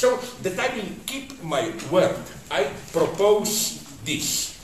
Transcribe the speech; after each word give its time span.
So 0.00 0.16
that 0.40 0.56
I 0.56 0.72
will 0.80 0.96
keep 1.04 1.44
my 1.44 1.68
word, 1.92 2.16
I 2.50 2.72
propose 2.88 3.84
this. 4.00 4.56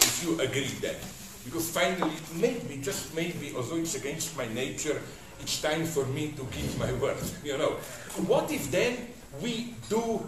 If 0.00 0.24
you 0.24 0.40
agree 0.40 0.72
then. 0.80 0.96
Because 1.44 1.68
finally, 1.68 2.16
maybe, 2.40 2.80
just 2.80 3.12
maybe, 3.14 3.52
although 3.54 3.76
it's 3.76 3.94
against 3.94 4.32
my 4.38 4.48
nature, 4.48 4.96
it's 5.38 5.60
time 5.60 5.84
for 5.84 6.06
me 6.06 6.32
to 6.32 6.48
keep 6.48 6.72
my 6.80 6.90
word. 6.96 7.20
You 7.44 7.58
know, 7.58 7.76
what 8.24 8.50
if 8.50 8.70
then 8.70 9.12
we 9.42 9.76
do 9.90 10.24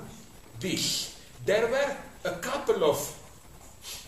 this? 0.61 1.17
There 1.47 1.65
were 1.65 1.97
a 2.29 2.37
couple 2.45 2.85
of, 2.85 3.01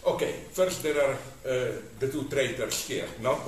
okay, 0.05 0.45
first 0.53 0.83
there 0.83 1.01
are 1.01 1.17
uh, 1.49 1.73
the 1.99 2.13
two 2.13 2.29
traitors 2.29 2.85
here, 2.85 3.09
no? 3.23 3.41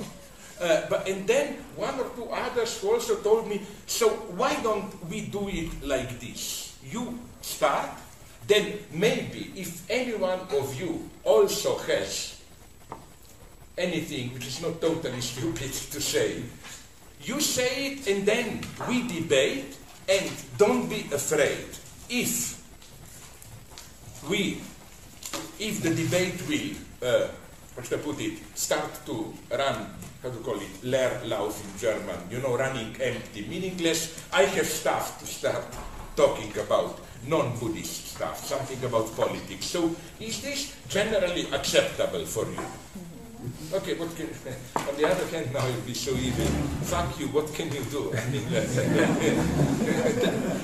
Uh, 0.59 0.83
but 0.89 1.07
and 1.07 1.25
then 1.25 1.55
one 1.75 1.97
or 1.99 2.09
two 2.15 2.27
others 2.31 2.83
also 2.83 3.15
told 3.23 3.47
me, 3.47 3.61
so 3.87 4.09
why 4.35 4.59
don't 4.61 4.91
we 5.09 5.21
do 5.21 5.47
it 5.47 5.71
like 5.83 6.19
this? 6.19 6.75
You 6.83 7.17
start, 7.41 7.89
then 8.45 8.79
maybe 8.91 9.53
if 9.55 9.89
any 9.89 10.15
one 10.15 10.39
of 10.51 10.79
you 10.79 11.09
also 11.23 11.77
has 11.79 12.41
anything 13.77 14.33
which 14.33 14.47
is 14.47 14.61
not 14.61 14.81
totally 14.81 15.21
stupid 15.21 15.71
to 15.95 16.01
say, 16.01 16.43
you 17.23 17.39
say 17.39 17.93
it 17.93 18.07
and 18.07 18.25
then 18.25 18.59
we 18.87 19.07
debate 19.07 19.77
and 20.09 20.29
don't 20.57 20.89
be 20.89 21.07
afraid. 21.13 21.67
If 22.09 22.59
we, 24.27 24.59
if 25.59 25.81
the 25.81 25.95
debate 25.95 26.41
will, 26.49 26.75
uh, 27.07 27.27
how 27.75 27.81
should 27.83 27.99
I 27.99 28.03
put 28.03 28.19
it, 28.19 28.39
start 28.55 29.05
to 29.05 29.33
run, 29.51 29.87
how 30.21 30.29
to 30.29 30.37
call 30.39 30.55
it, 30.55 30.81
Leerlauf 30.83 31.63
in 31.63 31.79
German, 31.79 32.19
you 32.29 32.39
know, 32.39 32.57
running 32.57 32.95
empty, 33.01 33.47
meaningless, 33.47 34.21
I 34.33 34.43
have 34.43 34.65
stuff 34.65 35.19
to 35.19 35.25
start 35.25 35.63
talking 36.15 36.51
about 36.59 36.99
non-Buddhist 37.27 38.15
stuff, 38.15 38.45
something 38.45 38.83
about 38.83 39.15
politics. 39.15 39.65
So 39.65 39.95
is 40.19 40.41
this 40.41 40.75
generally 40.89 41.47
acceptable 41.51 42.25
for 42.25 42.45
you? 42.45 42.59
Mm-hmm. 42.59 43.75
Okay, 43.75 43.93
what 43.95 44.13
can, 44.17 44.27
on 44.75 44.95
the 44.97 45.07
other 45.07 45.25
hand, 45.27 45.53
now 45.53 45.65
you'll 45.65 45.87
be 45.87 45.93
so 45.93 46.11
evil. 46.11 46.45
Fuck 46.83 47.17
you, 47.19 47.27
what 47.27 47.53
can 47.53 47.71
you 47.71 47.83
do? 47.87 48.11
I 48.11 48.25
mean, 48.27 48.43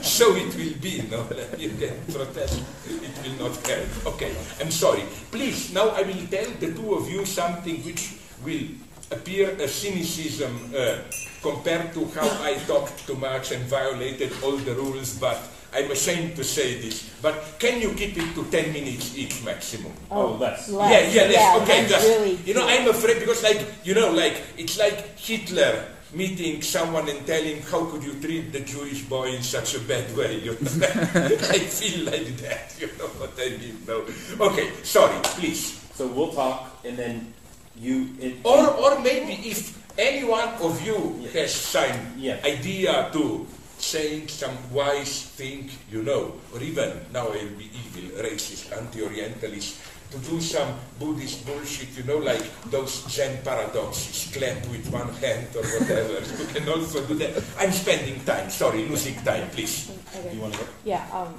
so 0.03 0.36
it 0.36 0.53
will 0.56 0.75
be, 0.81 1.08
no? 1.09 1.23
You 1.58 1.69
can 1.80 1.95
protest, 2.12 2.62
it 2.88 3.16
will 3.23 3.47
not 3.47 3.56
help. 3.66 4.16
Okay, 4.16 4.36
I'm 4.59 4.72
sorry. 4.72 5.03
Please, 5.31 5.72
now 5.73 5.90
I 5.92 6.02
will 6.02 6.28
tell 6.28 6.50
the 6.59 6.73
two 6.73 6.95
of 6.95 7.09
you 7.09 7.25
something 7.25 7.78
which 7.84 8.16
will 8.44 8.67
appear 9.11 9.50
a 9.59 9.67
cynicism 9.67 10.73
uh, 10.75 10.98
compared 11.42 11.94
to 11.94 12.06
how 12.17 12.28
I 12.44 12.56
talked 12.66 13.06
too 13.06 13.16
much 13.16 13.52
and 13.52 13.64
violated 13.66 14.31
all 14.44 14.58
the 14.58 14.73
rules, 14.73 15.17
but 15.20 15.38
I'm 15.73 15.92
ashamed 15.92 16.36
to 16.38 16.44
say 16.44 16.80
this, 16.80 17.09
but 17.22 17.59
can 17.59 17.81
you 17.81 17.92
keep 17.94 18.17
it 18.17 18.34
to 18.36 18.45
10 18.45 18.72
minutes 18.72 19.17
each 19.17 19.44
maximum? 19.44 19.92
Oh, 20.09 20.34
less. 20.39 20.70
Yeah, 20.70 20.89
yeah, 20.89 21.22
less. 21.28 21.34
Yeah, 21.34 21.59
okay, 21.62 21.88
just, 21.88 22.08
really 22.08 22.39
you 22.45 22.53
know, 22.53 22.66
I'm 22.66 22.88
afraid 22.88 23.20
because, 23.20 23.44
like, 23.44 23.59
you 23.84 23.94
know, 23.94 24.12
like, 24.12 24.42
it's 24.58 24.80
like 24.80 25.19
Hitler 25.19 25.86
meeting 26.14 26.62
someone 26.62 27.09
and 27.09 27.28
telling, 27.28 27.62
how 27.64 27.84
could 27.86 28.03
you 28.03 28.14
treat 28.22 28.53
the 28.53 28.62
Jewish 28.62 29.03
boy 29.03 29.36
in 29.36 29.44
such 29.44 29.75
a 29.75 29.80
bad 29.81 30.16
way? 30.16 30.40
You 30.45 30.53
know? 30.62 30.88
I 31.52 31.59
feel 31.59 32.06
like 32.06 32.38
that, 32.38 32.73
you 32.80 32.88
know 32.97 33.12
what 33.19 33.34
I 33.38 33.50
mean? 33.58 33.84
No. 33.86 34.06
Okay, 34.47 34.72
sorry, 34.84 35.19
please. 35.36 35.81
So 35.94 36.08
we'll 36.08 36.31
talk, 36.31 36.72
and 36.86 36.97
then 36.97 37.34
you. 37.80 38.09
It, 38.20 38.36
Or, 38.44 38.68
or 38.68 39.00
maybe 39.00 39.34
if 39.50 39.76
any 39.98 40.23
one 40.23 40.50
of 40.62 40.81
you 40.86 41.20
Yeah. 41.22 41.42
has 41.42 41.54
some 41.54 41.95
Yeah. 42.18 42.40
idea 42.44 43.09
to 43.14 43.48
saying 43.80 44.28
some 44.30 44.56
wise 44.72 45.28
thing, 45.36 45.69
you 45.91 46.02
know, 46.03 46.34
or 46.53 46.62
even, 46.63 46.91
now 47.13 47.28
I'll 47.28 47.56
be 47.59 47.69
evil, 47.75 48.24
racist, 48.24 48.72
anti-Orientalist, 48.72 49.75
to 50.12 50.18
do 50.19 50.40
some 50.40 50.80
Buddhist 51.00 51.46
bullshit, 51.46 51.90
you 51.97 52.03
know, 52.03 52.18
like 52.18 52.41
those 52.72 53.03
Zen 53.12 53.41
paradoxes, 53.44 54.31
clap 54.31 54.63
with 54.72 54.88
one 54.92 55.09
hand 55.19 55.47
or 55.56 55.63
whatever. 55.63 56.22
you 56.40 56.47
can 56.53 56.69
also 56.69 57.03
do 57.06 57.16
that. 57.16 57.44
I'm 57.59 57.72
spending 57.72 58.24
time, 58.24 58.50
sorry, 58.50 58.88
losing 58.88 59.16
time, 59.24 59.50
please. 59.50 59.92
Okay. 60.16 60.34
you 60.36 60.42
want 60.42 60.53
to 60.53 60.59
go? 60.59 60.66
Yeah. 60.86 61.03
Um, 61.12 61.36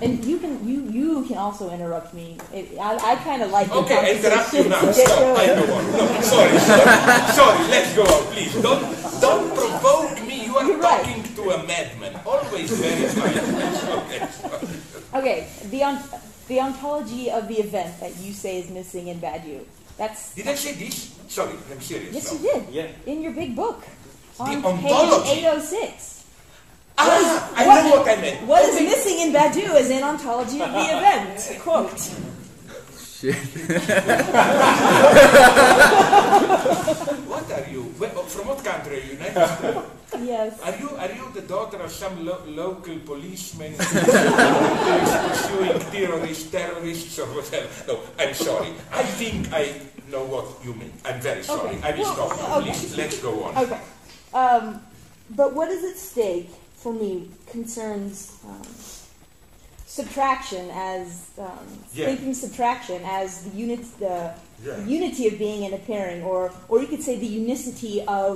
and 0.00 0.24
you 0.24 0.38
can 0.38 0.66
you 0.66 0.82
you 0.90 1.24
can 1.24 1.38
also 1.38 1.70
interrupt 1.70 2.12
me. 2.14 2.36
It, 2.52 2.76
I, 2.78 3.12
I 3.12 3.16
kind 3.16 3.42
of 3.42 3.50
like 3.50 3.68
the 3.68 3.74
Okay, 3.86 4.16
interrupt 4.18 4.52
you 4.52 4.68
now. 4.68 4.90
Stop. 4.92 5.38
I 5.38 5.46
know 5.46 5.66
what. 5.70 5.84
No, 5.92 6.20
sorry, 6.20 6.58
sorry, 6.58 6.86
sorry. 7.32 7.58
Let's 7.70 7.94
go 7.94 8.02
out, 8.02 8.24
please. 8.32 8.52
Don't 8.60 8.82
don't 9.20 9.54
provoke 9.54 10.20
me. 10.26 10.46
You 10.46 10.56
are 10.56 10.64
You're 10.66 10.82
talking 10.82 11.22
right. 11.22 11.36
to 11.36 11.42
a 11.50 11.58
madman. 11.66 12.20
Always 12.26 12.70
very 12.70 13.06
okay. 14.02 14.28
okay. 15.14 15.48
The 15.70 15.82
on, 15.84 16.02
the 16.48 16.60
ontology 16.60 17.30
of 17.30 17.48
the 17.48 17.58
event 17.60 18.00
that 18.00 18.16
you 18.18 18.32
say 18.32 18.60
is 18.60 18.70
missing 18.70 19.08
in 19.08 19.20
Badiou. 19.20 19.64
That's. 19.96 20.34
Did 20.34 20.48
I 20.48 20.54
say 20.54 20.74
this? 20.74 21.14
Sorry, 21.28 21.54
I'm 21.70 21.80
serious. 21.80 22.14
Yes, 22.14 22.32
no. 22.32 22.38
you 22.38 22.52
did. 22.52 22.74
Yeah. 22.74 22.86
In 23.06 23.22
your 23.22 23.32
big 23.32 23.56
book. 23.56 23.84
On 24.40 24.50
the 24.50 24.66
ontology. 24.66 25.28
page 25.28 25.44
806. 25.44 26.13
Ah, 26.96 27.08
what 27.08 27.20
is, 27.20 27.26
ah, 27.26 27.52
I 27.56 27.66
what, 27.66 27.82
know 27.84 27.90
what 27.90 28.08
I 28.08 28.16
meant. 28.20 28.46
What 28.46 28.64
is 28.64 28.80
missing 28.80 29.18
in 29.20 29.32
Badiou 29.32 29.74
is 29.80 29.90
an 29.90 30.04
ontology 30.04 30.62
of 30.62 30.70
the 30.70 30.78
event. 30.96 31.58
Quote. 31.60 31.98
Shit. 32.98 33.34
what 37.26 37.50
are 37.50 37.66
you? 37.70 37.92
Oh, 38.00 38.22
from 38.28 38.46
what 38.48 38.64
country 38.64 38.96
are 38.96 39.00
you? 39.04 39.12
United 39.12 39.82
Yes. 40.22 40.60
Are 40.62 40.76
you 40.78 40.90
are 40.90 41.10
you 41.10 41.26
the 41.34 41.42
daughter 41.42 41.76
of 41.78 41.90
some 41.90 42.24
lo 42.24 42.38
local 42.46 42.98
policeman 43.00 43.72
who 43.74 43.98
is 43.98 45.10
pursuing 45.26 45.80
terrorists, 45.90 46.50
terrorists 46.50 47.18
or 47.18 47.26
whatever? 47.34 47.68
No, 47.88 48.00
I'm 48.18 48.34
sorry. 48.34 48.68
I 48.92 49.02
think 49.02 49.52
I 49.52 49.74
know 50.10 50.24
what 50.24 50.46
you 50.62 50.74
mean. 50.74 50.92
I'm 51.04 51.20
very 51.20 51.42
sorry. 51.42 51.76
Okay. 51.76 51.82
I 51.82 51.90
will 51.96 52.04
well, 52.04 52.30
stop. 52.30 52.58
Okay. 52.62 52.70
Please, 52.70 52.96
let's 52.96 53.18
go 53.18 53.42
on. 53.42 53.56
Okay. 53.58 53.80
Um, 54.32 54.80
but 55.34 55.52
what 55.54 55.68
is 55.68 55.82
at 55.82 55.98
stake 55.98 56.50
for 56.84 56.92
me 56.92 57.30
concerns 57.50 58.36
um, 58.46 58.62
subtraction 59.86 60.68
as 60.72 61.30
um, 61.38 61.48
Yeah. 61.94 62.06
thinking 62.06 62.34
subtraction 62.34 63.00
as 63.04 63.42
the 63.44 63.50
unit 63.64 63.80
the 63.98 64.34
Yeah. 64.64 64.84
unity 64.98 65.24
of 65.30 65.34
being 65.38 65.64
and 65.66 65.72
appearing, 65.80 66.22
or 66.30 66.52
or 66.68 66.76
you 66.82 66.86
could 66.92 67.02
say 67.08 67.14
the 67.16 67.32
unicity 67.44 67.96
of 68.22 68.34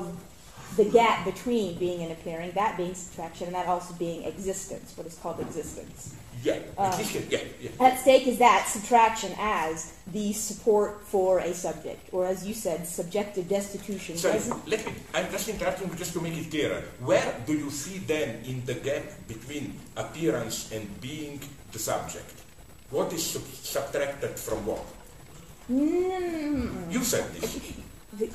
the 0.76 0.84
gap 0.84 1.24
between 1.24 1.78
being 1.78 2.02
and 2.02 2.12
appearing, 2.12 2.52
that 2.52 2.76
being 2.76 2.94
subtraction, 2.94 3.46
and 3.46 3.54
that 3.54 3.66
also 3.66 3.94
being 3.94 4.24
existence, 4.24 4.96
what 4.96 5.06
is 5.06 5.14
called 5.16 5.40
existence. 5.40 6.14
Yeah, 6.44 6.60
at 6.78 7.14
yeah, 7.32 7.40
yeah. 7.60 7.70
At 7.80 7.98
stake 7.98 8.28
is 8.28 8.38
that 8.38 8.68
subtraction 8.68 9.32
as 9.38 9.98
the 10.12 10.32
support 10.32 11.02
for 11.02 11.40
a 11.40 11.52
subject, 11.52 12.08
or 12.12 12.26
as 12.26 12.46
you 12.46 12.54
said, 12.54 12.86
subjective 12.86 13.48
destitution. 13.48 14.16
Sorry, 14.16 14.38
let 14.66 14.86
me, 14.86 14.92
I'm 15.14 15.28
just 15.32 15.48
interrupting 15.48 15.92
just 15.96 16.12
to 16.12 16.20
make 16.20 16.36
it 16.38 16.48
clearer. 16.48 16.82
Where 17.00 17.34
do 17.44 17.54
you 17.54 17.70
see 17.70 17.98
then 17.98 18.44
in 18.44 18.64
the 18.66 18.74
gap 18.74 19.02
between 19.26 19.80
appearance 19.96 20.70
and 20.70 20.86
being 21.00 21.40
the 21.72 21.78
subject? 21.80 22.32
What 22.90 23.12
is 23.12 23.26
sub- 23.26 23.42
subtracted 23.42 24.38
from 24.38 24.64
what? 24.64 24.84
Mm, 25.70 26.90
You 26.92 27.02
said 27.02 27.30
this. 27.34 27.58
The- 28.18 28.30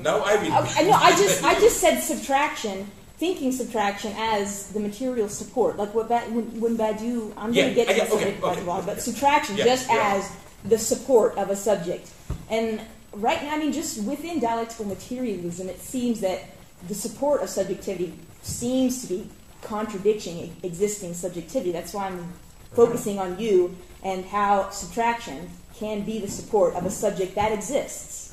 Now 0.00 0.20
I 0.20 0.36
will. 0.36 0.52
I, 0.52 0.58
I. 0.58 1.00
I 1.06 1.10
just 1.12 1.44
I 1.44 1.54
just 1.54 1.78
said 1.80 2.00
subtraction, 2.00 2.86
thinking 3.18 3.52
subtraction 3.52 4.12
as 4.16 4.68
the 4.68 4.80
material 4.80 5.28
support, 5.28 5.76
like 5.76 5.94
what 5.94 6.08
ba- 6.08 6.26
when, 6.30 6.60
when 6.60 6.76
Badiou. 6.76 7.32
I'm 7.36 7.52
Yeah, 7.52 7.72
going 7.72 7.74
to 7.74 7.94
get 7.94 8.08
to 8.08 8.14
okay, 8.14 8.22
in 8.22 8.28
a 8.28 8.30
bit, 8.32 8.44
okay, 8.44 8.60
Badiou, 8.60 8.66
but 8.86 8.88
okay. 8.92 9.00
subtraction 9.00 9.56
Yeah, 9.56 9.64
just 9.64 9.88
yeah. 9.88 10.14
as 10.16 10.32
the 10.64 10.78
support 10.78 11.36
of 11.38 11.50
a 11.50 11.56
subject. 11.56 12.10
And 12.50 12.80
right 13.12 13.42
now, 13.42 13.54
I 13.54 13.58
mean, 13.58 13.72
just 13.72 14.02
within 14.04 14.40
dialectical 14.40 14.84
materialism, 14.86 15.68
it 15.68 15.80
seems 15.80 16.20
that 16.20 16.44
the 16.88 16.94
support 16.94 17.42
of 17.42 17.48
subjectivity 17.48 18.12
seems 18.42 19.02
to 19.02 19.08
be 19.08 19.28
contradicting 19.62 20.54
existing 20.62 21.14
subjectivity. 21.14 21.72
That's 21.72 21.92
why 21.94 22.06
I'm 22.08 22.32
focusing 22.74 23.18
on 23.18 23.38
you 23.38 23.76
and 24.02 24.24
how 24.24 24.70
subtraction 24.70 25.48
can 25.78 26.02
be 26.02 26.18
the 26.20 26.28
support 26.28 26.74
of 26.74 26.84
a 26.86 26.90
subject 26.90 27.34
that 27.34 27.52
exists. 27.52 28.25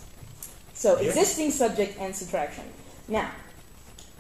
So 0.74 1.00
Yeah. 1.00 1.10
existing 1.10 1.52
subject 1.52 1.98
and 2.00 2.16
subtraction. 2.16 2.64
Now, 3.08 3.30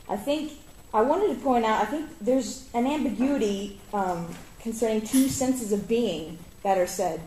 I 0.09 0.17
think 0.17 0.51
I 0.93 1.01
wanted 1.01 1.33
to 1.33 1.39
point 1.41 1.65
out. 1.65 1.81
I 1.81 1.85
think 1.85 2.09
there's 2.21 2.65
an 2.73 2.85
ambiguity 2.85 3.79
um, 3.93 4.27
concerning 4.61 5.01
two 5.01 5.27
senses 5.29 5.71
of 5.71 5.87
being 5.87 6.37
that 6.63 6.77
are 6.77 6.87
said 6.87 7.19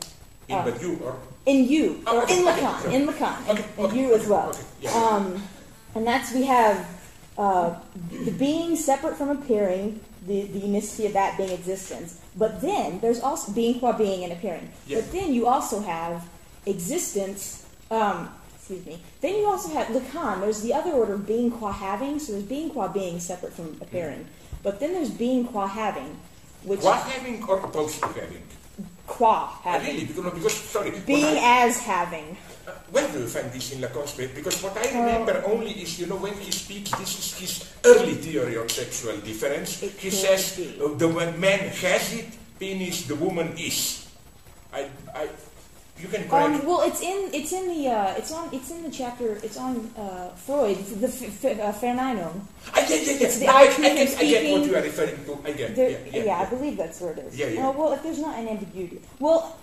In 0.48 0.56
uh, 0.56 0.64
Badiou 0.64 1.00
or 1.02 1.16
in 1.44 1.64
you 1.64 2.02
Oh, 2.06 2.18
or 2.18 2.22
okay, 2.22 2.38
in 2.40 2.46
okay, 2.48 2.60
Lacan, 2.62 2.82
sure. 2.82 2.90
in 2.92 3.06
Lacan, 3.06 3.36
and, 3.48 3.58
Okay, 3.58 3.68
and 3.78 3.86
okay, 3.86 3.98
you 3.98 4.14
as 4.14 4.26
well. 4.28 4.50
okay, 4.50 4.62
yeah. 4.80 4.92
Um, 4.94 5.42
and 5.94 6.06
that's 6.06 6.32
we 6.32 6.44
have 6.44 6.86
uh, 7.36 7.74
the 8.24 8.30
being 8.30 8.76
separate 8.76 9.16
from 9.16 9.30
appearing, 9.30 10.00
the, 10.26 10.42
the 10.42 10.60
unicity 10.60 11.06
of 11.06 11.12
that 11.14 11.36
being 11.36 11.50
existence. 11.50 12.20
But 12.36 12.60
then 12.60 13.00
there's 13.00 13.20
also 13.20 13.52
being 13.52 13.80
qua 13.80 13.92
being 13.92 14.22
and 14.24 14.32
appearing. 14.32 14.70
Yeah. 14.86 15.00
But 15.00 15.10
then 15.12 15.34
you 15.34 15.46
also 15.46 15.80
have 15.80 16.22
existence. 16.66 17.66
Um, 17.90 18.30
excuse 18.66 18.86
me. 18.86 18.98
Then 19.20 19.36
you 19.36 19.46
also 19.46 19.68
have 19.70 19.86
Lacan. 19.88 20.40
There's 20.40 20.60
the 20.62 20.74
other 20.74 20.90
order 20.90 21.14
of 21.14 21.26
being 21.26 21.50
qua 21.50 21.70
having. 21.70 22.18
So 22.18 22.32
there's 22.32 22.44
being 22.44 22.70
qua 22.70 22.88
being 22.88 23.20
separate 23.20 23.52
from 23.52 23.76
appearing. 23.80 24.26
But 24.62 24.80
then 24.80 24.92
there's 24.92 25.10
being 25.10 25.46
qua 25.46 25.66
having, 25.68 26.18
which 26.64 26.80
Qua 26.80 26.94
having 26.98 27.42
or 27.46 27.60
to 27.62 28.06
having? 28.10 28.42
qua 29.06 29.46
Uh, 29.64 29.70
having, 29.78 29.94
really, 29.94 30.06
because, 30.06 30.34
because 30.34 30.54
sorry. 30.54 30.90
being 31.06 31.38
I- 31.38 31.62
as 31.70 31.78
having. 31.78 32.36
Uh, 32.66 32.72
Where 32.90 33.06
do 33.06 33.20
you 33.22 33.28
find 33.30 33.52
this 33.52 33.70
in 33.70 33.78
Lacan's 33.78 34.10
paper? 34.18 34.34
Because 34.34 34.58
what 34.62 34.74
I 34.76 34.90
remember 34.90 35.38
only 35.46 35.70
is, 35.70 36.00
you 36.02 36.06
know, 36.10 36.16
when 36.18 36.34
he 36.34 36.50
speaks, 36.50 36.90
this 36.98 37.14
is 37.14 37.26
his 37.38 37.52
early 37.86 38.14
theory 38.18 38.56
of 38.58 38.66
sexual 38.68 39.14
difference. 39.22 39.78
He 39.78 40.10
says 40.10 40.56
be. 40.58 40.74
uh, 40.82 40.90
the 40.98 41.06
man 41.38 41.70
has 41.70 42.12
it, 42.18 42.26
penis, 42.58 43.06
the 43.06 43.14
woman 43.14 43.54
is. 43.56 44.10
I, 44.74 44.90
I, 45.14 45.28
you 45.98 46.08
can 46.08 46.28
correct. 46.28 46.60
Um, 46.60 46.66
well, 46.66 46.82
it's 46.82 47.00
in 47.00 47.30
it's 47.32 47.52
in 47.52 47.68
the 47.68 47.88
uh, 47.88 48.14
it's 48.16 48.32
on 48.32 48.48
it's 48.52 48.70
in 48.70 48.82
the 48.82 48.90
chapter 48.90 49.38
it's 49.42 49.56
on 49.56 49.90
uh, 49.96 50.28
Freud 50.36 50.76
the 51.02 51.08
f- 51.08 51.44
f- 51.44 51.58
uh, 51.60 51.72
Verneinung. 51.72 52.40
Ah, 52.74 52.84
yeah, 52.88 52.96
yeah, 52.96 53.12
yeah. 53.12 53.26
it's 53.26 53.38
the 53.38 53.48
I, 53.48 53.52
I, 53.52 53.60
I, 53.62 53.66
get, 53.66 53.80
I 53.80 53.94
get 53.96 54.08
speaking. 54.10 54.52
what 54.60 54.68
you 54.68 54.76
are 54.76 54.82
referring 54.82 55.24
to. 55.24 55.38
I 55.44 55.52
get. 55.52 55.74
There, 55.76 55.90
yeah, 55.90 55.98
yeah, 56.12 56.20
I 56.20 56.24
yeah. 56.24 56.50
believe 56.50 56.76
that's 56.76 57.00
where 57.00 57.12
it 57.12 57.18
is. 57.18 57.36
Yeah, 57.38 57.46
yeah. 57.48 57.66
Oh, 57.66 57.70
well, 57.72 57.92
if 57.92 58.02
there's 58.02 58.18
not 58.18 58.38
an 58.38 58.48
ambiguity, 58.48 59.00
well, 59.18 59.56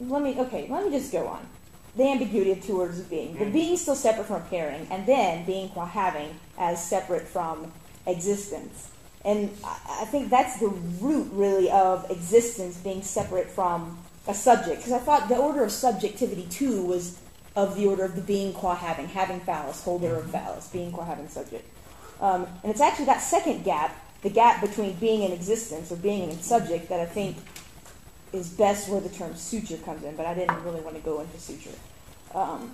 let 0.00 0.22
me 0.22 0.34
okay, 0.38 0.66
let 0.68 0.84
me 0.84 0.90
just 0.90 1.12
go 1.12 1.26
on. 1.28 1.46
The 1.94 2.04
ambiguity 2.10 2.52
of 2.52 2.64
two 2.64 2.80
orders 2.80 2.98
of 3.00 3.10
being, 3.10 3.34
the 3.36 3.44
Mm. 3.44 3.52
being 3.52 3.76
still 3.76 3.94
separate 3.94 4.26
from 4.26 4.36
appearing, 4.42 4.88
and 4.90 5.04
then 5.06 5.44
being 5.44 5.68
qua 5.68 5.84
having 5.86 6.34
as 6.58 6.82
separate 6.84 7.28
from 7.28 7.70
existence. 8.06 8.88
And 9.24 9.50
I, 9.62 10.00
I 10.02 10.04
think 10.06 10.30
that's 10.30 10.58
the 10.58 10.68
root, 10.68 11.28
really, 11.32 11.70
of 11.70 12.10
existence 12.10 12.78
being 12.78 13.02
separate 13.02 13.48
from 13.50 13.98
a 14.26 14.34
subject. 14.34 14.78
Because 14.78 14.92
I 14.92 14.98
thought 14.98 15.28
the 15.28 15.36
order 15.36 15.64
of 15.64 15.72
subjectivity 15.72 16.46
too 16.50 16.84
was 16.84 17.18
of 17.54 17.76
the 17.76 17.86
order 17.86 18.04
of 18.04 18.16
the 18.16 18.22
being 18.22 18.52
qua 18.52 18.74
having, 18.74 19.08
having 19.08 19.40
phallus, 19.40 19.82
holder 19.82 20.16
of 20.16 20.30
phallus, 20.30 20.68
being 20.68 20.92
qua 20.92 21.04
having 21.04 21.28
subject. 21.28 21.68
Um, 22.20 22.46
and 22.62 22.70
it's 22.70 22.80
actually 22.80 23.06
that 23.06 23.20
second 23.20 23.64
gap, 23.64 23.98
the 24.22 24.30
gap 24.30 24.60
between 24.60 24.94
being 24.94 25.24
and 25.24 25.34
existence 25.34 25.90
or 25.90 25.96
being 25.96 26.30
and 26.30 26.40
subject, 26.42 26.88
that 26.88 27.00
I 27.00 27.06
think 27.06 27.36
is 28.32 28.48
best 28.48 28.88
where 28.88 29.00
the 29.00 29.08
term 29.10 29.34
suture 29.34 29.76
comes 29.78 30.04
in, 30.04 30.16
but 30.16 30.24
I 30.24 30.34
didn't 30.34 30.62
really 30.64 30.80
want 30.80 30.96
to 30.96 31.02
go 31.02 31.20
into 31.20 31.38
suture. 31.38 31.76
Um, 32.34 32.72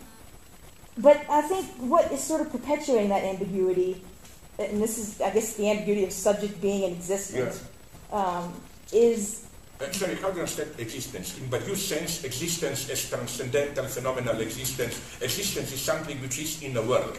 but 0.98 1.24
I 1.28 1.42
think 1.42 1.66
what 1.78 2.12
is 2.12 2.22
sort 2.22 2.42
of 2.42 2.52
perpetuating 2.52 3.08
that 3.08 3.24
ambiguity, 3.24 4.02
and 4.58 4.80
this 4.80 4.98
is, 4.98 5.20
I 5.20 5.30
guess, 5.30 5.54
the 5.54 5.70
ambiguity 5.70 6.04
of 6.04 6.12
subject 6.12 6.60
being 6.60 6.82
in 6.84 6.92
existence, 6.92 7.64
um, 8.12 8.52
is 8.92 9.47
Uh, 9.80 9.86
sorry, 9.92 10.16
how 10.16 10.28
do 10.30 10.34
you 10.36 10.40
understand 10.42 10.70
existence? 10.78 11.38
In 11.38 11.46
Badiou's 11.48 11.78
sense, 11.86 12.24
existence 12.24 12.90
as 12.90 13.08
transcendental 13.08 13.84
phenomenal 13.86 14.40
existence. 14.40 14.98
Existence 15.22 15.70
is 15.72 15.80
something 15.80 16.18
which 16.20 16.38
is 16.38 16.62
in 16.62 16.74
the 16.74 16.82
world. 16.82 17.16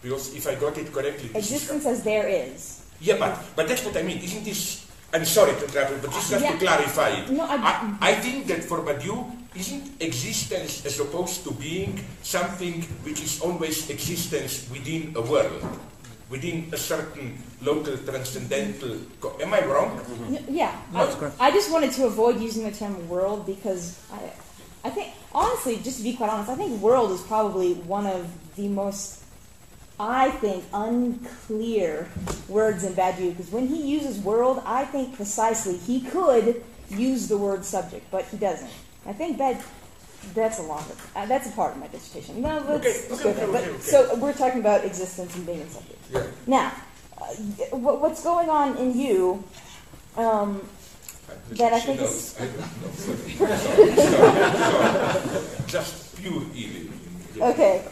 Because 0.00 0.34
if 0.34 0.48
I 0.48 0.54
got 0.56 0.76
it 0.78 0.90
correctly, 0.92 1.28
existence 1.36 1.84
as 1.86 2.02
there 2.02 2.26
is. 2.26 2.80
Yeah, 3.00 3.18
but, 3.18 3.36
but 3.54 3.68
that's 3.68 3.84
what 3.84 3.96
I 3.96 4.02
mean. 4.02 4.18
Isn't 4.18 4.44
this? 4.44 4.86
I'm 5.12 5.26
sorry 5.26 5.52
to 5.52 5.64
interrupt, 5.68 6.00
but 6.00 6.10
just 6.12 6.32
Yeah. 6.32 6.50
to 6.52 6.56
clarify 6.56 7.10
it. 7.10 7.28
No, 7.30 7.44
I- 7.44 7.60
I, 7.60 7.74
I 8.00 8.14
think 8.14 8.46
that 8.46 8.64
for 8.64 8.80
Badiou, 8.80 9.28
isn't 9.54 10.00
existence 10.00 10.86
as 10.86 10.98
opposed 10.98 11.44
to 11.44 11.52
being 11.52 12.00
something 12.22 12.80
which 13.04 13.20
is 13.20 13.38
always 13.42 13.90
existence 13.90 14.64
within 14.72 15.12
a 15.14 15.20
world, 15.20 15.60
within 16.32 16.66
a 16.72 16.78
certain 16.78 17.36
local 17.60 17.96
transcendental. 17.98 18.96
Co- 19.20 19.36
Am 19.40 19.52
I 19.52 19.60
wrong? 19.66 20.00
N- 20.28 20.44
Yeah, 20.48 20.74
No, 20.92 21.00
I, 21.00 21.04
that's 21.04 21.40
I 21.40 21.50
just 21.50 21.70
wanted 21.70 21.92
to 21.92 22.06
avoid 22.06 22.40
using 22.40 22.64
the 22.64 22.72
term 22.72 22.96
world 23.08 23.44
because 23.46 24.00
I, 24.10 24.18
I 24.88 24.90
think, 24.90 25.12
honestly, 25.34 25.76
just 25.76 25.98
to 25.98 26.02
be 26.02 26.14
quite 26.16 26.30
honest, 26.30 26.48
I 26.50 26.54
think 26.56 26.80
world 26.80 27.12
is 27.12 27.20
probably 27.20 27.74
one 27.74 28.06
of 28.06 28.26
the 28.56 28.66
most, 28.68 29.22
I 30.00 30.30
think, 30.30 30.64
unclear 30.72 32.08
words 32.48 32.82
in 32.82 32.94
Badiou. 32.94 33.36
Because 33.36 33.52
when 33.52 33.66
he 33.68 33.82
uses 33.86 34.18
world, 34.18 34.62
I 34.64 34.86
think 34.86 35.14
precisely 35.14 35.76
he 35.76 36.00
could 36.00 36.64
use 36.88 37.28
the 37.28 37.36
word 37.36 37.64
subject, 37.64 38.10
but 38.10 38.24
he 38.24 38.38
doesn't. 38.38 38.70
I 39.06 39.12
think 39.12 39.36
that 39.36 39.62
that's 40.34 40.58
a 40.60 40.62
longer, 40.62 40.94
uh, 41.16 41.26
that's 41.26 41.48
a 41.48 41.52
part 41.52 41.72
of 41.74 41.78
my 41.78 41.88
dissertation. 41.88 42.40
No, 42.40 42.64
let's, 42.68 42.86
Okay, 42.86 43.14
okay, 43.14 43.22
go 43.22 43.30
okay, 43.30 43.32
there. 43.32 43.48
Okay, 43.48 43.70
okay. 43.70 43.80
So 43.80 44.14
we're 44.16 44.32
talking 44.32 44.60
about 44.60 44.84
existence 44.84 45.34
and 45.34 45.44
being 45.44 45.60
in 45.60 45.68
subject. 45.68 45.98
Yeah. 46.12 46.22
Now, 46.46 46.72
uh, 47.20 47.24
what- 47.76 48.00
what's 48.00 48.22
going 48.22 48.48
on 48.50 48.76
in 48.76 48.98
you? 48.98 49.44
Um, 50.16 50.60
That 51.52 51.72
I 51.72 51.80
think 51.80 52.00
knows. 52.00 52.10
is- 52.10 52.34
I 52.38 52.44
don't 52.44 52.58
know. 52.58 52.66
Sorry. 52.96 53.56
Sorry. 53.56 53.96
Sorry. 53.96 54.10
Sorry. 55.32 55.66
Just 55.66 56.16
pure 56.16 56.42
evil. 56.54 56.92
Okay, 57.40 57.82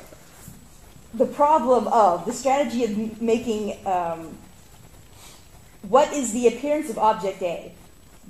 the 1.14 1.26
problem 1.26 1.88
of 1.88 2.26
the 2.26 2.32
strategy 2.32 2.84
of 2.84 2.90
m- 2.90 3.16
making 3.20 3.76
um, 3.86 4.36
what 5.88 6.12
is 6.12 6.32
the 6.32 6.46
appearance 6.48 6.90
of 6.90 6.98
object 6.98 7.42
A? 7.42 7.72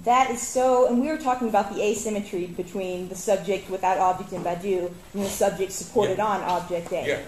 That 0.05 0.31
is 0.31 0.41
so, 0.41 0.87
and 0.87 1.01
we 1.03 1.09
were 1.09 1.19
talking 1.19 1.49
about 1.49 1.75
the 1.75 1.83
asymmetry 1.83 2.47
between 2.47 3.09
the 3.09 3.17
subject 3.17 3.69
without 3.69 3.99
object 3.99 4.33
in 4.33 4.43
Badiou 4.43 4.91
and 5.15 5.25
the 5.25 5.29
subject 5.29 5.73
supported 5.73 6.19
Yeah. 6.19 6.27
on 6.27 6.43
object 6.43 6.93
A. 6.93 7.05
Yeah. 7.07 7.19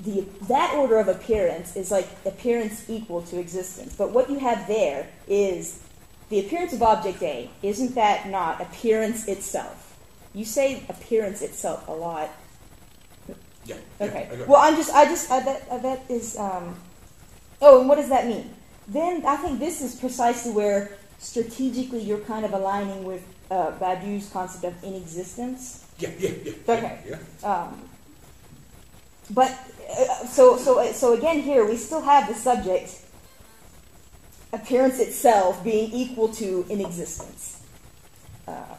The 0.00 0.26
that 0.48 0.74
order 0.74 0.98
of 0.98 1.08
appearance 1.08 1.74
is 1.76 1.90
like 1.90 2.08
appearance 2.24 2.88
equal 2.88 3.22
to 3.22 3.38
existence. 3.38 3.94
But 3.96 4.12
what 4.12 4.28
you 4.28 4.38
have 4.38 4.66
there 4.66 5.08
is 5.26 5.82
the 6.28 6.40
appearance 6.40 6.72
of 6.72 6.82
object 6.82 7.22
A. 7.22 7.50
Isn't 7.62 7.94
that 7.94 8.28
not 8.28 8.60
appearance 8.60 9.26
itself? 9.28 9.96
You 10.34 10.44
say 10.44 10.82
appearance 10.88 11.40
itself 11.40 11.88
a 11.88 11.92
lot. 11.92 12.30
Yeah. 13.26 13.34
yeah, 13.64 14.06
Okay. 14.06 14.28
It. 14.32 14.48
Well, 14.48 14.60
I'm 14.60 14.76
just, 14.76 14.92
I 14.92 15.06
just, 15.06 15.30
I 15.30 15.42
bet, 15.42 15.66
I 15.72 15.78
bet 15.78 16.04
is. 16.10 16.36
Um, 16.36 16.76
oh, 17.62 17.80
and 17.80 17.88
what 17.88 17.96
does 17.96 18.10
that 18.10 18.26
mean? 18.26 18.50
Then 18.88 19.24
I 19.24 19.36
think 19.36 19.58
this 19.58 19.80
is 19.80 19.94
precisely 19.94 20.52
where 20.52 20.90
strategically 21.18 22.00
you're 22.02 22.18
kind 22.18 22.44
of 22.44 22.52
aligning 22.52 23.04
with 23.04 23.24
uh, 23.50 23.72
Badiou's 23.78 24.28
concept 24.28 24.64
of 24.64 24.84
inexistence. 24.84 25.86
yeah, 25.98 26.10
yeah, 26.18 26.30
yeah. 26.44 26.52
Okay. 26.68 27.00
Yeah. 27.08 27.18
Um, 27.42 27.80
but 29.30 29.58
so 30.28 30.56
so 30.56 30.92
so 30.92 31.14
again 31.14 31.40
here 31.40 31.64
we 31.64 31.76
still 31.76 32.00
have 32.00 32.28
the 32.28 32.34
subject 32.34 33.02
appearance 34.52 34.98
itself 35.00 35.62
being 35.62 35.92
equal 35.92 36.28
to 36.28 36.66
in 36.68 36.80
existence. 36.80 37.62
Um, 38.46 38.78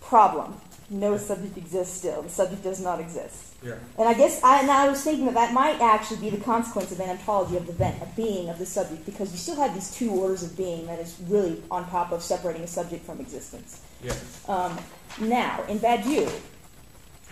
problem: 0.00 0.60
no 0.90 1.16
subject 1.16 1.56
exists 1.56 1.96
still. 1.96 2.22
The 2.22 2.28
subject 2.30 2.62
does 2.62 2.80
not 2.80 3.00
exist. 3.00 3.54
Yeah. 3.62 3.76
And 3.98 4.08
I 4.08 4.14
guess 4.14 4.42
I, 4.42 4.60
and 4.60 4.70
I 4.70 4.88
was 4.88 5.02
thinking 5.02 5.24
that 5.26 5.34
that 5.34 5.54
might 5.54 5.80
actually 5.80 6.18
be 6.18 6.30
the 6.30 6.42
consequence 6.44 6.92
of 6.92 7.00
an 7.00 7.08
ontology 7.08 7.56
of 7.56 7.66
the 7.66 7.72
event, 7.72 8.02
of 8.02 8.14
being 8.14 8.50
of 8.50 8.58
the 8.58 8.66
subject, 8.66 9.06
because 9.06 9.32
you 9.32 9.38
still 9.38 9.56
have 9.56 9.72
these 9.72 9.90
two 9.94 10.10
orders 10.10 10.42
of 10.42 10.54
being 10.56 10.86
that 10.86 10.98
is 10.98 11.16
really 11.28 11.62
on 11.70 11.88
top 11.88 12.12
of 12.12 12.22
separating 12.22 12.62
a 12.62 12.66
subject 12.66 13.06
from 13.06 13.20
existence. 13.20 13.80
Yeah. 14.02 14.14
Um, 14.48 14.78
now, 15.20 15.64
in 15.68 15.78
Badiou, 15.78 16.30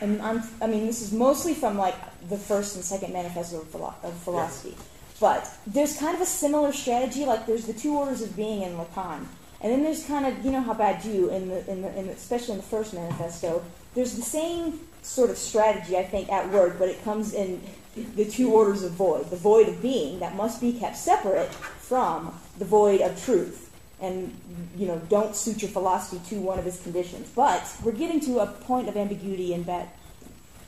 and 0.00 0.20
I'm, 0.22 0.42
I 0.60 0.66
mean, 0.66 0.86
this 0.86 1.00
is 1.00 1.12
mostly 1.12 1.54
from 1.54 1.78
like 1.78 1.94
the 2.28 2.36
first 2.36 2.76
and 2.76 2.84
second 2.84 3.12
manifesto 3.12 3.60
of, 3.60 3.68
philo- 3.68 3.94
of 4.02 4.14
philosophy, 4.14 4.76
but 5.20 5.48
there's 5.66 5.96
kind 5.96 6.14
of 6.14 6.20
a 6.20 6.26
similar 6.26 6.72
strategy. 6.72 7.24
Like 7.24 7.46
there's 7.46 7.66
the 7.66 7.72
two 7.72 7.96
orders 7.96 8.22
of 8.22 8.34
being 8.36 8.62
in 8.62 8.72
Lacan, 8.74 9.26
and 9.60 9.72
then 9.72 9.82
there's 9.82 10.04
kind 10.04 10.26
of 10.26 10.44
you 10.44 10.50
know 10.50 10.60
how 10.60 10.74
Badiou 10.74 11.32
in 11.32 11.48
the, 11.48 11.70
in 11.70 11.82
the, 11.82 11.98
in 11.98 12.06
the 12.06 12.12
especially 12.12 12.54
in 12.54 12.56
the 12.58 12.66
first 12.66 12.94
manifesto, 12.94 13.64
there's 13.94 14.14
the 14.14 14.22
same 14.22 14.80
sort 15.02 15.30
of 15.30 15.36
strategy 15.36 15.96
I 15.96 16.04
think 16.04 16.30
at 16.30 16.50
work, 16.50 16.78
but 16.78 16.88
it 16.88 17.02
comes 17.04 17.34
in 17.34 17.60
the 18.16 18.24
two 18.24 18.52
orders 18.52 18.82
of 18.82 18.92
void: 18.92 19.30
the 19.30 19.36
void 19.36 19.68
of 19.68 19.80
being 19.82 20.20
that 20.20 20.34
must 20.34 20.60
be 20.60 20.72
kept 20.72 20.96
separate 20.96 21.52
from 21.52 22.38
the 22.58 22.64
void 22.64 23.00
of 23.00 23.22
truth 23.24 23.61
and 24.02 24.34
you 24.76 24.86
know 24.86 25.00
don't 25.08 25.34
suit 25.34 25.62
your 25.62 25.70
philosophy 25.70 26.20
to 26.28 26.40
one 26.40 26.58
of 26.58 26.66
its 26.66 26.82
conditions. 26.82 27.30
But 27.34 27.64
we're 27.82 27.92
getting 27.92 28.20
to 28.20 28.40
a 28.40 28.46
point 28.46 28.88
of 28.88 28.96
ambiguity 28.96 29.54
in 29.54 29.62
bad, 29.62 29.88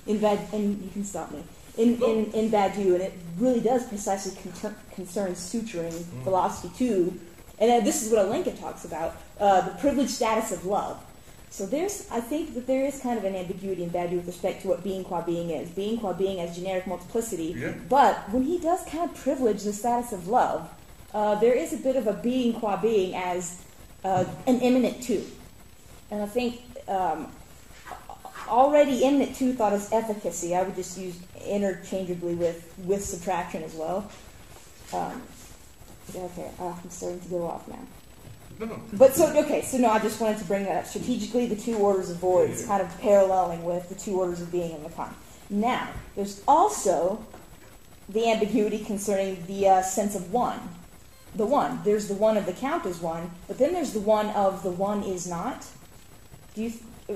in 0.06 0.18
bad, 0.18 0.38
and 0.52 0.80
you 0.82 0.90
can 0.90 1.04
stop 1.04 1.30
me 1.32 1.42
in 1.76 2.00
in 2.02 2.32
in 2.32 2.50
Badiou, 2.50 2.94
and 2.94 3.02
it 3.02 3.12
really 3.38 3.60
does 3.60 3.86
precisely 3.86 4.32
concern, 4.40 4.76
concern 4.94 5.32
suturing 5.32 6.04
philosophy 6.22 6.70
too. 6.76 7.18
And 7.58 7.70
uh, 7.70 7.80
this 7.80 8.02
is 8.02 8.12
what 8.12 8.24
Alenka 8.26 8.58
talks 8.58 8.84
about: 8.84 9.16
uh, 9.40 9.62
the 9.62 9.72
privileged 9.72 10.10
status 10.10 10.52
of 10.52 10.64
love. 10.64 11.02
So 11.50 11.66
there's, 11.66 12.08
I 12.10 12.18
think 12.18 12.54
that 12.54 12.66
there 12.66 12.84
is 12.84 12.98
kind 12.98 13.16
of 13.16 13.24
an 13.24 13.36
ambiguity 13.36 13.84
in 13.84 13.90
Badiou 13.90 14.16
with 14.16 14.26
respect 14.26 14.62
to 14.62 14.68
what 14.68 14.82
being 14.82 15.04
qua 15.04 15.20
being 15.20 15.50
is. 15.50 15.70
Being 15.70 15.98
qua 15.98 16.12
being 16.12 16.40
as 16.40 16.56
generic 16.56 16.84
multiplicity. 16.88 17.54
Yeah. 17.56 17.74
But 17.88 18.28
when 18.32 18.42
he 18.42 18.58
does 18.58 18.84
kind 18.86 19.08
of 19.08 19.16
privilege 19.16 19.62
the 19.62 19.72
status 19.72 20.12
of 20.12 20.26
love, 20.26 20.68
uh, 21.14 21.36
there 21.36 21.54
is 21.54 21.72
a 21.72 21.76
bit 21.76 21.96
of 21.96 22.06
a 22.06 22.12
being 22.12 22.52
qua 22.52 22.76
being 22.76 23.14
as 23.14 23.62
uh, 24.04 24.24
an 24.46 24.60
immanent 24.60 25.02
two. 25.02 25.24
And 26.10 26.22
I 26.22 26.26
think 26.26 26.60
um, 26.88 27.30
already 28.48 29.04
immanent 29.04 29.36
two 29.36 29.54
thought 29.54 29.72
as 29.72 29.90
efficacy. 29.92 30.54
I 30.54 30.62
would 30.62 30.74
just 30.74 30.98
use 30.98 31.16
interchangeably 31.46 32.34
with, 32.34 32.74
with 32.84 33.04
subtraction 33.04 33.62
as 33.62 33.74
well. 33.74 34.10
Um, 34.92 35.22
okay, 36.14 36.50
uh, 36.60 36.74
I'm 36.82 36.90
starting 36.90 37.20
to 37.20 37.28
go 37.28 37.46
off 37.46 37.66
now. 37.68 37.78
No. 38.60 38.80
But 38.92 39.14
so 39.16 39.26
okay, 39.44 39.62
so 39.62 39.78
no, 39.78 39.90
I 39.90 39.98
just 39.98 40.20
wanted 40.20 40.38
to 40.38 40.44
bring 40.44 40.64
that 40.64 40.76
up. 40.76 40.86
Strategically, 40.86 41.46
the 41.46 41.56
two 41.56 41.76
orders 41.76 42.10
of 42.10 42.18
voids 42.18 42.60
Yeah. 42.62 42.66
kind 42.68 42.82
of 42.82 43.00
paralleling 43.00 43.64
with 43.64 43.88
the 43.88 43.96
two 43.96 44.20
orders 44.20 44.40
of 44.40 44.52
being 44.52 44.70
in 44.70 44.80
Lacan. 44.82 45.12
Now, 45.50 45.88
there's 46.14 46.40
also 46.46 47.24
the 48.08 48.30
ambiguity 48.30 48.84
concerning 48.84 49.44
the 49.46 49.68
uh, 49.68 49.82
sense 49.82 50.14
of 50.14 50.32
one. 50.32 50.60
The 51.34 51.46
one. 51.46 51.80
There's 51.84 52.08
the 52.08 52.14
one 52.14 52.36
of 52.36 52.46
the 52.46 52.52
count 52.52 52.86
as 52.86 53.00
one, 53.00 53.30
but 53.48 53.58
then 53.58 53.72
there's 53.72 53.92
the 53.92 54.00
one 54.00 54.28
of 54.30 54.62
the 54.62 54.70
one 54.70 55.02
is 55.02 55.26
not. 55.26 55.66
Do 56.54 56.62
you 56.62 56.72
uh, 57.08 57.14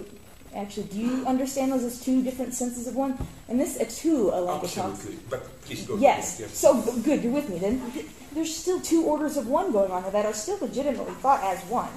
actually 0.55 0.87
do 0.87 0.99
you 0.99 1.27
understand 1.27 1.73
those 1.73 1.85
as 1.85 2.01
two 2.01 2.23
different 2.23 2.55
senses 2.55 2.87
of 2.89 2.97
one? 2.97 3.17
And 3.49 3.61
this 3.61 3.77
a 3.77 3.87
two 3.87 4.31
Alenka 4.35 4.61
talks. 4.75 4.77
Absolutely. 4.79 5.23
But 5.31 5.61
please 5.63 5.87
go 5.87 5.97
Yes. 5.97 6.41
ahead. 6.41 6.51
So 6.51 6.83
good, 7.03 7.23
you're 7.23 7.33
with 7.33 7.49
me. 7.49 7.59
Then 7.59 7.93
there's 8.33 8.55
still 8.55 8.81
two 8.81 9.05
orders 9.05 9.37
of 9.37 9.47
one 9.49 9.73
going 9.73 9.91
on 9.91 10.03
here 10.03 10.13
that 10.13 10.27
are 10.27 10.35
still 10.35 10.59
legitimately 10.61 11.15
thought 11.15 11.43
as 11.45 11.63
one. 11.65 11.91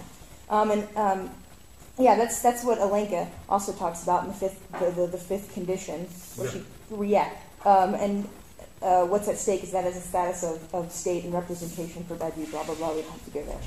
Um, 0.50 0.72
and 0.72 0.88
um, 0.98 1.30
yeah, 1.98 2.16
that's 2.16 2.42
that's 2.42 2.64
what 2.64 2.80
Alenka 2.80 3.28
also 3.50 3.74
talks 3.74 4.04
about 4.04 4.24
in 4.24 4.28
the 4.30 4.36
fifth 4.36 4.60
the, 4.80 4.92
the, 4.92 5.08
the 5.08 5.18
fifth 5.18 5.54
condition, 5.54 6.08
where 6.36 6.50
she 6.50 6.64
yeah. 7.06 7.30
Um, 7.66 7.94
and 7.96 8.28
uh, 8.82 9.06
what's 9.06 9.28
at 9.28 9.38
stake 9.38 9.64
is 9.64 9.72
that 9.72 9.86
as 9.86 9.98
a 9.98 10.02
status 10.02 10.44
of, 10.44 10.74
of 10.74 10.92
state 10.92 11.24
and 11.26 11.34
representation 11.34 12.04
for 12.06 12.16
Badiou, 12.16 12.50
blah 12.52 12.64
blah 12.64 12.76
blah. 12.76 12.94
We 12.94 13.02
don't 13.02 13.12
have 13.12 13.26
to 13.26 13.32
go 13.32 13.44
there. 13.44 13.62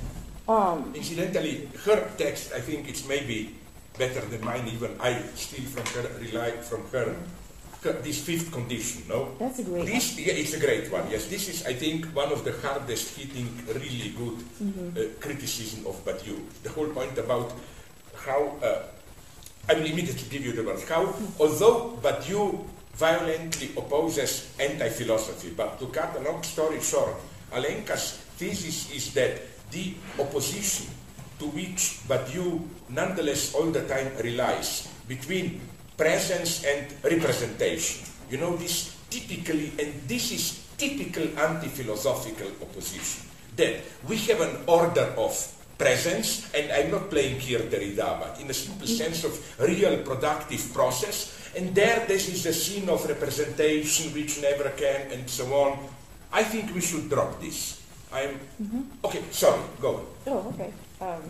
Um, 0.46 0.92
Incidentally, 0.94 1.68
her 1.84 2.10
text, 2.18 2.52
I 2.52 2.60
think 2.60 2.88
it's 2.88 3.06
maybe 3.08 3.54
better 3.98 4.20
than 4.20 4.44
mine 4.44 4.68
even. 4.68 4.90
I 5.00 5.22
steal 5.34 5.64
from 5.64 5.86
her, 5.94 6.08
rely 6.20 6.50
from 6.50 6.82
her, 6.92 7.16
this 8.02 8.24
fifth 8.24 8.50
condition, 8.52 9.02
no? 9.08 9.28
that's 9.38 9.58
a 9.58 9.62
great. 9.62 9.86
This, 9.86 10.18
yeah, 10.18 10.32
it's 10.32 10.54
a 10.54 10.60
great 10.60 10.90
one. 10.90 11.08
Yes, 11.10 11.26
this 11.28 11.48
is, 11.48 11.66
I 11.66 11.74
think, 11.74 12.06
one 12.16 12.32
of 12.32 12.44
the 12.44 12.52
hardest 12.66 13.16
hitting, 13.16 13.48
really 13.68 14.12
good 14.16 14.38
Mm-hmm. 14.62 14.96
uh, 14.96 15.00
criticism 15.20 15.86
of 15.86 16.02
Badiou. 16.04 16.38
The 16.62 16.70
whole 16.70 16.88
point 16.88 17.16
about 17.18 17.52
how, 18.16 18.56
uh, 18.62 18.82
I 19.68 19.74
will 19.74 19.84
immediately 19.86 20.28
give 20.30 20.44
you 20.44 20.52
the 20.52 20.62
words, 20.64 20.88
how, 20.88 21.14
although 21.38 21.98
Badiou 22.02 22.64
violently 22.96 23.70
opposes 23.76 24.54
anti-philosophy, 24.58 25.52
but 25.56 25.78
to 25.78 25.86
cut 25.86 26.16
a 26.16 26.20
long 26.20 26.42
story 26.42 26.80
short, 26.80 27.14
Alenka's 27.52 28.22
thesis 28.38 28.90
is 28.94 29.14
that 29.14 29.40
the 29.70 29.94
opposition 30.18 30.86
to 31.38 31.46
which 31.50 31.98
Badiou 32.06 32.62
nonetheless 32.88 33.54
all 33.54 33.70
the 33.70 33.82
time 33.88 34.10
relies 34.22 34.88
between 35.08 35.60
presence 35.96 36.64
and 36.64 36.86
representation. 37.02 38.06
You 38.30 38.38
know, 38.38 38.56
this 38.56 38.96
typically, 39.10 39.72
and 39.78 39.92
this 40.06 40.32
is 40.32 40.66
typical 40.78 41.26
anti-philosophical 41.38 42.50
opposition, 42.62 43.30
that 43.56 43.82
we 44.08 44.16
have 44.26 44.40
an 44.40 44.56
order 44.66 45.14
of 45.16 45.34
presence, 45.78 46.52
and 46.54 46.70
I'm 46.72 46.90
not 46.90 47.10
playing 47.10 47.40
here 47.40 47.60
Derrida, 47.60 48.20
but 48.20 48.40
in 48.40 48.50
a 48.50 48.54
simple 48.54 48.86
sense 48.86 49.24
of 49.24 49.32
real 49.60 50.02
productive 50.02 50.72
process, 50.72 51.50
and 51.56 51.74
there 51.74 52.04
this 52.06 52.28
is 52.28 52.46
a 52.46 52.52
scene 52.52 52.88
of 52.88 53.06
representation 53.06 54.12
which 54.12 54.40
never 54.40 54.70
can, 54.70 55.12
and 55.12 55.28
so 55.28 55.46
on. 55.54 55.78
I 56.32 56.42
think 56.42 56.74
we 56.74 56.80
should 56.80 57.08
drop 57.08 57.40
this. 57.40 57.80
I'm, 58.12 58.38
okay, 59.04 59.22
sorry, 59.30 59.62
go 59.80 59.96
on. 59.96 60.06
Oh, 60.26 60.54
okay. 60.54 60.72
Um, 61.00 61.22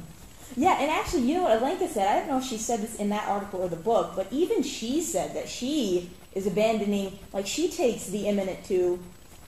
yeah, 0.56 0.80
and 0.80 0.90
actually, 0.90 1.22
you 1.22 1.34
know 1.34 1.44
what 1.44 1.60
Alenka 1.60 1.88
said? 1.88 2.06
I 2.06 2.18
don't 2.20 2.28
know 2.28 2.38
if 2.38 2.44
she 2.44 2.58
said 2.58 2.80
this 2.80 2.96
in 2.96 3.08
that 3.08 3.26
article 3.26 3.60
or 3.62 3.68
the 3.68 3.76
book, 3.76 4.12
but 4.14 4.28
even 4.30 4.62
she 4.62 5.00
said 5.00 5.34
that 5.34 5.48
she 5.48 6.10
is 6.34 6.46
abandoning, 6.46 7.18
like, 7.32 7.46
she 7.46 7.70
takes 7.70 8.06
the 8.06 8.28
immanent 8.28 8.64
two 8.64 8.98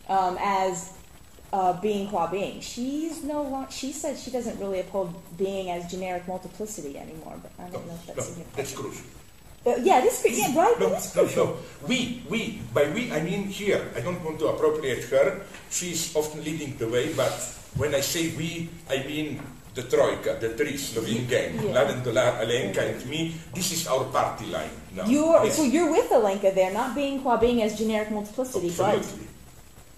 um, 0.09 0.37
as 0.41 0.96
uh, 1.53 1.73
being 1.81 2.09
qua 2.09 2.27
being. 2.31 2.61
She's 2.61 3.23
no 3.25 3.43
longer, 3.43 3.71
she 3.71 3.93
said 3.93 4.19
she 4.19 4.31
doesn't 4.31 4.59
really 4.59 4.81
uphold 4.81 5.15
being 5.37 5.71
as 5.71 5.91
generic 5.91 6.27
multiplicity 6.29 6.99
anymore, 6.99 7.37
but 7.43 7.53
I 7.59 7.69
don't 7.71 7.87
know 7.87 7.95
if 7.95 8.09
no, 8.09 8.15
that's 8.15 8.27
significant. 8.29 8.57
that's 8.57 8.75
crucial. 8.75 9.07
Uh, 9.67 9.75
yeah, 9.83 10.01
this, 10.01 10.23
yeah, 10.31 10.55
right? 10.57 10.79
No, 10.79 10.91
This 10.91 11.15
no, 11.17 11.25
no. 11.35 11.57
We, 11.89 12.23
we, 12.31 12.61
by 12.73 12.89
we, 12.91 13.11
I 13.11 13.21
mean 13.21 13.45
here. 13.49 13.83
I 13.97 14.01
don't 14.01 14.23
want 14.25 14.39
to 14.39 14.47
appropriate 14.49 15.03
her. 15.11 15.43
She's 15.71 16.15
often 16.15 16.45
leading 16.45 16.77
the 16.79 16.87
way, 16.87 17.13
but 17.15 17.33
when 17.77 17.93
I 17.95 18.01
say 18.01 18.31
we, 18.37 18.69
I 18.89 18.99
mean 19.03 19.43
the 19.75 19.83
Troika, 19.83 20.39
the 20.41 20.51
three 20.51 20.77
Slovene 20.77 21.27
gang, 21.27 21.55
Yeah. 21.57 21.73
Mladen 21.75 22.05
Dolar, 22.05 22.39
Alenka, 22.41 22.79
and 22.95 23.05
me. 23.11 23.35
This 23.55 23.73
is 23.73 23.89
our 23.89 24.05
party 24.05 24.47
line 24.47 24.71
now. 24.95 25.05
You're, 25.05 25.45
Yes, 25.45 25.57
So 25.57 25.65
you're 25.65 25.91
with 25.91 26.11
Alenka 26.11 26.55
there, 26.55 26.73
not 26.73 26.95
being 26.95 27.21
qua 27.21 27.37
being 27.37 27.61
as 27.63 27.77
generic 27.77 28.11
multiplicity, 28.13 28.71
but 28.71 28.95
absolutely. 29.03 29.26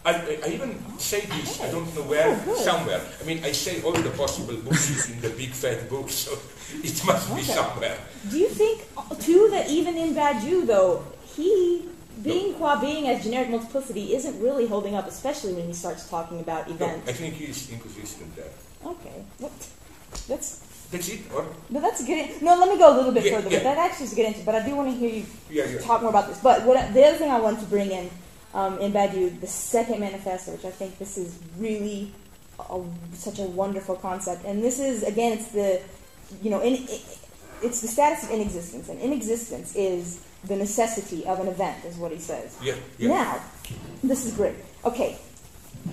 I, 0.09 0.39
I 0.45 0.49
even 0.57 0.73
say 0.99 1.21
this, 1.21 1.61
I 1.61 1.71
don't 1.71 1.93
know 1.95 2.03
where, 2.03 2.29
Oh, 2.49 2.55
somewhere. 2.55 3.01
I 3.21 3.25
mean, 3.25 3.45
I 3.45 3.53
say 3.53 3.83
all 3.83 3.93
the 3.93 4.11
possible 4.11 4.57
books 4.57 5.09
in 5.13 5.21
the 5.21 5.31
big 5.31 5.51
fat 5.51 5.89
book, 5.89 6.09
so 6.11 6.33
it 6.89 6.97
must 7.05 7.35
be 7.37 7.43
somewhere. 7.43 7.99
Do 8.31 8.39
you 8.39 8.49
think, 8.49 8.83
too, 9.21 9.49
that 9.53 9.69
even 9.69 9.97
in 9.97 10.15
Badiou, 10.15 10.67
though, 10.67 11.05
he, 11.37 11.85
being 12.23 12.55
qua 12.55 12.81
being 12.81 13.09
as 13.09 13.23
generic 13.23 13.51
multiplicity, 13.51 14.15
isn't 14.15 14.41
really 14.41 14.67
holding 14.67 14.95
up, 14.95 15.07
especially 15.07 15.53
when 15.55 15.67
he 15.67 15.73
starts 15.75 16.09
talking 16.09 16.41
about 16.41 16.69
No, 16.69 16.75
events? 16.75 17.09
I 17.09 17.13
think 17.13 17.35
he's 17.35 17.71
inconsistent 17.71 18.35
there. 18.35 18.53
Okay. 18.85 19.25
What? 19.39 19.53
That's, 20.27 20.65
That's 20.91 21.09
it, 21.11 21.21
or? 21.35 21.45
no, 21.71 21.81
that's 21.81 22.03
good. 22.05 22.41
No, 22.41 22.57
let 22.59 22.69
me 22.71 22.79
go 22.79 22.95
a 22.95 22.97
little 22.97 23.13
bit 23.13 23.25
Yeah, 23.27 23.37
further, 23.37 23.51
yeah. 23.51 23.59
but 23.59 23.65
that 23.65 23.79
actually 23.79 24.07
is 24.07 24.13
a 24.15 24.17
good 24.17 24.27
answer. 24.27 24.43
But 24.45 24.55
I 24.55 24.65
do 24.67 24.75
want 24.75 24.89
to 24.91 24.97
hear 24.97 25.11
you 25.11 25.27
yeah. 25.51 25.79
talk 25.81 26.01
more 26.01 26.11
about 26.11 26.29
this. 26.29 26.39
But 26.41 26.65
what 26.65 26.77
the 26.95 27.05
other 27.05 27.19
thing 27.19 27.31
I 27.31 27.39
wanted 27.41 27.61
to 27.61 27.67
bring 27.67 27.91
in 27.93 28.09
um, 28.55 28.79
in 28.79 28.93
Badiou, 28.93 29.41
the 29.41 29.47
second 29.47 30.01
manifesto, 30.01 30.53
which 30.53 30.65
I 30.65 30.71
think 30.71 30.99
this 30.99 31.19
is 31.19 31.39
really 31.59 32.13
a, 32.59 32.83
such 33.13 33.39
a 33.39 33.43
wonderful 33.43 33.97
concept, 33.97 34.45
and 34.45 34.63
this 34.63 34.79
is 34.79 35.03
again, 35.03 35.33
it's 35.39 35.49
the 35.49 35.81
you 36.43 36.51
know, 36.51 36.61
in, 36.61 36.75
it, 36.75 37.19
it's 37.63 37.81
the 37.81 37.89
status 37.89 38.25
of 38.25 38.31
inexistence, 38.31 38.89
and 38.89 39.01
inexistence 39.01 39.75
is 39.75 40.25
the 40.45 40.57
necessity 40.57 41.27
of 41.27 41.41
an 41.41 41.49
event, 41.49 41.85
is 41.85 41.97
what 41.97 42.13
he 42.13 42.19
says. 42.19 42.57
Yeah, 42.63 42.75
yeah. 42.99 43.09
Now, 43.09 43.41
this 44.03 44.25
is 44.25 44.35
great. 44.35 44.55
Okay. 44.85 45.19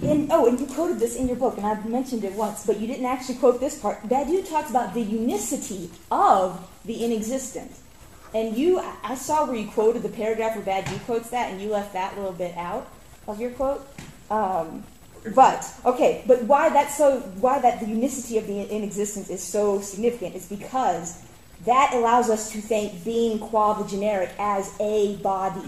In, 0.02 0.28
oh, 0.32 0.48
and 0.48 0.60
you 0.60 0.66
quoted 0.68 1.00
this 1.00 1.16
in 1.16 1.28
your 1.28 1.38
book, 1.38 1.58
and 1.58 1.66
I've 1.66 1.86
mentioned 1.86 2.24
it 2.24 2.34
once, 2.34 2.66
but 2.66 2.80
you 2.80 2.88
didn't 2.88 3.06
actually 3.06 3.36
quote 3.36 3.60
this 3.60 3.80
part. 3.80 4.02
Badiou 4.04 4.48
talks 4.48 4.70
about 4.70 4.94
the 4.94 5.02
unicity 5.02 5.90
of 6.12 6.68
the 6.86 7.04
inexistent. 7.04 7.72
And 8.36 8.58
you, 8.58 8.82
I- 9.02 9.16
saw 9.16 9.46
where 9.46 9.56
you 9.56 9.72
quoted 9.72 10.04
the 10.04 10.10
paragraph 10.10 10.56
where 10.56 10.66
Bad 10.66 10.86
Badiou 10.86 11.06
quotes 11.06 11.30
that, 11.30 11.52
and 11.52 11.62
you 11.62 11.70
left 11.70 11.94
that 11.94 12.18
little 12.18 12.34
bit 12.34 12.56
out 12.58 12.86
of 13.30 13.40
your 13.40 13.52
quote. 13.52 13.88
Um, 14.30 14.84
but 15.34 15.66
okay, 15.86 16.22
but 16.28 16.44
why 16.44 16.68
that's 16.70 16.98
so? 16.98 17.22
Why 17.40 17.60
that 17.60 17.80
the 17.80 17.88
unicity 17.88 18.38
of 18.38 18.46
the 18.46 18.70
inexistence 18.70 19.30
is 19.30 19.42
so 19.42 19.80
significant 19.80 20.36
is 20.36 20.48
because 20.48 21.24
that 21.66 21.94
allows 21.94 22.30
us 22.30 22.52
to 22.52 22.60
think 22.60 23.06
being 23.06 23.40
qua 23.40 23.74
the 23.74 23.88
generic 23.88 24.32
as 24.38 24.72
a 24.82 25.16
body. 25.18 25.66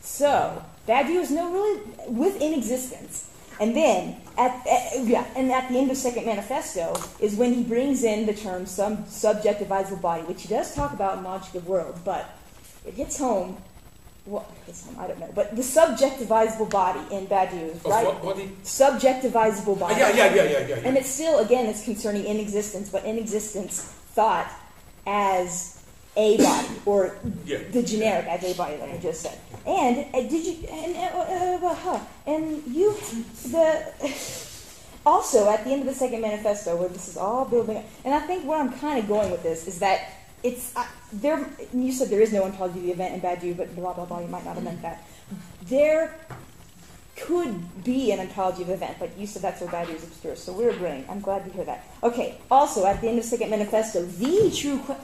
So 0.00 0.62
Bad 0.88 1.06
Badiou 1.06 1.20
is 1.20 1.30
no 1.30 1.52
really 1.52 1.80
within 2.08 2.52
existence. 2.52 3.30
And 3.60 3.76
then 3.76 4.16
at, 4.38 4.66
at- 4.66 5.04
yeah, 5.04 5.24
and 5.36 5.50
at 5.52 5.68
the 5.68 5.78
end 5.78 5.90
of 5.90 5.96
Second 5.96 6.26
Manifesto 6.26 6.94
is 7.20 7.34
when 7.36 7.52
he 7.54 7.62
brings 7.62 8.04
in 8.04 8.26
the 8.26 8.34
term 8.34 8.66
some 8.66 8.98
subjectivizable 9.04 10.00
body, 10.00 10.22
which 10.24 10.42
he 10.42 10.48
does 10.48 10.74
talk 10.74 10.92
about 10.92 11.18
in 11.18 11.24
Logic 11.24 11.54
of 11.54 11.66
Worlds, 11.66 11.98
but 12.04 12.28
it 12.86 12.94
hits 12.94 13.18
home. 13.18 13.56
What 14.24 14.44
hits 14.66 14.84
home? 14.84 14.96
I 14.98 15.06
don't 15.06 15.20
know. 15.20 15.30
But 15.34 15.54
the 15.54 15.62
subjectivizable 15.62 16.68
body 16.70 17.00
in 17.14 17.26
Badiou, 17.28 17.70
Of 17.76 17.84
right? 17.84 18.04
what 18.06 18.22
body? 18.22 18.50
Subjectivizable 18.64 19.76
Ah, 19.76 19.80
body. 19.88 19.94
yeah, 20.00 20.08
yeah, 20.10 20.34
yeah, 20.34 20.42
yeah, 20.42 20.50
yeah. 20.58 20.66
yeah. 20.68 20.74
And 20.84 20.96
it's 20.96 21.08
still, 21.08 21.38
again, 21.38 21.66
it's 21.66 21.84
concerning 21.84 22.24
in 22.24 22.38
existence, 22.38 22.88
but 22.88 23.04
in 23.04 23.18
existence 23.18 23.80
thought 24.14 24.50
as 25.06 25.75
a 26.16 26.36
body, 26.38 26.68
or 26.86 27.16
Yeah. 27.44 27.58
the 27.72 27.82
generic 27.82 28.26
as 28.26 28.42
a 28.44 28.54
body, 28.56 28.76
like 28.78 28.94
I 28.94 28.98
just 28.98 29.20
said. 29.22 29.38
And 29.66 30.06
uh, 30.14 30.20
did 30.22 30.46
you, 30.46 30.68
and, 30.68 30.96
uh, 30.96 31.00
uh, 31.00 31.66
uh, 31.70 31.74
huh, 31.74 32.00
and 32.26 32.62
you, 32.66 32.92
the, 33.52 33.84
also 35.04 35.48
at 35.50 35.64
the 35.64 35.70
end 35.70 35.82
of 35.82 35.86
the 35.88 35.94
second 35.94 36.20
manifesto, 36.22 36.76
where 36.76 36.88
this 36.88 37.08
is 37.08 37.16
all 37.16 37.44
building, 37.44 37.76
up, 37.78 37.84
and 38.04 38.14
I 38.14 38.20
think 38.20 38.44
where 38.46 38.58
I'm 38.58 38.72
kind 38.78 38.98
of 38.98 39.06
going 39.08 39.30
with 39.30 39.42
this 39.42 39.66
is 39.66 39.78
that 39.80 40.12
it's, 40.42 40.74
uh, 40.76 40.86
there, 41.12 41.44
you 41.74 41.92
said 41.92 42.08
there 42.08 42.20
is 42.22 42.32
no 42.32 42.44
ontology 42.44 42.78
of 42.78 42.84
the 42.86 42.92
event 42.92 43.14
in 43.14 43.20
Badiou, 43.20 43.56
but 43.56 43.74
blah, 43.76 43.92
blah, 43.92 44.04
blah, 44.04 44.20
you 44.20 44.28
might 44.28 44.44
not 44.44 44.54
have 44.54 44.64
meant 44.64 44.80
that. 44.82 45.04
There 45.68 46.14
could 47.16 47.82
be 47.82 48.12
an 48.12 48.20
ontology 48.20 48.62
of 48.62 48.70
event, 48.70 48.96
but 48.98 49.16
you 49.18 49.26
said 49.26 49.42
that's 49.42 49.60
where 49.60 49.70
Badiou 49.70 49.96
is 49.96 50.04
obscure, 50.04 50.36
so 50.36 50.52
we're 50.52 50.70
agreeing. 50.70 51.04
I'm 51.08 51.20
glad 51.20 51.44
to 51.44 51.50
hear 51.50 51.64
that. 51.64 51.84
Okay, 52.02 52.38
also, 52.50 52.86
at 52.86 53.00
the 53.00 53.08
end 53.08 53.18
of 53.18 53.24
Second 53.24 53.50
Manifesto, 53.50 54.02
the 54.04 54.50
true 54.54 54.80
que- 54.86 54.96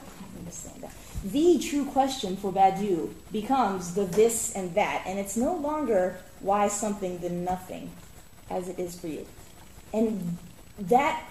the 1.25 1.59
true 1.59 1.85
question 1.85 2.37
for 2.37 2.53
Badiou 2.53 3.13
becomes 3.31 3.95
the 3.95 4.05
this 4.05 4.55
and 4.55 4.75
that, 4.75 5.03
and 5.07 5.19
it's 5.19 5.37
no 5.37 5.55
longer 5.55 6.17
why 6.41 6.69
something 6.69 7.19
then 7.19 7.45
nothing, 7.45 7.91
as 8.51 8.69
it 8.69 8.79
is 8.79 8.99
for 8.99 9.07
you. 9.07 9.27
And 9.93 10.37
that 10.79 11.23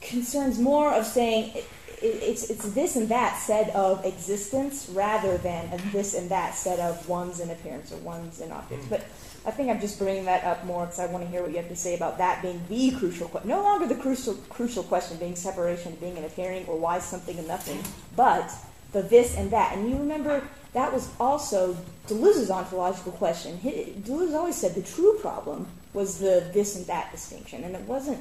concerns 0.00 0.58
more 0.58 0.92
of 0.92 1.04
saying 1.04 1.50
it, 1.54 1.68
it, 2.02 2.22
it's, 2.22 2.50
it's 2.50 2.70
this 2.72 2.96
and 2.96 3.08
that 3.08 3.36
said 3.38 3.70
of 3.70 4.04
existence 4.04 4.88
rather 4.92 5.36
than 5.38 5.72
a 5.72 5.78
this 5.92 6.14
and 6.14 6.30
that 6.30 6.54
said 6.54 6.78
of 6.78 7.08
ones 7.08 7.40
in 7.40 7.50
appearance 7.50 7.92
or 7.92 7.96
ones 7.98 8.40
in 8.40 8.52
objects. 8.52 8.86
Mm. 8.86 8.90
But 8.90 9.00
I 9.46 9.50
think 9.50 9.70
I'm 9.70 9.80
just 9.80 9.98
bringing 9.98 10.24
that 10.24 10.44
up 10.44 10.64
more 10.64 10.84
because 10.84 10.98
I 10.98 11.06
want 11.06 11.24
to 11.24 11.30
hear 11.30 11.42
what 11.42 11.50
you 11.50 11.56
have 11.58 11.68
to 11.68 11.76
say 11.76 11.94
about 11.94 12.18
that 12.18 12.42
being 12.42 12.60
the 12.68 12.92
crucial 12.92 13.28
question. 13.28 13.48
No 13.48 13.62
longer 13.62 13.86
the 13.86 13.94
crucial, 13.94 14.34
crucial 14.48 14.82
question 14.82 15.18
being 15.18 15.36
separation, 15.36 15.96
being 16.00 16.16
an 16.18 16.24
appearing, 16.24 16.66
or 16.66 16.76
why 16.78 16.98
something 16.98 17.38
and 17.38 17.46
nothing, 17.46 17.82
but 18.16 18.52
the 18.92 19.02
this 19.02 19.36
and 19.36 19.50
that. 19.50 19.76
And 19.76 19.88
you 19.90 19.96
remember 19.96 20.42
that 20.72 20.92
was 20.92 21.08
also 21.18 21.76
Deleuze's 22.06 22.50
ontological 22.50 23.12
question. 23.12 23.58
He, 23.58 23.94
Deleuze 24.00 24.34
always 24.34 24.56
said 24.56 24.74
the 24.74 24.82
true 24.82 25.18
problem 25.20 25.66
was 25.92 26.18
the 26.18 26.48
this 26.52 26.76
and 26.76 26.86
that 26.86 27.10
distinction, 27.12 27.64
and 27.64 27.74
it 27.74 27.82
wasn't 27.82 28.18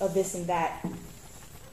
a 0.00 0.08
this 0.08 0.34
and 0.34 0.46
that 0.46 0.84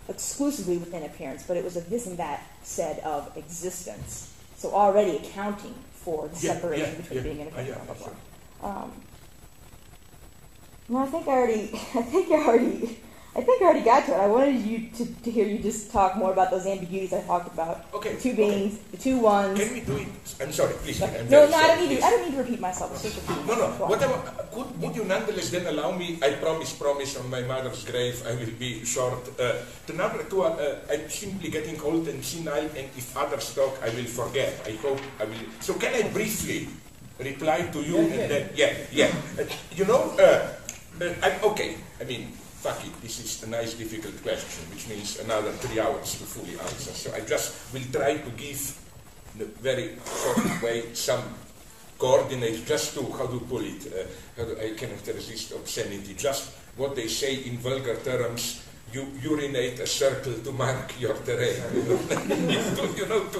exclusively 0.10 0.78
within 0.78 1.04
appearance, 1.04 1.44
but 1.48 1.58
it 1.58 1.64
was 1.64 1.78
a 1.78 1.82
this 1.82 2.08
and 2.08 2.18
that 2.18 2.42
said 2.64 3.00
of 3.00 3.36
existence. 3.38 4.34
So 4.58 4.72
already 4.74 5.18
accounting 5.18 5.76
for 5.94 6.28
the 6.30 6.36
Yeah, 6.46 6.54
separation 6.54 6.90
yeah, 6.92 6.96
between 7.02 7.18
yeah. 7.18 7.24
being 7.24 7.40
and 7.42 7.50
appearance. 7.50 7.70
yeah, 7.70 7.84
blah, 7.86 7.94
blah, 7.96 8.06
sure. 8.06 8.16
Um, 8.84 8.92
well, 10.90 11.04
I 11.04 11.08
think 11.08 11.28
I 11.28 11.32
already, 11.32 11.64
I 11.74 12.02
think 12.02 12.32
I 12.32 12.36
already, 12.46 13.00
I 13.36 13.42
think 13.42 13.62
I 13.64 13.66
already 13.66 13.82
got 13.84 14.06
to 14.06 14.12
it. 14.14 14.20
I 14.22 14.28
wanted 14.28 14.62
you 14.62 14.90
to, 14.94 15.06
to 15.26 15.32
hear 15.32 15.48
you 15.48 15.58
just 15.58 15.90
talk 15.92 16.16
more 16.18 16.32
about 16.32 16.52
those 16.52 16.68
ambiguities 16.68 17.14
I 17.14 17.22
talked 17.22 17.50
about. 17.52 17.86
Okay, 17.92 18.14
The 18.14 18.22
two 18.22 18.30
okay. 18.34 18.46
beings, 18.46 18.78
the 18.94 18.98
two 18.98 19.18
ones. 19.18 19.58
Can 19.60 19.74
we 19.74 19.82
do 19.82 19.98
it? 19.98 20.08
I'm 20.40 20.52
sorry, 20.54 20.74
please. 20.86 21.02
I'm 21.02 21.28
no, 21.34 21.50
no, 21.50 21.58
I 21.58 21.68
don't 21.74 21.82
need 21.82 21.88
please. 21.98 22.00
to. 22.02 22.06
I 22.06 22.10
don't 22.12 22.24
need 22.30 22.36
to 22.38 22.44
repeat 22.44 22.60
myself. 22.62 22.94
Repeating 22.94 23.26
No, 23.50 23.56
no. 23.58 23.68
myself. 23.74 23.78
Go 23.80 23.84
on. 23.86 23.90
Whatever. 23.90 24.16
Could, 24.54 24.70
would 24.82 24.96
you 24.96 25.04
nonetheless 25.06 25.50
then 25.50 25.66
allow 25.66 25.98
me? 25.98 26.20
I 26.22 26.32
promise, 26.38 26.74
promise 26.78 27.18
on 27.18 27.28
my 27.32 27.42
mother's 27.42 27.84
grave. 27.86 28.22
I 28.28 28.36
will 28.38 28.54
be 28.60 28.86
short. 28.86 29.18
Uh, 29.40 29.66
to 29.88 29.94
number 29.98 30.22
two, 30.30 30.44
uh, 30.44 30.76
I'm 30.92 31.10
simply 31.10 31.50
getting 31.50 31.82
old 31.82 32.08
and 32.08 32.24
senile, 32.24 32.70
and 32.78 32.86
if 32.94 33.18
others 33.18 33.50
talk, 33.56 33.82
I 33.82 33.90
will 33.98 34.06
forget. 34.06 34.54
I 34.68 34.78
hope 34.78 35.02
I 35.20 35.26
will. 35.26 35.50
So 35.60 35.74
can 35.74 35.90
I 35.96 36.06
briefly 36.14 36.68
reply 37.18 37.66
to 37.74 37.80
you? 37.82 37.98
Yeah, 37.98 38.14
and 38.14 38.30
then, 38.30 38.50
yeah, 38.54 38.74
yeah. 38.92 39.12
Uh, 39.42 39.46
you 39.74 39.86
know, 39.86 40.14
uh, 40.22 40.54
uh, 41.02 41.14
I'm, 41.24 41.44
okay. 41.50 41.78
I 42.00 42.04
mean, 42.06 42.30
fuck 42.64 42.80
it. 42.88 42.96
This 43.02 43.20
is 43.20 43.44
a 43.44 43.50
nice, 43.50 43.74
difficult 43.74 44.16
question, 44.24 44.64
which 44.72 44.88
means 44.88 45.20
another 45.20 45.52
three 45.52 45.82
hours 45.82 46.16
to 46.16 46.24
fully 46.24 46.56
answer. 46.58 46.96
So 46.96 47.12
I 47.12 47.20
just 47.20 47.52
will 47.74 47.84
try 47.92 48.16
to 48.16 48.32
give, 48.40 48.80
in 49.36 49.42
a 49.42 49.46
very 49.60 50.00
short 50.00 50.64
way, 50.64 50.94
some 50.94 51.20
coordinates 52.00 52.64
just 52.64 52.96
to, 52.96 53.04
how 53.12 53.28
to 53.28 53.40
pull 53.52 53.60
it, 53.60 53.84
uh, 53.92 54.08
how 54.38 54.48
do, 54.48 54.56
I 54.56 54.80
cannot 54.80 55.06
resist 55.08 55.52
obscenity, 55.52 56.14
just 56.16 56.56
what 56.78 56.96
they 56.96 57.10
say 57.10 57.44
in 57.44 57.58
vulgar 57.58 57.98
terms, 57.98 58.64
you 58.94 59.12
urinate 59.22 59.80
a 59.82 59.88
circle 59.88 60.32
to 60.32 60.52
mark 60.54 60.96
your 61.02 61.16
terrain, 61.28 61.60
to, 62.80 62.94
you 62.96 63.06
know, 63.12 63.28
to 63.28 63.40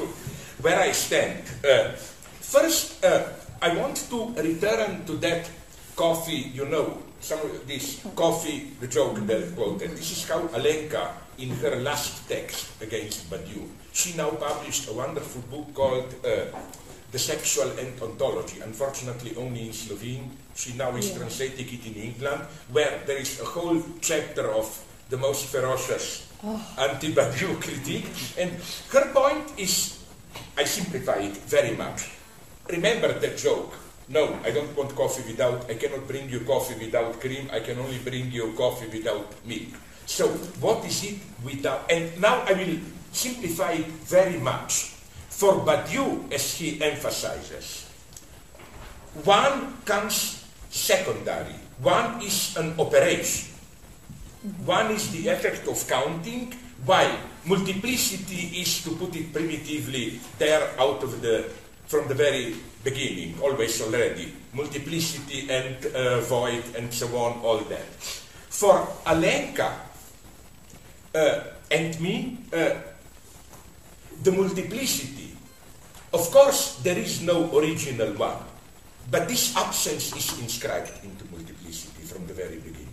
where 0.60 0.80
I 0.80 0.92
stand. 0.92 1.48
Uh, 1.64 1.96
first, 2.44 3.00
uh, 3.06 3.24
I 3.62 3.74
want 3.78 3.96
to 4.10 4.36
return 4.36 5.06
to 5.06 5.14
that 5.24 5.50
coffee, 5.96 6.52
you 6.52 6.66
know, 6.66 7.00
some 7.24 7.40
of 7.40 7.66
this 7.68 8.02
coffee, 8.16 8.72
the 8.82 8.88
joke 8.88 9.16
that 9.28 9.56
quoted. 9.56 9.92
This 9.92 10.12
is 10.12 10.28
how 10.28 10.42
Alenka, 10.52 11.12
in 11.38 11.50
her 11.64 11.78
last 11.78 12.28
text 12.28 12.68
against 12.82 13.30
Badiou, 13.32 13.64
she 13.94 14.14
now 14.18 14.30
published 14.32 14.90
a 14.90 14.94
wonderful 14.94 15.42
book 15.50 15.74
called 15.74 16.14
uh, 16.26 16.52
The 17.12 17.20
Sexual 17.20 17.80
End 17.80 17.96
Ontology, 18.02 18.60
unfortunately 18.60 19.36
only 19.38 19.68
in 19.68 19.74
Slovene. 19.74 20.30
She 20.56 20.74
now 20.74 20.96
is 20.98 21.10
Yeah. 21.12 21.18
translating 21.20 21.68
it 21.68 21.86
in 21.88 21.96
England, 21.96 22.42
where 22.72 23.02
there 23.08 23.18
is 23.18 23.40
a 23.40 23.46
whole 23.46 23.82
chapter 24.02 24.52
of 24.52 24.68
the 25.10 25.18
most 25.18 25.46
ferocious 25.46 26.28
anti-Badiou 26.78 27.56
critique. 27.66 28.10
And 28.38 28.52
her 28.92 29.06
point 29.14 29.48
is, 29.58 30.04
I 30.58 30.66
simplify 30.66 31.20
it 31.24 31.38
very 31.48 31.76
much. 31.76 32.12
Remember 32.70 33.18
the 33.18 33.30
joke. 33.38 33.74
No, 34.10 34.38
I 34.44 34.52
don't 34.52 34.76
want 34.76 34.96
coffee 34.96 35.24
without, 35.32 35.70
I 35.70 35.76
cannot 35.76 36.08
bring 36.08 36.30
you 36.30 36.42
coffee 36.42 36.76
without 36.76 37.20
cream, 37.20 37.50
I 37.52 37.60
can 37.60 37.80
only 37.80 38.00
bring 38.00 38.32
you 38.32 38.54
coffee 38.58 38.88
without 38.88 39.32
milk. 39.46 39.72
So, 40.06 40.28
what 40.60 40.84
is 40.86 41.04
it 41.04 41.20
without, 41.44 41.90
and 41.90 42.20
now 42.20 42.44
I 42.44 42.54
will 42.54 42.78
simplify 43.12 43.74
it 43.80 43.88
very 44.04 44.40
much. 44.40 44.92
For 45.30 45.54
Badiou, 45.66 46.32
as 46.32 46.56
he 46.56 46.82
emphasizes, 46.82 47.90
one 49.24 49.82
comes 49.86 50.46
secondary, 50.70 51.56
one 51.82 52.22
is 52.22 52.56
an 52.58 52.76
operation. 52.80 53.50
One 54.66 54.92
is 54.92 55.10
the 55.12 55.30
effect 55.30 55.68
of 55.68 55.80
counting, 55.88 56.52
Why? 56.86 57.16
multiplicity 57.46 58.60
is, 58.60 58.84
to 58.84 58.92
put 58.96 59.16
it 59.16 59.32
primitively, 59.32 60.20
there 60.38 60.68
out 60.80 61.04
of 61.04 61.22
the, 61.22 61.50
from 61.86 62.08
the 62.08 62.16
very 62.16 62.56
beginning, 62.84 63.38
always 63.42 63.82
already. 63.82 64.34
Multiplicity 64.54 65.50
and 65.50 65.86
uh, 65.88 66.22
void 66.22 66.64
and 66.78 66.94
so 66.94 67.08
on, 67.18 67.40
all 67.42 67.60
that. 67.70 67.86
For 68.50 68.88
Alenka 69.06 69.74
uh, 71.16 71.44
and 71.72 72.00
me, 72.00 72.38
uh, 72.54 72.76
the 74.22 74.32
multiplicity, 74.32 75.36
of 76.14 76.30
course, 76.32 76.78
there 76.84 76.98
is 76.98 77.22
no 77.22 77.50
original 77.58 78.14
one, 78.14 78.38
but 79.10 79.28
this 79.28 79.56
absence 79.58 80.16
is 80.16 80.40
inscribed 80.40 80.92
into 81.04 81.26
multiplicity 81.32 82.04
from 82.04 82.26
the 82.28 82.34
very 82.34 82.58
beginning. 82.58 82.90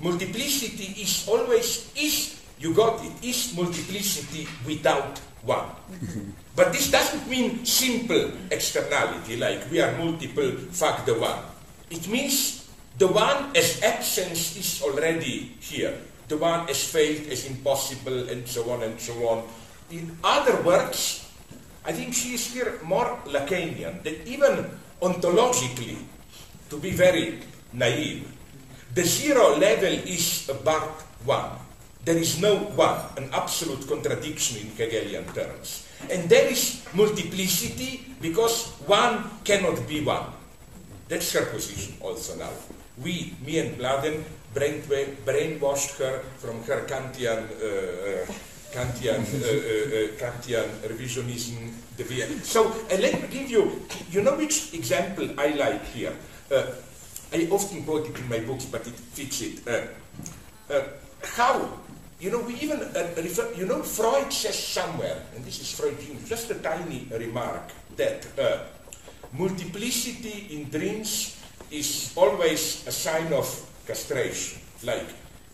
Multiplicity 0.00 1.00
is 1.00 1.26
always, 1.28 1.92
is, 1.96 2.42
you 2.58 2.74
got 2.74 3.02
it, 3.04 3.12
is 3.22 3.56
multiplicity 3.56 4.46
without 4.66 5.20
one. 5.44 5.68
But 6.56 6.72
this 6.72 6.90
doesn't 6.90 7.28
mean 7.28 7.64
simple 7.64 8.30
externality, 8.50 9.36
like 9.36 9.70
we 9.70 9.80
are 9.80 9.96
multiple, 9.98 10.50
fuck 10.70 11.04
the 11.04 11.14
one. 11.14 11.42
It 11.90 12.08
means 12.08 12.68
the 12.98 13.08
one 13.08 13.56
as 13.56 13.82
absence 13.82 14.56
is 14.56 14.82
already 14.82 15.56
here. 15.60 15.98
The 16.28 16.38
one 16.38 16.70
as 16.70 16.82
failed, 16.82 17.28
as 17.28 17.44
impossible, 17.46 18.30
and 18.30 18.48
so 18.48 18.70
on 18.70 18.82
and 18.82 18.98
so 18.98 19.12
on. 19.28 19.44
In 19.90 20.16
other 20.24 20.56
words, 20.62 21.28
I 21.84 21.92
think 21.92 22.14
she 22.14 22.32
is 22.32 22.48
here 22.48 22.80
more 22.82 23.20
Lacanian, 23.26 24.02
that 24.02 24.26
even 24.26 24.70
ontologically, 25.02 26.00
to 26.70 26.78
be 26.78 26.92
very 26.92 27.40
naive, 27.74 28.24
the 28.94 29.04
zero 29.04 29.58
level 29.58 29.92
is 29.92 30.48
about 30.48 31.02
one. 31.28 31.50
There 32.04 32.18
is 32.18 32.40
no 32.40 32.56
one, 32.76 33.00
an 33.16 33.30
absolute 33.32 33.88
contradiction 33.88 34.58
in 34.60 34.76
Hegelian 34.76 35.24
terms. 35.32 35.88
And 36.10 36.28
there 36.28 36.46
is 36.50 36.84
multiplicity 36.92 38.04
because 38.20 38.72
one 38.86 39.24
cannot 39.42 39.88
be 39.88 40.04
one. 40.04 40.26
That's 41.08 41.32
her 41.32 41.46
position 41.46 41.94
also 42.00 42.36
now. 42.36 42.50
We, 43.02 43.34
me 43.44 43.58
and 43.58 43.78
Mladen, 43.78 44.22
brainwashed 44.54 45.98
her 45.98 46.22
from 46.38 46.62
her 46.64 46.84
Kantian, 46.86 47.48
uh, 47.56 48.22
uh, 48.22 48.26
Kantian, 48.72 49.24
uh, 49.24 49.46
uh, 49.46 49.50
uh, 49.50 50.08
Kantian 50.20 50.68
revisionism. 50.84 51.72
So 52.44 52.68
uh, 52.68 52.96
let 53.00 53.20
me 53.22 53.28
give 53.30 53.50
you, 53.50 53.80
you 54.10 54.20
know 54.22 54.36
which 54.36 54.74
example 54.74 55.28
I 55.38 55.48
like 55.54 55.84
here? 55.86 56.12
I 57.32 57.48
often 57.50 57.82
quote 57.84 58.08
it 58.08 58.18
in 58.18 58.28
my 58.28 58.40
books, 58.40 58.66
but 58.66 58.86
it 58.86 58.94
fits 58.94 59.40
it. 59.40 59.60
How? 61.36 61.80
You 62.24 62.30
know, 62.30 62.40
we 62.40 62.54
even 62.54 62.80
uh, 62.80 63.12
refer, 63.20 63.52
you 63.52 63.66
know, 63.66 63.82
Freud 63.82 64.32
says 64.32 64.56
somewhere, 64.56 65.20
and 65.36 65.44
this 65.44 65.60
is 65.60 65.70
Freudian, 65.76 66.16
just 66.24 66.50
a 66.50 66.54
tiny 66.54 67.06
remark, 67.12 67.68
that 68.00 68.24
uh, 68.40 68.64
multiplicity 69.36 70.56
in 70.56 70.70
dreams 70.70 71.36
is 71.70 72.14
always 72.16 72.80
a 72.88 72.92
sign 72.92 73.30
of 73.34 73.44
castration. 73.86 74.58
Like, 74.82 75.04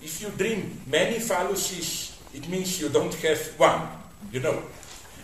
if 0.01 0.23
you 0.23 0.31
dream 0.39 0.79
many 0.87 1.17
phalluses, 1.17 2.15
it 2.33 2.49
means 2.49 2.81
you 2.81 2.89
don't 2.89 3.15
have 3.15 3.41
one, 3.59 3.89
you 4.31 4.39
know. 4.39 4.63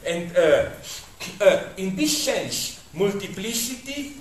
And 0.05 0.37
uh, 0.37 0.71
uh, 1.47 1.63
in 1.77 1.95
this 1.95 2.25
sense, 2.25 2.83
multiplicity, 2.93 4.17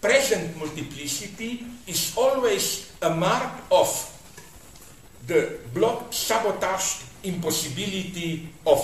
present 0.00 0.56
multiplicity, 0.56 1.66
is 1.88 2.14
always 2.16 2.92
a 3.02 3.10
mark 3.10 3.50
of 3.72 4.11
the 5.26 5.58
block 5.74 6.12
sabotaged 6.12 7.04
impossibility 7.24 8.48
of 8.66 8.80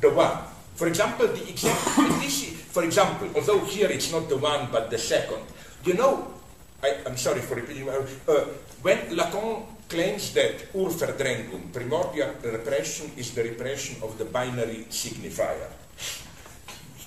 the 0.00 0.10
one. 0.10 0.38
For 0.76 0.88
example, 0.88 1.26
the 1.28 1.48
example, 1.48 2.04
this 2.20 2.42
is- 2.44 2.56
for 2.70 2.84
example, 2.84 3.28
although 3.34 3.64
here 3.64 3.88
it's 3.88 4.12
not 4.12 4.28
the 4.28 4.36
one 4.36 4.68
but 4.70 4.90
the 4.90 4.98
second, 4.98 5.40
you 5.84 5.94
know, 5.94 6.28
I, 6.82 7.08
am 7.08 7.16
sorry 7.16 7.40
for 7.40 7.56
repeating, 7.56 7.88
uh, 7.88 8.44
when 8.82 8.98
Lacan 9.16 9.64
claims 9.88 10.34
that 10.34 10.72
Urverdrängung, 10.74 11.72
primordial 11.72 12.34
repression, 12.44 13.10
is 13.16 13.32
the 13.32 13.42
repression 13.44 13.96
of 14.02 14.18
the 14.18 14.26
binary 14.26 14.84
signifier, 14.90 15.72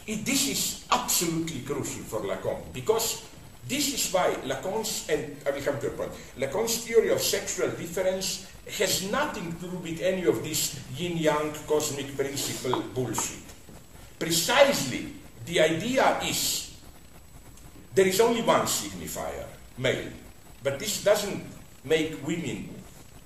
it, 0.08 0.26
this 0.26 0.48
is 0.50 0.86
absolutely 0.90 1.62
crucial 1.62 2.02
for 2.04 2.22
Lacan 2.22 2.58
because 2.74 3.22
this 3.68 3.94
is 3.94 4.12
why 4.12 4.34
Lacan's, 4.46 5.08
and 5.10 5.36
I 5.46 5.52
will 5.52 5.62
come 5.62 5.80
to 5.80 5.88
a 5.88 5.92
point, 5.92 6.12
Lacan's 6.38 6.78
theory 6.86 7.12
of 7.12 7.22
sexual 7.22 7.70
difference 7.70 8.48
has 8.78 9.10
nothing 9.12 9.54
to 9.60 9.68
do 9.68 9.78
with 9.78 10.02
any 10.02 10.26
of 10.26 10.44
this 10.44 10.80
yin 10.96 11.18
yang 11.18 11.54
cosmic 11.68 12.16
principle 12.16 12.82
bullshit. 12.94 13.44
Precisely, 14.18 15.14
the 15.46 15.60
idea 15.62 16.20
is 16.24 16.74
there 17.96 18.08
is 18.08 18.20
only 18.22 18.42
one 18.42 18.66
signifier, 18.66 19.46
male, 19.78 20.12
but 20.64 20.80
this 20.80 21.04
doesn't 21.04 21.44
make 21.84 22.26
women 22.26 22.70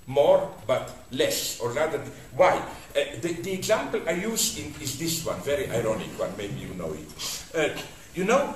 more 0.08 0.50
but 0.67 0.91
less, 1.12 1.60
or 1.60 1.72
rather, 1.72 2.00
why? 2.36 2.58
Uh, 2.96 3.00
the, 3.22 3.34
the 3.41 3.54
example 3.54 4.02
I 4.08 4.12
use 4.12 4.60
in, 4.60 4.74
is 4.82 5.00
this 5.00 5.26
one, 5.26 5.39
very 5.41 5.69
ironic 5.69 6.08
one, 6.19 6.34
maybe 6.38 6.60
you 6.60 6.74
know 6.76 6.93
it. 6.93 7.43
Uh, 7.56 7.69
you 8.13 8.26
know, 8.26 8.56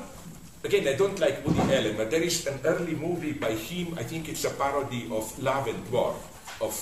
again, 0.64 0.88
I 0.88 0.94
don't 0.94 1.20
like 1.20 1.46
Woody 1.46 1.62
Allen, 1.74 1.96
but 1.98 2.12
there 2.12 2.22
is 2.22 2.48
an 2.48 2.60
early 2.66 2.96
movie 2.96 3.34
by 3.34 3.52
him, 3.52 3.96
I 3.98 4.04
think 4.04 4.30
it's 4.30 4.46
a 4.46 4.52
parody 4.52 5.08
of 5.12 5.28
Love 5.42 5.68
and 5.68 5.92
War, 5.92 6.16
of 6.62 6.74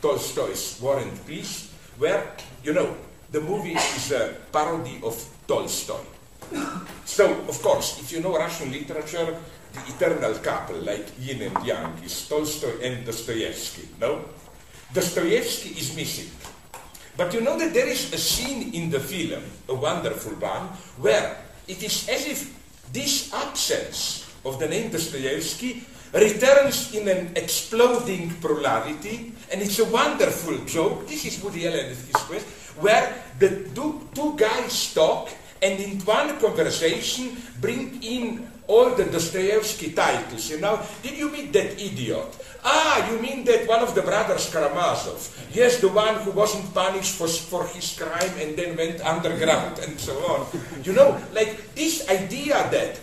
Tolstoy's 0.00 0.78
War 0.80 0.98
and 0.98 1.26
Peace, 1.26 1.72
where, 1.98 2.32
you 2.62 2.72
know, 2.72 2.96
the 3.30 3.40
movie 3.40 3.74
is 3.74 4.12
a 4.12 4.36
parody 4.52 5.00
of 5.02 5.16
Tolstoy. 5.46 6.00
So, 7.04 7.32
of 7.48 7.60
course, 7.62 8.00
if 8.00 8.12
you 8.12 8.20
know 8.20 8.36
Russian 8.36 8.70
literature, 8.70 9.36
the 9.72 9.80
eternal 9.90 10.34
couple, 10.38 10.76
like 10.76 11.06
yin 11.18 11.42
and 11.42 11.66
yang, 11.66 11.92
is 12.04 12.28
Tolstoy 12.28 12.80
and 12.82 13.04
Dostoevsky, 13.04 13.88
no? 14.00 14.24
Dostoevsky 14.92 15.70
is 15.70 15.96
missing. 15.96 16.30
But 17.16 17.32
you 17.34 17.40
know 17.40 17.58
that 17.58 17.72
there 17.72 17.88
is 17.88 18.12
a 18.12 18.18
scene 18.18 18.74
in 18.74 18.90
the 18.90 19.00
film, 19.00 19.42
a 19.68 19.74
wonderful 19.74 20.32
one, 20.34 20.68
where 20.98 21.36
it 21.66 21.82
is 21.82 22.08
as 22.08 22.26
if 22.26 22.63
this 22.92 23.32
absence 23.32 24.26
of 24.44 24.58
the 24.58 24.68
name 24.68 24.90
Dostoevsky 24.90 25.86
returns 26.12 26.94
in 26.94 27.08
an 27.08 27.32
exploding 27.34 28.30
plurality, 28.40 29.32
and 29.50 29.62
it's 29.62 29.78
a 29.78 29.84
wonderful 29.86 30.58
joke. 30.64 31.08
This 31.08 31.24
is 31.24 31.42
Woody 31.42 31.66
Allen 31.66 31.90
at 31.90 31.96
his 31.96 32.12
where 32.78 33.22
the 33.38 33.68
two, 33.74 34.08
two 34.14 34.36
guys 34.36 34.94
talk, 34.94 35.30
and 35.62 35.80
in 35.80 36.00
one 36.00 36.38
conversation 36.38 37.36
bring 37.60 38.02
in 38.02 38.46
all 38.66 38.94
the 38.94 39.04
Dostoevsky 39.04 39.92
titles. 39.92 40.50
You 40.50 40.60
know, 40.60 40.80
did 41.02 41.18
you 41.18 41.30
meet 41.30 41.52
that 41.52 41.80
idiot? 41.80 42.26
Ah, 42.64 43.04
you 43.12 43.20
mean 43.20 43.44
that 43.44 43.68
one 43.68 43.84
of 43.84 43.94
the 43.94 44.00
brothers 44.00 44.48
Karamazov? 44.48 45.20
Yes, 45.52 45.84
the 45.84 45.92
one 45.92 46.16
who 46.24 46.32
wasn't 46.32 46.72
punished 46.72 47.12
for, 47.20 47.28
for 47.28 47.68
his 47.68 47.92
crime 47.92 48.32
and 48.40 48.56
then 48.56 48.72
went 48.74 49.04
underground 49.04 49.78
and 49.84 50.00
so 50.00 50.16
on. 50.32 50.48
You 50.82 50.96
know, 50.96 51.20
like 51.36 51.74
this 51.76 52.08
idea 52.08 52.56
that 52.72 52.96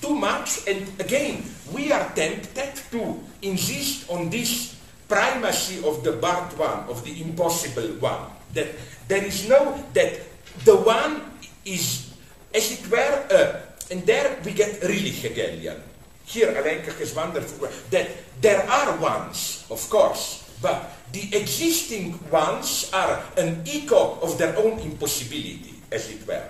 too 0.00 0.16
much, 0.16 0.64
and 0.66 0.88
again, 0.98 1.44
we 1.76 1.92
are 1.92 2.08
tempted 2.16 2.72
to 2.90 3.20
insist 3.42 4.08
on 4.08 4.30
this 4.30 4.80
primacy 5.08 5.84
of 5.84 6.02
the 6.02 6.12
bad 6.12 6.56
one, 6.56 6.88
of 6.88 7.04
the 7.04 7.20
impossible 7.20 8.00
one. 8.00 8.32
That 8.54 8.72
there 9.08 9.24
is 9.24 9.46
no, 9.48 9.76
that 9.92 10.24
the 10.64 10.76
one 10.76 11.20
is, 11.64 12.16
as 12.54 12.80
it 12.80 12.90
were, 12.90 13.16
uh, 13.28 13.60
and 13.92 14.06
there 14.06 14.40
we 14.44 14.52
get 14.52 14.82
really 14.82 15.12
Hegelian. 15.12 15.82
Here, 16.26 16.50
Alenka 16.52 16.90
has 16.98 17.14
wonderful 17.14 17.68
that 17.90 18.10
there 18.42 18.68
are 18.68 18.98
ones, 18.98 19.64
of 19.70 19.78
course, 19.88 20.50
but 20.60 20.90
the 21.12 21.22
existing 21.36 22.18
ones 22.30 22.90
are 22.92 23.22
an 23.38 23.62
echo 23.64 24.18
of 24.20 24.36
their 24.36 24.56
own 24.58 24.78
impossibility, 24.80 25.74
as 25.92 26.10
it 26.10 26.26
were. 26.26 26.42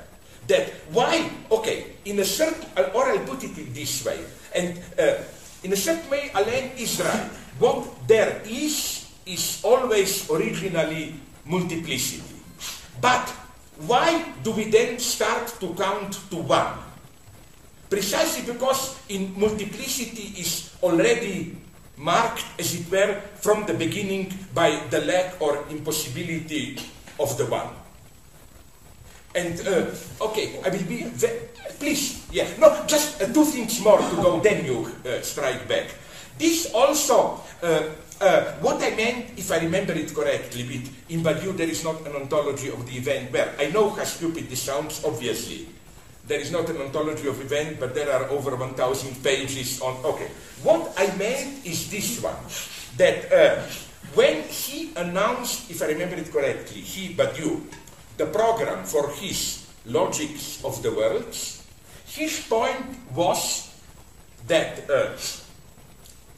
That 0.49 0.73
why, 0.91 1.29
okay, 1.51 1.93
in 2.07 2.19
a 2.21 2.25
certain, 2.25 2.65
or 2.95 3.05
I'll 3.05 3.27
put 3.27 3.45
it 3.45 3.59
in 3.59 3.73
this 3.75 4.05
way, 4.05 4.25
and 4.55 4.81
uh, 4.99 5.21
in 5.63 5.73
a 5.73 5.77
certain 5.77 6.09
way, 6.09 6.31
Alain 6.35 6.73
is 6.79 7.01
right. 7.01 7.29
What 7.59 8.09
there 8.09 8.41
is, 8.49 9.07
is 9.27 9.61
always 9.63 10.31
originally 10.31 11.15
multiplicity. 11.45 12.37
But 13.01 13.29
why 13.85 14.25
do 14.43 14.53
we 14.53 14.71
then 14.71 14.99
start 14.99 15.53
to 15.61 15.75
count 15.75 16.17
to 16.31 16.37
one? 16.37 16.86
Precisely 17.97 18.45
because 18.45 19.01
in 19.09 19.33
multiplicity 19.41 20.37
is 20.37 20.69
already 20.83 21.57
marked, 21.97 22.45
as 22.61 22.77
it 22.77 22.85
were, 22.93 23.17
from 23.41 23.65
the 23.65 23.73
beginning 23.73 24.29
by 24.53 24.85
the 24.91 25.01
lack 25.09 25.41
or 25.41 25.65
impossibility 25.71 26.77
of 27.19 27.33
the 27.39 27.47
one. 27.47 27.73
And, 29.35 29.57
uh, 29.67 29.89
okay, 30.29 30.61
I 30.61 30.69
will 30.69 30.85
be, 30.85 31.09
please, 31.81 32.29
yeah, 32.31 32.45
no, 32.61 32.85
just 32.87 33.23
uh, 33.23 33.33
two 33.33 33.47
things 33.47 33.81
more 33.81 33.97
to 33.97 34.17
go, 34.17 34.41
then 34.41 34.67
you 34.67 34.93
uh, 35.09 35.23
strike 35.23 35.67
back. 35.67 35.89
This 36.37 36.75
also, 36.75 37.41
uh, 37.63 37.97
uh, 38.21 38.45
what 38.61 38.77
I 38.85 38.93
meant, 38.93 39.39
if 39.39 39.51
I 39.51 39.61
remember 39.61 39.95
it 39.95 40.15
correctly, 40.15 40.69
with 40.69 40.85
in 41.09 41.25
Badiou 41.25 41.57
there 41.57 41.69
is 41.69 41.83
not 41.83 42.07
an 42.07 42.13
ontology 42.13 42.69
of 42.69 42.85
the 42.85 42.99
event 42.99 43.33
where, 43.33 43.55
I 43.59 43.71
know 43.73 43.89
how 43.89 44.05
stupid 44.05 44.51
this 44.51 44.61
sounds, 44.61 45.03
obviously, 45.03 45.69
there 46.27 46.41
is 46.41 46.51
not 46.51 46.69
an 46.69 46.81
ontology 46.81 47.29
of 47.29 47.41
event, 47.41 47.79
but 47.79 47.95
there 47.95 48.11
are 48.11 48.29
over 48.31 48.57
1,000 48.57 49.23
pages 49.23 49.81
on. 49.81 50.05
Okay. 50.05 50.29
What 50.63 50.93
I 50.97 51.15
meant 51.17 51.65
is 51.65 51.91
this 51.91 52.21
one 52.21 52.37
that 52.97 53.31
uh, 53.33 53.63
when 54.15 54.43
he 54.43 54.93
announced, 54.97 55.71
if 55.71 55.83
I 55.83 55.87
remember 55.87 56.17
it 56.17 56.33
correctly, 56.33 56.81
he, 56.81 57.15
Badiou, 57.15 57.63
the 58.17 58.27
program 58.27 58.85
for 58.85 59.11
his 59.11 59.67
logics 59.85 60.65
of 60.65 60.83
the 60.83 60.91
worlds, 60.91 61.63
his 62.07 62.41
point 62.49 62.97
was 63.15 63.71
that 64.47 64.89
uh, 64.91 65.13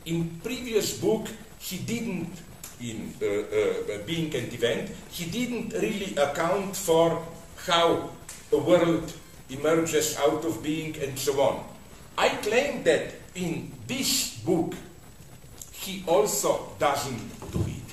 in 0.05 0.40
previous 0.42 0.98
book 1.01 1.29
he 1.59 1.79
didn't, 1.79 2.33
in 2.81 3.12
uh, 3.22 3.27
uh 3.27 4.07
being 4.07 4.35
and 4.35 4.53
event, 4.53 4.90
he 5.11 5.27
didn't 5.31 5.72
really 5.74 6.14
account 6.16 6.77
for 6.77 7.22
how 7.66 8.11
a 8.53 8.59
world 8.59 9.12
emerges 9.51 10.17
out 10.19 10.45
of 10.45 10.63
being, 10.63 10.97
and 11.03 11.19
so 11.19 11.41
on. 11.41 11.65
I 12.17 12.29
claim 12.29 12.83
that 12.85 13.15
in 13.35 13.73
this 13.87 14.39
book, 14.39 14.75
he 15.73 16.05
also 16.07 16.73
doesn't 16.79 17.53
do 17.53 17.61
it. 17.67 17.89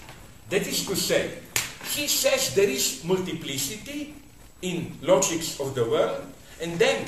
That 0.50 0.68
is 0.68 0.86
to 0.88 0.96
say, 0.96 1.38
he 1.94 2.08
says 2.08 2.56
there 2.56 2.70
is 2.70 3.04
multiplicity 3.04 4.16
in 4.62 4.98
logics 5.02 5.60
of 5.60 5.76
the 5.76 5.86
world, 5.86 6.26
and 6.62 6.78
then 6.80 7.06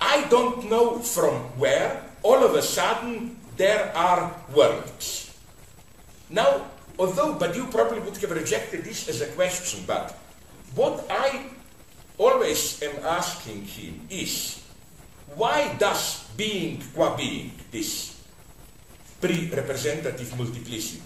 I 0.00 0.24
don't 0.28 0.70
know 0.70 0.98
from 0.98 1.34
where, 1.58 2.02
all 2.22 2.42
of 2.44 2.54
a 2.54 2.62
sudden, 2.62 3.36
there 3.56 3.92
are 3.96 4.34
worlds. 4.54 5.36
Now, 6.30 6.66
although, 6.98 7.34
but 7.34 7.54
you 7.54 7.66
probably 7.66 8.00
would 8.00 8.16
have 8.16 8.30
rejected 8.30 8.84
this 8.84 9.08
as 9.08 9.20
a 9.20 9.26
question, 9.34 9.84
but 9.86 10.18
what 10.74 11.04
I 11.10 11.50
always 12.22 12.78
am 12.82 12.94
asking 13.02 13.66
him 13.66 14.06
is 14.08 14.62
why 15.34 15.74
does 15.78 16.22
being 16.36 16.78
qua 16.94 17.16
being, 17.16 17.50
this 17.70 18.14
pre-representative 19.20 20.30
multiplicity, 20.38 21.02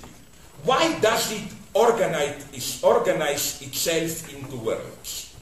why 0.64 0.98
does 1.00 1.33
it 1.33 1.48
organize, 1.72 2.44
is 2.52 2.83
organize 2.83 3.62
itself 3.62 4.29
into 4.35 4.57
worlds? 4.57 5.37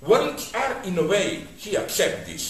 Worlds 0.00 0.52
are, 0.54 0.80
in 0.84 0.96
a 0.98 1.02
way, 1.06 1.44
he 1.56 1.76
accepts 1.76 2.26
this, 2.28 2.44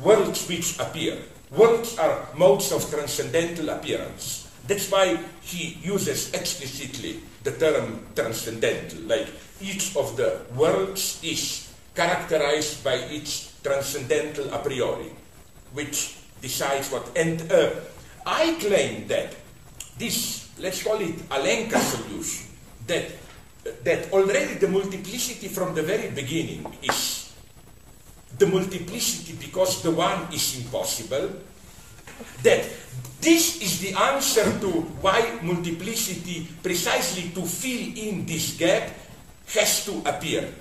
worlds 0.00 0.48
which 0.48 0.78
appear. 0.80 1.18
Worlds 1.50 1.98
are 1.98 2.26
modes 2.36 2.72
of 2.72 2.88
transcendental 2.90 3.68
appearance. 3.68 4.50
That's 4.66 4.90
why 4.90 5.18
he 5.42 5.78
uses 5.82 6.32
explicitly 6.32 7.20
the 7.44 7.52
term 7.52 8.00
transcendental, 8.16 9.02
like 9.06 9.28
each 9.60 9.94
of 9.94 10.16
the 10.16 10.40
worlds 10.56 11.20
is 11.22 11.65
characterized 11.96 12.84
by 12.84 12.94
its 13.08 13.56
transcendental 13.64 14.52
a 14.52 14.58
priori, 14.60 15.10
which 15.72 16.20
decides 16.40 16.92
what. 16.92 17.08
And 17.16 17.40
uh, 17.50 17.70
I 18.26 18.54
claim 18.60 19.08
that 19.08 19.34
this, 19.98 20.52
let's 20.60 20.84
call 20.84 21.00
it 21.00 21.16
Alenka 21.32 21.80
solution, 21.80 22.52
that, 22.86 23.10
that 23.82 24.12
already 24.12 24.54
the 24.60 24.68
multiplicity 24.68 25.48
from 25.48 25.74
the 25.74 25.82
very 25.82 26.10
beginning 26.10 26.68
is 26.82 27.32
the 28.38 28.46
multiplicity 28.46 29.34
because 29.40 29.82
the 29.82 29.90
one 29.90 30.28
is 30.32 30.60
impossible, 30.60 31.32
that 32.42 32.68
this 33.20 33.62
is 33.62 33.80
the 33.80 33.96
answer 33.96 34.44
to 34.60 34.68
why 35.00 35.40
multiplicity, 35.42 36.46
precisely 36.62 37.30
to 37.30 37.42
fill 37.42 37.96
in 37.96 38.26
this 38.26 38.56
gap, 38.56 38.92
has 39.48 39.84
to 39.86 40.02
appear 40.04 40.52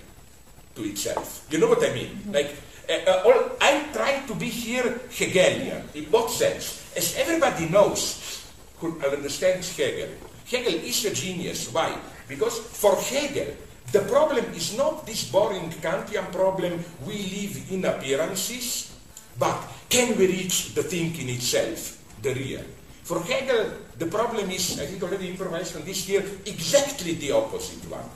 to 0.76 0.84
itself. 0.84 1.48
You 1.50 1.60
know 1.60 1.68
what 1.68 1.84
I 1.84 1.94
mean? 1.94 2.12
Mm-hmm. 2.12 2.32
Like, 2.32 2.52
uh, 2.88 3.10
uh, 3.10 3.24
all, 3.26 3.40
I'm 3.62 3.92
trying 3.92 4.28
to 4.28 4.36
be 4.36 4.50
here 4.50 5.02
Hegelian. 5.10 5.84
In 5.96 6.06
what 6.12 6.30
sense? 6.30 6.86
As 6.96 7.16
everybody 7.18 7.68
knows 7.70 8.46
who 8.78 9.00
understands 9.02 9.76
Hegel, 9.76 10.10
Hegel 10.46 10.76
is 10.86 11.06
a 11.06 11.14
genius. 11.14 11.72
Why? 11.74 11.98
Because 12.28 12.60
for 12.60 12.96
Hegel, 12.96 13.56
the 13.92 14.02
problem 14.02 14.46
is 14.54 14.78
not 14.78 15.06
this 15.06 15.30
boring 15.32 15.70
Kantian 15.82 16.32
problem, 16.32 16.84
we 17.06 17.18
live 17.18 17.72
in 17.72 17.86
appearances, 17.86 18.92
but 19.40 19.58
can 19.90 20.18
we 20.18 20.28
reach 20.28 20.74
the 20.76 20.84
thing 20.84 21.16
in 21.16 21.30
itself, 21.30 21.98
the 22.22 22.34
real? 22.34 22.64
For 23.04 23.22
Hegel, 23.22 23.72
the 23.98 24.08
problem 24.08 24.50
is, 24.50 24.80
I 24.80 24.86
think 24.86 25.04
already 25.04 25.30
improvised 25.30 25.76
on 25.78 25.86
this 25.86 26.06
here, 26.06 26.26
exactly 26.46 27.14
the 27.14 27.32
opposite 27.32 27.90
one. 27.90 28.10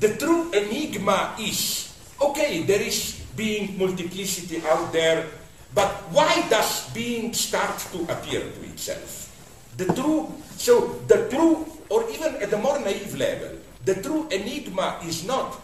The 0.00 0.16
true 0.16 0.50
enigma 0.50 1.36
is 1.38 1.92
okay, 2.20 2.62
there 2.62 2.82
is 2.82 3.20
being 3.36 3.78
multiplicity 3.78 4.62
out 4.66 4.92
there, 4.92 5.26
but 5.74 5.90
why 6.10 6.46
does 6.48 6.90
being 6.90 7.32
start 7.34 7.78
to 7.92 8.02
appear 8.10 8.40
to 8.40 8.60
itself? 8.70 9.30
The 9.76 9.86
true, 9.94 10.32
so 10.56 11.02
the 11.06 11.28
true 11.30 11.66
or 11.90 12.08
even 12.10 12.36
at 12.42 12.52
a 12.52 12.58
more 12.58 12.78
naive 12.78 13.14
level, 13.14 13.58
the 13.84 13.94
true 14.00 14.28
enigma 14.30 14.98
is 15.04 15.26
not 15.26 15.60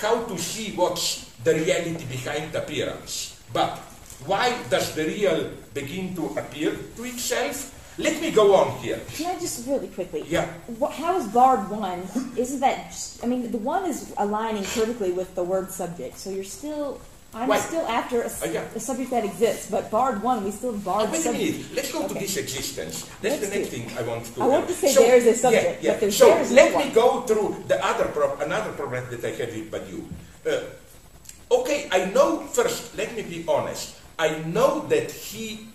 how 0.00 0.24
to 0.24 0.38
see 0.38 0.72
what's 0.74 1.30
the 1.44 1.54
reality 1.54 2.04
behind 2.06 2.54
appearance, 2.54 3.38
but 3.52 3.78
why 4.26 4.54
does 4.70 4.94
the 4.94 5.04
real 5.04 5.50
begin 5.74 6.14
to 6.16 6.34
appear 6.38 6.74
to 6.96 7.04
itself? 7.04 7.73
Let 7.96 8.20
me 8.20 8.30
go 8.32 8.54
on 8.56 8.76
here. 8.78 9.00
Can 9.14 9.36
I 9.36 9.38
just 9.38 9.66
really 9.68 9.86
quickly? 9.88 10.24
Yeah. 10.26 10.46
What, 10.78 10.92
how 10.92 11.16
is 11.16 11.26
barred 11.28 11.70
one? 11.70 12.02
Isn't 12.36 12.60
that? 12.60 12.90
Just, 12.90 13.22
I 13.22 13.26
mean, 13.28 13.50
the 13.52 13.58
one 13.58 13.84
is 13.86 14.12
aligning 14.16 14.64
perfectly 14.64 15.12
with 15.12 15.34
the 15.36 15.44
word 15.44 15.70
subject. 15.70 16.18
So 16.18 16.30
you're 16.30 16.44
still. 16.44 17.00
I'm 17.36 17.48
Right. 17.50 17.60
still 17.60 17.84
after 17.86 18.22
a, 18.22 18.26
Uh, 18.26 18.46
yeah. 18.46 18.62
a 18.76 18.78
subject 18.78 19.10
that 19.10 19.24
exists, 19.24 19.66
but 19.68 19.90
barred 19.90 20.22
one, 20.22 20.44
we 20.44 20.52
still 20.52 20.70
have 20.70 20.84
barred 20.84 21.10
Wait 21.10 21.18
a 21.18 21.22
subject. 21.22 21.54
minute. 21.58 21.74
Let's 21.74 21.90
go 21.90 22.06
to 22.06 22.14
this 22.14 22.36
existence. 22.36 23.06
That's 23.22 23.36
the 23.42 23.46
Let's 23.50 23.54
next 23.58 23.70
do 23.70 23.76
thing 23.78 23.90
I 23.98 24.02
want 24.02 24.22
to. 24.34 24.42
I 24.42 24.46
want 24.46 24.68
to 24.68 24.74
say 24.74 24.92
So, 24.94 25.00
there 25.02 25.16
is 25.16 25.26
a 25.26 25.34
subject, 25.34 25.82
yeah, 25.82 25.86
yeah. 25.86 25.92
but 25.94 26.00
there's- 26.00 26.16
so 26.16 26.28
let 26.54 26.70
me 26.78 26.84
one. 26.86 26.92
go 26.92 27.22
through 27.26 27.64
the 27.66 27.78
other 27.84 28.04
prob- 28.14 28.38
another 28.40 28.70
problem 28.78 29.02
that 29.10 29.24
I 29.24 29.32
had 29.34 29.50
with 29.50 29.66
Badiou. 29.70 30.02
Uh, 30.46 31.58
okay, 31.58 31.88
I 31.90 32.04
know 32.14 32.46
first. 32.54 32.94
Let 32.96 33.16
me 33.16 33.22
be 33.22 33.44
honest. 33.48 33.96
I 34.16 34.38
know 34.46 34.86
that 34.86 35.10
he 35.10 35.66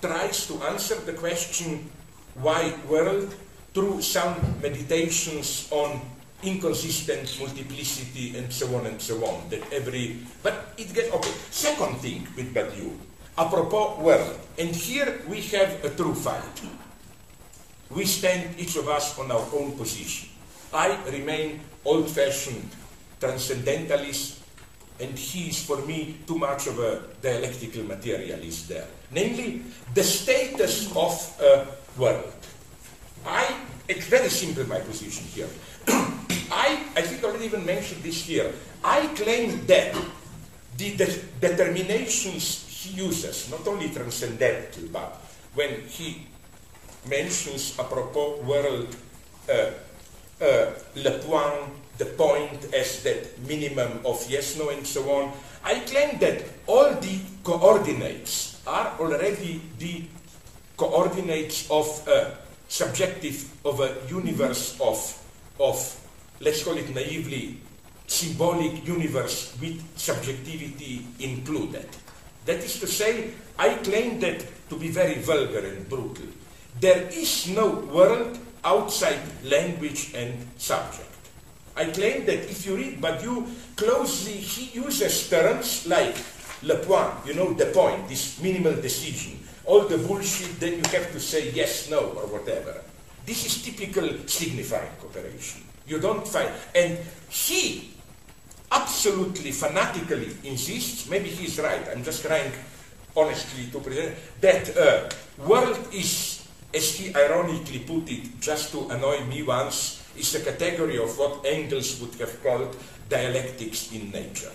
tries 0.00 0.46
to 0.46 0.54
answer 0.70 0.94
the 1.02 1.12
question 1.12 1.90
why 2.34 2.72
world 2.88 3.34
through 3.74 4.02
some 4.02 4.34
meditations 4.62 5.68
on 5.70 6.00
inconsistent 6.42 7.26
multiplicity 7.40 8.36
and 8.38 8.52
so 8.52 8.66
on 8.76 8.86
and 8.86 9.00
so 9.02 9.18
on. 9.26 9.48
That 9.50 9.62
every 9.72 10.18
but 10.42 10.74
it 10.78 10.94
gets 10.94 11.12
okay. 11.12 11.34
Second 11.50 11.98
thing 11.98 12.26
with 12.36 12.54
Badiou, 12.54 12.94
apropos 13.36 13.98
world, 14.00 14.38
and 14.58 14.70
here 14.70 15.22
we 15.26 15.42
have 15.54 15.84
a 15.84 15.90
true 15.90 16.14
fight. 16.14 16.62
We 17.90 18.04
stand 18.04 18.58
each 18.58 18.76
of 18.76 18.88
us 18.88 19.18
on 19.18 19.30
our 19.30 19.46
own 19.54 19.72
position. 19.72 20.28
I 20.72 20.92
remain 21.08 21.60
old-fashioned 21.84 22.68
transcendentalist, 23.18 24.44
and 25.00 25.16
he 25.18 25.48
is 25.48 25.64
for 25.64 25.80
me 25.86 26.20
too 26.26 26.36
much 26.36 26.66
of 26.66 26.78
a 26.78 27.02
dialectical 27.22 27.84
materialist 27.84 28.68
there. 28.68 28.86
Namely, 29.10 29.62
the 29.94 30.04
status 30.04 30.94
of 30.94 31.12
a 31.40 31.66
world. 31.98 32.32
I, 33.26 33.44
it's 33.88 34.06
very 34.06 34.28
simple 34.28 34.66
my 34.68 34.80
position 34.80 35.24
here. 35.32 35.48
I, 36.50 36.80
I 36.96 37.02
think 37.02 37.24
I 37.24 37.28
already 37.28 37.46
even 37.46 37.64
mentioned 37.64 38.02
this 38.02 38.24
here. 38.24 38.52
I 38.84 39.06
claim 39.16 39.66
that 39.66 39.96
the, 40.76 40.96
de- 40.96 41.22
determinations 41.40 42.64
he 42.68 42.90
uses, 42.90 43.50
not 43.50 43.66
only 43.66 43.90
transcendental, 43.90 44.84
but 44.92 45.16
when 45.54 45.82
he 45.88 46.26
mentions 47.08 47.78
apropos 47.78 48.40
world 48.42 48.94
uh, 49.50 49.70
uh, 50.40 50.70
le 50.94 51.10
point, 51.26 51.72
the 51.98 52.04
point 52.04 52.72
as 52.72 53.02
that 53.02 53.38
minimum 53.48 54.00
of 54.06 54.24
yes, 54.30 54.56
no, 54.56 54.68
and 54.70 54.86
so 54.86 55.02
on. 55.10 55.32
I 55.64 55.80
claim 55.80 56.18
that 56.20 56.44
all 56.66 56.94
the 56.94 57.18
coordinates 57.42 58.57
are 58.68 58.94
already 59.00 59.60
the 59.78 60.04
coordinates 60.76 61.68
of 61.70 61.86
a 62.06 62.36
subjective, 62.68 63.50
of 63.64 63.80
a 63.80 63.96
universe 64.08 64.78
of, 64.80 65.00
of, 65.58 65.76
let's 66.40 66.62
call 66.62 66.76
it 66.76 66.94
naively, 66.94 67.56
symbolic 68.06 68.86
universe 68.86 69.56
with 69.60 69.80
subjectivity 69.98 71.04
included. 71.18 71.88
That 72.44 72.58
is 72.58 72.78
to 72.80 72.86
say, 72.86 73.30
I 73.58 73.74
claim 73.76 74.20
that 74.20 74.44
to 74.68 74.76
be 74.76 74.88
very 74.88 75.14
vulgar 75.20 75.66
and 75.66 75.88
brutal. 75.88 76.26
There 76.80 77.08
is 77.08 77.48
no 77.48 77.70
world 77.70 78.38
outside 78.64 79.18
language 79.44 80.12
and 80.14 80.46
subject. 80.58 81.08
I 81.76 81.86
claim 81.86 82.26
that 82.26 82.50
if 82.50 82.66
you 82.66 82.76
read 82.76 83.00
Badiou 83.00 83.46
closely, 83.76 84.32
he 84.32 84.78
uses 84.78 85.28
terms 85.30 85.86
like 85.86 86.16
le 86.62 86.76
point, 86.76 87.26
you 87.26 87.34
know, 87.34 87.52
the 87.52 87.66
point, 87.66 88.08
this 88.08 88.40
minimal 88.40 88.74
decision. 88.74 89.38
All 89.64 89.84
the 89.84 89.98
bullshit, 89.98 90.58
then 90.60 90.72
you 90.74 90.84
have 90.90 91.12
to 91.12 91.20
say 91.20 91.50
yes, 91.50 91.90
no, 91.90 92.00
or 92.00 92.26
whatever. 92.26 92.82
This 93.26 93.44
is 93.44 93.62
typical 93.62 94.08
signifying 94.26 94.90
cooperation. 95.00 95.62
You 95.86 96.00
don't 96.00 96.26
find, 96.26 96.48
and 96.74 96.98
he 97.28 97.92
absolutely 98.72 99.52
fanatically 99.52 100.28
insists, 100.44 101.08
maybe 101.08 101.28
he's 101.28 101.58
right, 101.58 101.86
I'm 101.88 102.04
just 102.04 102.24
trying 102.24 102.52
honestly 103.16 103.66
to 103.72 103.80
present, 103.80 104.16
that 104.40 104.76
uh, 104.76 105.08
world 105.46 105.78
is, 105.92 106.46
as 106.74 106.96
he 106.96 107.14
ironically 107.14 107.80
put 107.80 108.10
it, 108.10 108.40
just 108.40 108.72
to 108.72 108.88
annoy 108.88 109.24
me 109.24 109.42
once, 109.42 110.02
is 110.16 110.34
a 110.34 110.40
category 110.40 110.98
of 110.98 111.16
what 111.18 111.44
Engels 111.44 112.00
would 112.00 112.14
have 112.20 112.42
called 112.42 112.76
dialectics 113.08 113.92
in 113.92 114.10
nature. 114.10 114.52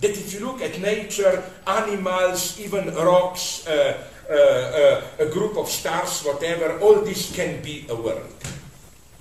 That 0.00 0.10
if 0.10 0.32
you 0.32 0.40
look 0.40 0.62
at 0.62 0.80
nature, 0.80 1.42
animals, 1.66 2.58
even 2.58 2.94
rocks, 2.94 3.66
uh, 3.66 4.02
uh, 4.30 4.34
uh, 4.34 5.02
a 5.18 5.26
group 5.26 5.56
of 5.56 5.68
stars, 5.68 6.22
whatever, 6.22 6.78
all 6.78 7.02
this 7.02 7.34
can 7.34 7.60
be 7.62 7.84
a 7.90 7.94
world. 7.94 8.32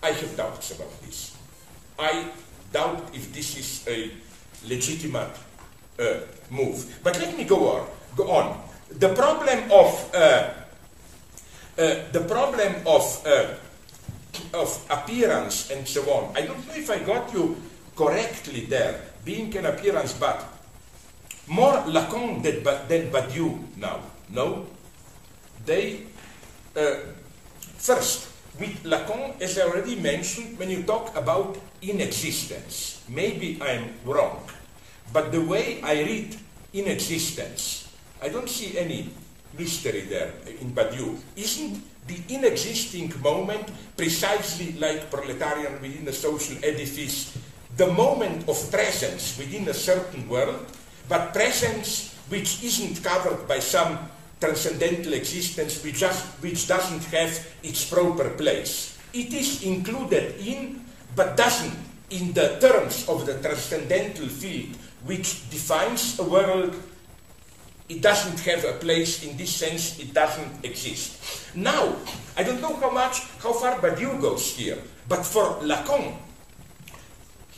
I 0.02 0.12
have 0.12 0.38
doubts 0.38 0.71
about 0.71 1.02
this. 1.02 1.36
I 1.97 2.30
doubt 2.71 3.10
if 3.13 3.34
this 3.34 3.58
is 3.58 3.88
a 3.88 4.12
legitimate 4.67 5.36
uh, 5.99 6.19
move. 6.49 6.99
But 7.04 7.19
let 7.19 7.36
me 7.36 7.43
go 7.43 7.67
on. 7.75 7.88
Go 8.15 8.32
on. 8.32 8.62
The 8.99 9.13
problem 9.13 9.71
of 9.71 10.15
uh, 10.15 10.54
uh, 11.78 11.95
the 12.12 12.21
problem 12.28 12.75
of 12.86 13.04
of 14.54 14.86
appearance 14.89 15.71
and 15.71 15.88
so 15.88 16.02
on. 16.12 16.38
I 16.38 16.41
don't 16.41 16.65
know 16.67 16.75
if 16.75 16.89
I 16.89 16.99
got 16.99 17.34
you 17.34 17.58
correctly 17.95 18.65
there. 18.65 19.09
Being 19.26 19.56
an 19.58 19.66
appearance, 19.66 20.14
but 20.14 20.44
more 21.48 21.84
Lacan 21.88 22.42
than, 22.44 22.64
than 22.88 23.12
Badiou 23.12 23.78
now. 23.78 24.00
No, 24.30 24.66
they 25.66 26.06
uh, 26.76 26.96
first 27.78 28.30
with 28.60 28.84
Lacan, 28.84 29.40
as 29.42 29.58
I 29.58 29.64
already 29.64 29.96
mentioned, 29.96 30.60
when 30.60 30.70
you 30.70 30.84
talk 30.84 31.16
about 31.16 31.58
inexistence, 31.82 33.04
maybe 33.08 33.58
I'm 33.62 33.94
wrong, 34.06 34.44
but 35.14 35.32
the 35.32 35.42
way 35.42 35.82
I 35.82 36.04
read 36.04 36.36
inexistence, 36.74 37.88
I 38.22 38.30
don't 38.30 38.50
see 38.50 38.78
any 38.78 39.10
mystery 39.58 40.02
there 40.02 40.34
in 40.62 40.72
Badiou. 40.76 41.18
Isn't 41.36 41.82
the 42.06 42.20
inexisting 42.36 43.14
moment 43.22 43.70
precisely 43.96 44.74
like 44.74 45.10
proletarian 45.10 45.82
within 45.82 46.08
a 46.08 46.14
social 46.14 46.58
edifice, 46.64 47.38
the 47.80 47.88
moment 47.88 48.44
of 48.50 48.60
presence 48.70 49.39
within 49.39 49.63
a 49.70 49.74
certain 49.74 50.28
world, 50.28 50.68
but 51.08 51.32
presence 51.32 52.13
which 52.28 52.62
isn't 52.62 53.02
covered 53.02 53.48
by 53.48 53.58
some 53.58 53.98
transcendental 54.42 55.13
existence 55.13 55.82
which, 55.82 55.96
just, 55.96 56.28
which 56.44 56.68
doesn't 56.68 57.04
have 57.06 57.32
its 57.63 57.88
proper 57.88 58.32
place. 58.32 59.00
It 59.13 59.34
is 59.34 59.63
included 59.63 60.36
in, 60.44 60.84
but 61.15 61.38
doesn't, 61.38 61.74
in 62.12 62.34
the 62.34 62.60
terms 62.60 63.08
of 63.08 63.26
the 63.26 63.39
transcendental 63.39 64.28
field 64.28 64.76
which 65.06 65.50
defines 65.50 66.20
a 66.20 66.24
world, 66.24 66.76
it 67.88 68.02
doesn't 68.02 68.42
have 68.42 68.65
a 68.65 68.74
place 68.74 69.24
in 69.24 69.38
this 69.38 69.56
sense, 69.56 69.98
it 70.00 70.13
doesn't 70.13 70.65
exist. 70.65 71.56
Now, 71.56 71.96
I 72.36 72.44
don't 72.44 72.62
know 72.62 72.76
how 72.76 72.92
much, 72.92 73.22
how 73.39 73.54
far 73.54 73.80
Badiou 73.80 74.20
goes 74.20 74.54
here, 74.56 74.78
but 75.08 75.26
for 75.26 75.63
Lacan, 75.63 76.28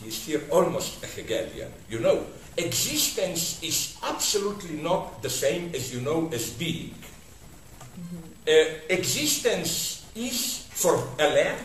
he 0.01 0.09
is 0.09 0.25
here 0.25 0.41
almost 0.49 1.03
a 1.03 1.07
Hegelian. 1.07 1.71
You 1.89 1.99
know, 1.99 2.25
existence 2.57 3.61
is 3.63 3.97
absolutely 4.03 4.77
not 4.77 5.21
the 5.21 5.29
same 5.29 5.71
as 5.73 5.93
you 5.93 6.01
know 6.01 6.29
as 6.33 6.49
being. 6.51 6.95
Uh, 8.47 8.51
existence 8.89 10.05
is 10.15 10.67
for 10.71 10.97
Alain, 11.19 11.55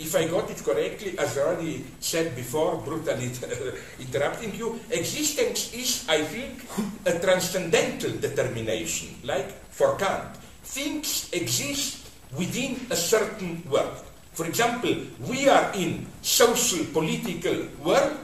if 0.00 0.16
I 0.16 0.26
got 0.28 0.48
it 0.48 0.64
correctly, 0.64 1.18
as 1.18 1.36
I 1.36 1.42
already 1.42 1.84
said 2.00 2.34
before, 2.34 2.80
brutally 2.80 3.30
interrupting 4.00 4.54
you, 4.54 4.80
existence 4.90 5.74
is, 5.74 6.06
I 6.08 6.22
think, 6.24 6.64
a 7.04 7.18
transcendental 7.20 8.12
determination, 8.16 9.16
like 9.24 9.50
for 9.68 9.96
Kant. 9.96 10.36
Things 10.64 11.28
exist 11.34 12.08
within 12.34 12.86
a 12.90 12.96
certain 12.96 13.62
world. 13.68 14.00
For 14.32 14.46
example, 14.46 14.94
we 15.28 15.48
are 15.48 15.72
in 15.74 16.06
social 16.22 16.84
political 16.92 17.66
world, 17.84 18.18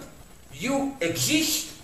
you 0.55 0.97
exist 1.01 1.77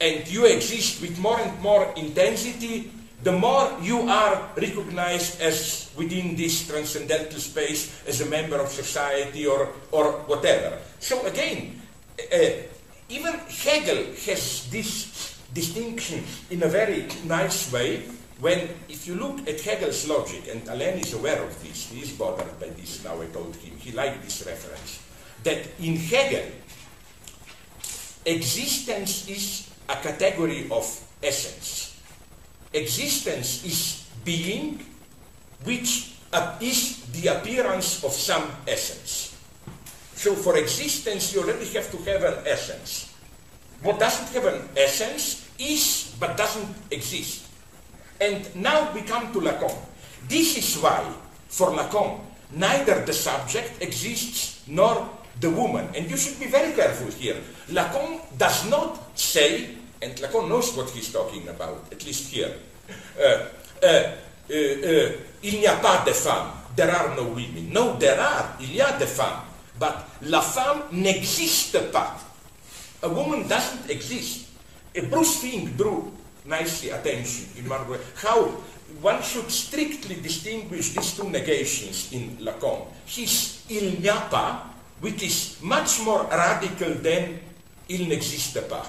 and 0.00 0.26
you 0.28 0.46
exist 0.46 1.00
with 1.00 1.18
more 1.18 1.38
and 1.38 1.60
more 1.60 1.92
intensity, 1.96 2.90
the 3.22 3.32
more 3.32 3.72
you 3.80 4.08
are 4.08 4.50
recognized 4.56 5.40
as 5.40 5.90
within 5.96 6.36
this 6.36 6.66
transcendental 6.68 7.38
space 7.38 8.02
as 8.06 8.20
a 8.20 8.26
member 8.26 8.56
of 8.60 8.68
society 8.68 9.46
or, 9.46 9.68
or 9.92 10.12
whatever. 10.26 10.76
So 11.00 11.24
again, 11.26 11.80
uh, 12.18 12.68
even 13.08 13.34
Hegel 13.48 14.12
has 14.26 14.68
this 14.70 15.38
distinction 15.54 16.24
in 16.50 16.62
a 16.62 16.68
very 16.68 17.06
nice 17.24 17.72
way. 17.72 18.02
When, 18.44 18.68
if 18.90 19.06
you 19.06 19.14
look 19.14 19.48
at 19.48 19.58
Hegel's 19.58 20.06
logic, 20.06 20.52
and 20.52 20.68
Alain 20.68 20.98
is 20.98 21.14
aware 21.14 21.42
of 21.42 21.62
this, 21.62 21.88
he 21.88 22.02
is 22.02 22.12
bothered 22.12 22.60
by 22.60 22.68
this 22.76 23.02
now, 23.02 23.16
I 23.18 23.24
told 23.32 23.56
him, 23.56 23.72
he 23.78 23.90
liked 23.92 24.22
this 24.22 24.44
reference, 24.44 25.00
that 25.44 25.64
in 25.80 25.96
Hegel, 25.96 26.52
existence 28.26 29.26
is 29.30 29.70
a 29.88 29.96
category 29.96 30.68
of 30.70 30.84
essence. 31.22 31.98
Existence 32.74 33.64
is 33.64 34.04
being, 34.26 34.84
which 35.64 36.12
is 36.60 37.00
the 37.16 37.28
appearance 37.28 38.04
of 38.04 38.12
some 38.12 38.44
essence. 38.68 39.40
So 40.16 40.34
for 40.34 40.58
existence, 40.58 41.32
you 41.32 41.40
already 41.40 41.72
have 41.72 41.90
to 41.92 41.96
have 42.12 42.22
an 42.24 42.44
essence. 42.44 43.08
What 43.80 43.98
doesn't 43.98 44.36
have 44.36 44.52
an 44.52 44.68
essence 44.76 45.48
is, 45.58 46.14
but 46.20 46.36
doesn't 46.36 46.68
exist. 46.90 47.43
And 48.20 48.44
now 48.56 48.92
we 48.92 49.02
come 49.02 49.32
to 49.32 49.40
Lacan. 49.40 49.74
This 50.28 50.56
is 50.56 50.82
why, 50.82 51.04
for 51.48 51.70
Lacan, 51.70 52.20
neither 52.52 53.04
the 53.04 53.12
subject 53.12 53.82
exists 53.82 54.62
nor 54.66 55.08
the 55.40 55.50
woman. 55.50 55.88
And 55.94 56.10
you 56.10 56.16
should 56.16 56.38
be 56.38 56.46
very 56.46 56.72
careful 56.72 57.10
here. 57.10 57.36
Lacan 57.70 58.20
does 58.38 58.68
not 58.70 59.18
say, 59.18 59.74
and 60.00 60.14
Lacan 60.16 60.48
knows 60.48 60.76
what 60.76 60.90
he's 60.90 61.12
talking 61.12 61.48
about, 61.48 61.84
at 61.92 62.04
least 62.06 62.32
here. 62.32 62.54
Uh, 63.18 63.46
uh, 63.82 63.86
uh, 63.86 64.54
uh 64.54 65.12
il 65.42 65.60
n'y 65.60 65.66
a 65.66 65.76
pas 65.76 66.04
de 66.06 66.12
femmes, 66.12 66.52
there 66.74 66.90
are 66.90 67.14
no 67.16 67.24
women. 67.24 67.70
No, 67.70 67.96
there 67.98 68.18
are, 68.18 68.56
il 68.60 68.74
y 68.74 68.80
a 68.80 68.98
des 68.98 69.06
femmes. 69.06 69.42
But 69.78 70.06
la 70.22 70.40
femme 70.40 70.84
n'existe 70.92 71.90
pas. 71.92 72.16
A 73.02 73.08
woman 73.08 73.46
doesn't 73.48 73.90
exist. 73.90 74.46
Bruce 75.10 75.36
Fink 75.40 75.76
drew 75.76 76.12
nicely 76.44 76.90
attention 76.90 77.48
in 77.56 77.68
way 77.68 77.98
how 78.16 78.48
one 79.00 79.22
should 79.22 79.50
strictly 79.50 80.16
distinguish 80.20 80.94
these 80.94 81.16
two 81.16 81.28
negations 81.30 82.12
in 82.12 82.36
Lacan. 82.40 82.86
His 83.06 83.64
il 83.68 84.00
n'y 84.00 84.08
a 84.08 84.28
pas, 84.30 84.70
which 85.00 85.22
is 85.22 85.58
much 85.62 86.00
more 86.04 86.26
radical 86.30 86.94
than 87.02 87.40
il 87.88 88.08
n'existe 88.08 88.60
pas. 88.68 88.84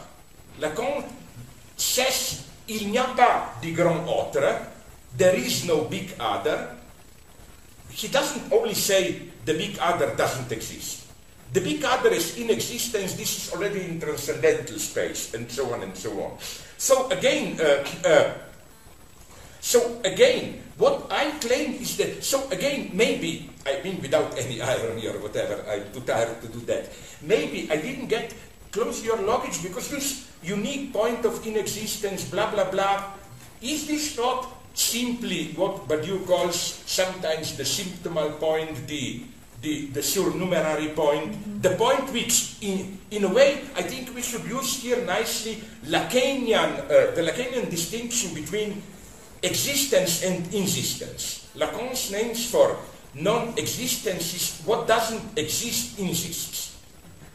Lacan 0.59 1.03
says 1.77 2.43
il 2.67 2.89
n'y 2.89 2.97
a 2.97 3.05
pas 3.15 3.55
de 3.61 3.71
grand 3.71 4.05
autre, 4.07 4.67
there 5.17 5.35
is 5.35 5.65
no 5.65 5.85
big 5.85 6.13
other. 6.19 6.75
He 7.89 8.07
doesn't 8.09 8.51
only 8.51 8.73
say 8.73 9.21
the 9.45 9.53
big 9.53 9.77
other 9.79 10.13
doesn't 10.15 10.51
exist. 10.51 11.04
The 11.53 11.61
big 11.61 11.83
other 11.85 12.09
is 12.09 12.37
in 12.37 12.49
existence, 12.49 13.13
this 13.13 13.37
is 13.37 13.53
already 13.53 13.85
in 13.85 13.99
transcendental 13.99 14.79
space, 14.79 15.33
and 15.33 15.49
so 15.49 15.73
on 15.73 15.83
and 15.83 15.95
so 15.95 16.11
on. 16.21 16.37
So 16.77 17.09
again, 17.09 17.59
uh, 17.61 17.85
uh, 18.07 18.33
so 19.61 20.01
again, 20.03 20.61
what 20.77 21.07
I 21.09 21.31
claim 21.39 21.79
is 21.79 21.97
that, 21.97 22.23
so 22.23 22.49
again, 22.49 22.91
maybe, 22.93 23.49
I 23.65 23.81
mean 23.83 24.01
without 24.01 24.37
any 24.37 24.61
irony 24.61 25.07
or 25.07 25.17
whatever, 25.19 25.63
I'm 25.69 25.91
too 25.93 26.01
tired 26.01 26.41
to 26.41 26.47
do 26.47 26.59
that, 26.67 26.91
maybe 27.21 27.71
I 27.71 27.77
didn't 27.77 28.07
get 28.07 28.33
close 28.71 29.03
your 29.03 29.21
luggage 29.21 29.63
because 29.63 29.89
this 29.89 30.29
unique 30.43 30.91
point 30.91 31.25
of 31.25 31.39
inexistence, 31.47 32.29
blah, 32.29 32.51
blah, 32.51 32.69
blah, 32.69 33.13
is 33.61 33.87
this 33.87 34.17
not 34.17 34.51
simply 34.75 35.53
what 35.55 35.87
Badiou 35.87 36.27
calls 36.27 36.83
sometimes 36.85 37.55
the 37.55 37.63
symptomal 37.63 38.37
point, 38.37 38.85
the 38.87 39.23
the, 39.65 39.87
the 39.97 40.03
surnumerary 40.03 40.89
point, 40.89 41.33
mm-hmm. 41.33 41.61
the 41.61 41.71
point 41.71 42.13
which, 42.13 42.61
in, 42.61 42.99
in 43.09 43.23
a 43.23 43.33
way, 43.33 43.65
I 43.75 43.81
think 43.81 44.13
we 44.13 44.21
should 44.21 44.45
use 44.45 44.77
here 44.83 45.03
nicely 45.03 45.57
Lacanian, 45.89 46.85
uh, 46.85 47.15
the 47.17 47.25
Lacanian 47.25 47.67
distinction 47.67 48.35
between 48.35 48.83
existence 49.41 50.23
and 50.23 50.45
insistence. 50.53 51.49
Lacan's 51.57 52.11
names 52.11 52.45
for 52.45 52.77
non-existence 53.15 54.35
is 54.35 54.61
what 54.65 54.87
doesn't 54.87 55.37
exist 55.37 55.97
insists. 55.97 56.77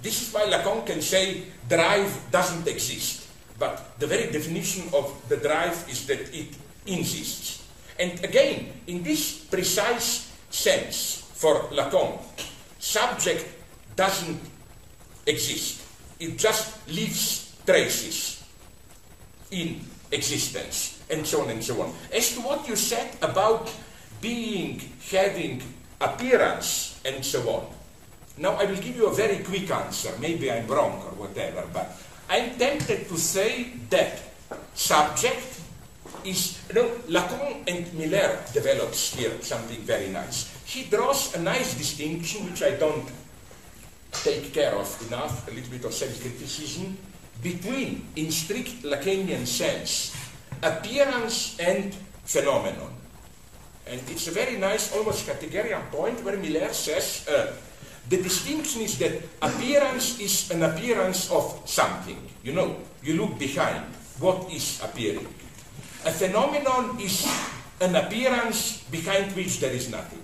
This 0.00 0.22
is 0.22 0.32
why 0.32 0.46
Lacan 0.46 0.86
can 0.86 1.02
say 1.02 1.42
drive 1.68 2.14
doesn't 2.30 2.68
exist. 2.68 3.26
But 3.58 3.98
the 3.98 4.06
very 4.06 4.30
definition 4.30 4.88
of 4.94 5.10
the 5.28 5.36
drive 5.36 5.84
is 5.90 6.06
that 6.06 6.32
it 6.32 6.54
insists. 6.86 7.66
And 7.98 8.22
again, 8.24 8.72
in 8.86 9.02
this 9.02 9.44
precise 9.44 10.32
sense, 10.48 11.19
for 11.40 11.72
Lacan, 11.72 12.20
subject 12.78 13.48
doesn't 13.96 14.40
exist. 15.24 15.80
It 16.20 16.36
just 16.36 16.86
leaves 16.88 17.56
traces 17.64 18.44
in 19.50 19.80
existence, 20.12 21.02
and 21.08 21.26
so 21.26 21.40
on 21.40 21.48
and 21.48 21.64
so 21.64 21.80
on. 21.80 21.94
As 22.12 22.34
to 22.34 22.40
what 22.42 22.68
you 22.68 22.76
said 22.76 23.16
about 23.22 23.72
being, 24.20 24.82
having 25.10 25.62
appearance, 26.00 27.00
and 27.06 27.24
so 27.24 27.40
on. 27.48 27.66
Now, 28.36 28.60
I 28.60 28.66
will 28.66 28.76
give 28.76 28.96
you 28.96 29.06
a 29.06 29.14
very 29.14 29.42
quick 29.42 29.70
answer. 29.70 30.12
Maybe 30.20 30.52
I'm 30.52 30.66
wrong 30.66 31.00
or 31.08 31.26
whatever, 31.26 31.64
but 31.72 31.96
I'm 32.28 32.56
tempted 32.58 33.08
to 33.08 33.16
say 33.16 33.72
that 33.88 34.20
subject 34.74 35.60
is, 36.24 36.60
you 36.68 36.74
know, 36.74 36.88
Lacan 37.08 37.62
and 37.66 37.92
Miller 37.94 38.38
develops 38.52 39.14
here 39.14 39.32
something 39.40 39.80
very 39.82 40.08
nice. 40.08 40.50
He 40.64 40.84
draws 40.84 41.34
a 41.34 41.40
nice 41.42 41.74
distinction, 41.76 42.46
which 42.50 42.62
I 42.62 42.76
don't 42.76 43.08
take 44.12 44.52
care 44.52 44.74
of 44.74 44.88
enough, 45.06 45.48
a 45.48 45.50
little 45.50 45.70
bit 45.70 45.84
of 45.84 45.94
self-criticism, 45.94 46.96
between, 47.42 48.06
in 48.16 48.30
strict 48.30 48.82
Lacanian 48.82 49.46
sense, 49.46 50.14
appearance 50.62 51.58
and 51.58 51.94
phenomenon. 52.24 52.92
And 53.86 54.00
it's 54.08 54.28
a 54.28 54.30
very 54.30 54.56
nice, 54.56 54.94
almost 54.94 55.26
Heideggerian 55.26 55.90
point 55.90 56.22
where 56.22 56.36
Miller 56.36 56.72
says 56.72 57.26
uh, 57.28 57.52
the 58.08 58.22
distinction 58.22 58.82
is 58.82 58.98
that 58.98 59.22
appearance 59.42 60.20
is 60.20 60.50
an 60.50 60.62
appearance 60.62 61.30
of 61.30 61.62
something. 61.64 62.18
You 62.42 62.52
know, 62.52 62.76
you 63.02 63.14
look 63.14 63.38
behind. 63.38 63.84
What 64.20 64.52
is 64.52 64.80
appearing? 64.84 65.26
A 66.06 66.10
phenomenon 66.10 66.96
is 66.96 67.28
an 67.80 67.94
appearance 67.94 68.84
behind 68.88 69.36
which 69.36 69.60
there 69.60 69.72
is 69.72 69.90
nothing. 69.90 70.22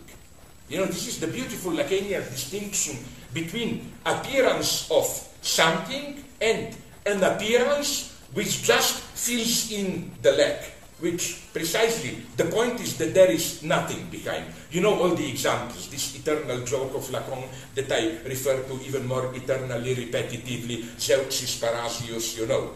You 0.69 0.79
know, 0.79 0.87
this 0.87 1.07
is 1.07 1.21
the 1.21 1.29
beautiful 1.29 1.73
Lacanian 1.73 2.25
distinction 2.33 2.97
between 3.35 3.93
appearance 4.07 4.91
of 4.91 5.05
something 5.43 6.25
and 6.41 6.75
an 7.05 7.23
appearance 7.23 8.17
which 8.33 8.63
just 8.65 9.05
fills 9.13 9.71
in 9.71 10.11
the 10.23 10.33
lack, 10.33 10.65
which 10.99 11.45
precisely 11.53 12.25
the 12.39 12.47
point 12.47 12.81
is 12.81 12.97
that 12.97 13.13
there 13.13 13.31
is 13.31 13.63
nothing 13.63 14.09
behind. 14.09 14.47
You 14.71 14.81
know 14.81 14.97
all 14.97 15.15
the 15.15 15.29
examples, 15.29 15.91
this 15.91 16.17
eternal 16.17 16.65
joke 16.65 16.97
of 16.97 17.05
Lacan 17.13 17.45
that 17.75 17.93
I 17.93 18.17
refer 18.25 18.63
to 18.65 18.81
even 18.81 19.07
more 19.07 19.29
eternally 19.35 19.95
repetitively, 19.95 20.89
Zeuxis 20.97 21.61
Parrhasius, 21.61 22.39
you 22.39 22.47
know, 22.47 22.73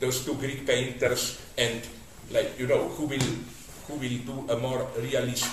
those 0.00 0.24
two 0.24 0.34
Greek 0.34 0.66
painters 0.66 1.40
and 1.56 1.80
like 2.30 2.58
you 2.58 2.66
know 2.66 2.88
who 2.96 3.06
will 3.06 3.30
who 3.86 3.94
will 3.98 4.18
do 4.22 4.36
a 4.52 4.56
more 4.56 4.86
realist 4.98 5.50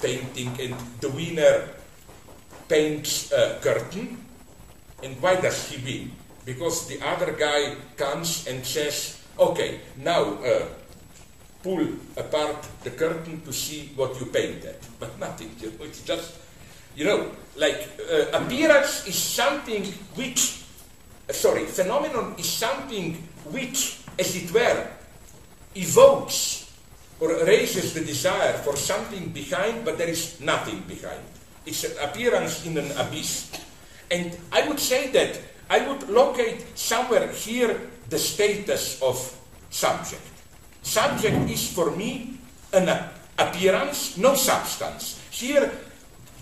painting 0.00 0.52
and 0.60 0.74
the 1.00 1.08
winner 1.10 1.68
paints 2.68 3.32
a 3.32 3.58
curtain? 3.60 4.16
And 5.02 5.16
why 5.20 5.40
does 5.40 5.68
he 5.68 5.80
win? 5.80 6.12
Because 6.44 6.88
the 6.88 7.00
other 7.00 7.32
guy 7.32 7.76
comes 7.96 8.46
and 8.46 8.64
says 8.64 9.16
okay 9.38 9.80
now 9.96 10.36
uh, 10.44 10.68
pull 11.62 11.80
apart 12.16 12.56
the 12.84 12.90
curtain 12.90 13.40
to 13.42 13.52
see 13.52 13.92
what 13.96 14.18
you 14.20 14.26
painted. 14.26 14.76
But 14.98 15.18
nothing 15.18 15.50
you 15.60 15.72
know, 15.72 15.84
it's 15.84 16.02
just 16.04 16.36
you 16.96 17.04
know 17.04 17.32
like 17.56 17.88
uh, 18.12 18.36
appearance 18.36 19.06
is 19.08 19.16
something 19.16 19.84
which 20.16 20.64
uh, 21.28 21.32
sorry 21.32 21.64
phenomenon 21.64 22.34
is 22.38 22.48
something 22.48 23.16
which 23.48 24.00
as 24.18 24.36
it 24.36 24.52
were 24.52 24.99
evokes 25.74 26.72
or 27.20 27.44
raises 27.44 27.92
the 27.92 28.00
desire 28.00 28.54
for 28.54 28.76
something 28.76 29.28
behind, 29.28 29.84
but 29.84 29.98
there 29.98 30.08
is 30.08 30.40
nothing 30.40 30.80
behind. 30.88 31.20
It's 31.66 31.84
an 31.84 31.92
appearance 32.02 32.64
in 32.64 32.78
an 32.78 32.90
abyss. 32.96 33.52
And 34.10 34.36
I 34.50 34.66
would 34.66 34.80
say 34.80 35.10
that 35.12 35.38
I 35.68 35.86
would 35.86 36.08
locate 36.08 36.66
somewhere 36.76 37.30
here 37.30 37.78
the 38.08 38.18
status 38.18 39.00
of 39.02 39.14
subject. 39.70 40.22
Subject 40.82 41.48
is 41.50 41.72
for 41.72 41.94
me 41.94 42.38
an 42.72 42.88
appearance, 43.38 44.16
no 44.16 44.34
substance. 44.34 45.20
Here, 45.30 45.70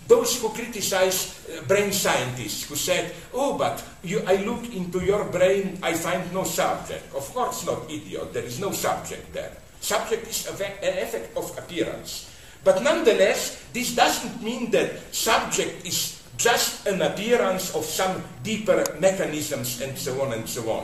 those 0.09 0.41
who 0.41 0.49
criticize 0.49 1.45
uh, 1.45 1.61
brain 1.69 1.93
scientists 1.93 2.65
who 2.65 2.75
said, 2.75 3.13
oh, 3.33 3.53
but 3.57 3.77
you, 4.01 4.25
I 4.25 4.41
look 4.41 4.65
into 4.73 5.05
your 5.05 5.23
brain, 5.29 5.77
I 5.85 5.93
find 5.93 6.25
no 6.33 6.43
subject. 6.43 7.13
Of 7.13 7.29
course 7.29 7.65
not, 7.65 7.85
idiot. 7.85 8.33
There 8.33 8.43
is 8.43 8.59
no 8.59 8.71
subject 8.73 9.31
there. 9.31 9.55
Subject 9.79 10.27
is 10.27 10.49
an 10.49 10.97
effect 10.97 11.37
of 11.37 11.55
appearance. 11.57 12.33
But 12.63 12.81
nonetheless, 12.81 13.63
this 13.71 13.95
doesn't 13.95 14.43
mean 14.43 14.71
that 14.71 15.13
subject 15.13 15.85
is 15.85 16.19
just 16.35 16.87
an 16.87 17.01
appearance 17.01 17.75
of 17.75 17.85
some 17.85 18.23
deeper 18.43 18.83
mechanisms 18.99 19.79
and 19.79 19.95
so 19.95 20.19
on 20.25 20.33
and 20.33 20.49
so 20.49 20.67
on. 20.71 20.83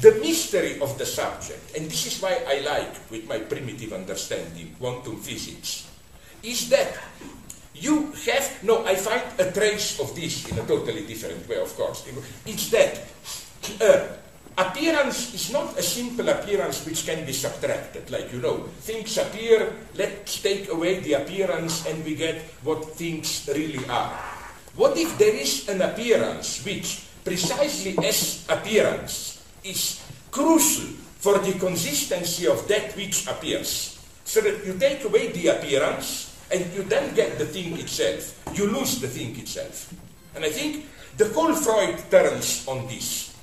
the 0.00 0.14
mystery 0.22 0.78
of 0.80 0.96
the 0.98 1.06
subject, 1.06 1.74
and 1.76 1.90
this 1.90 2.06
is 2.06 2.22
why 2.22 2.38
I 2.46 2.62
like, 2.62 2.94
with 3.10 3.26
my 3.26 3.38
primitive 3.38 3.92
understanding, 3.92 4.74
quantum 4.78 5.18
physics, 5.18 5.90
is 6.42 6.70
that 6.70 6.94
you 7.80 8.12
have, 8.26 8.62
no, 8.62 8.84
I 8.84 8.94
find 8.94 9.22
a 9.38 9.50
trace 9.50 10.00
of 10.00 10.14
this 10.14 10.48
in 10.50 10.58
a 10.58 10.66
totally 10.66 11.06
different 11.06 11.48
way, 11.48 11.60
of 11.60 11.74
course. 11.76 12.06
It's 12.46 12.70
that 12.70 12.98
uh, 13.80 14.18
appearance 14.58 15.34
is 15.34 15.52
not 15.52 15.78
a 15.78 15.82
simple 15.82 16.28
appearance 16.28 16.84
which 16.84 17.06
can 17.06 17.24
be 17.24 17.32
subtracted. 17.32 18.10
Like, 18.10 18.32
you 18.32 18.40
know, 18.40 18.58
things 18.82 19.16
appear, 19.18 19.72
let's 19.94 20.42
take 20.42 20.68
away 20.70 21.00
the 21.00 21.14
appearance 21.14 21.86
and 21.86 22.04
we 22.04 22.14
get 22.14 22.42
what 22.62 22.84
things 22.96 23.48
really 23.54 23.84
are. 23.88 24.10
What 24.74 24.96
if 24.96 25.18
there 25.18 25.34
is 25.34 25.68
an 25.68 25.82
appearance 25.82 26.64
which, 26.64 27.06
precisely 27.24 27.96
as 28.04 28.46
appearance, 28.48 29.42
is 29.64 30.02
crucial 30.30 30.86
for 31.18 31.38
the 31.38 31.52
consistency 31.58 32.46
of 32.46 32.66
that 32.68 32.94
which 32.96 33.26
appears? 33.26 33.98
So 34.24 34.40
that 34.40 34.64
you 34.66 34.78
take 34.78 35.04
away 35.04 35.32
the 35.32 35.48
appearance 35.48 36.27
and 36.50 36.64
you 36.74 36.82
then 36.84 37.14
get 37.14 37.38
the 37.38 37.46
thing 37.46 37.78
itself. 37.78 38.34
You 38.54 38.66
lose 38.66 39.00
the 39.00 39.08
thing 39.08 39.38
itself. 39.38 39.92
And 40.34 40.44
I 40.44 40.50
think 40.50 40.86
the 41.16 41.28
whole 41.30 41.54
Freud 41.54 41.98
turns 42.10 42.66
on 42.66 42.86
this. 42.86 43.34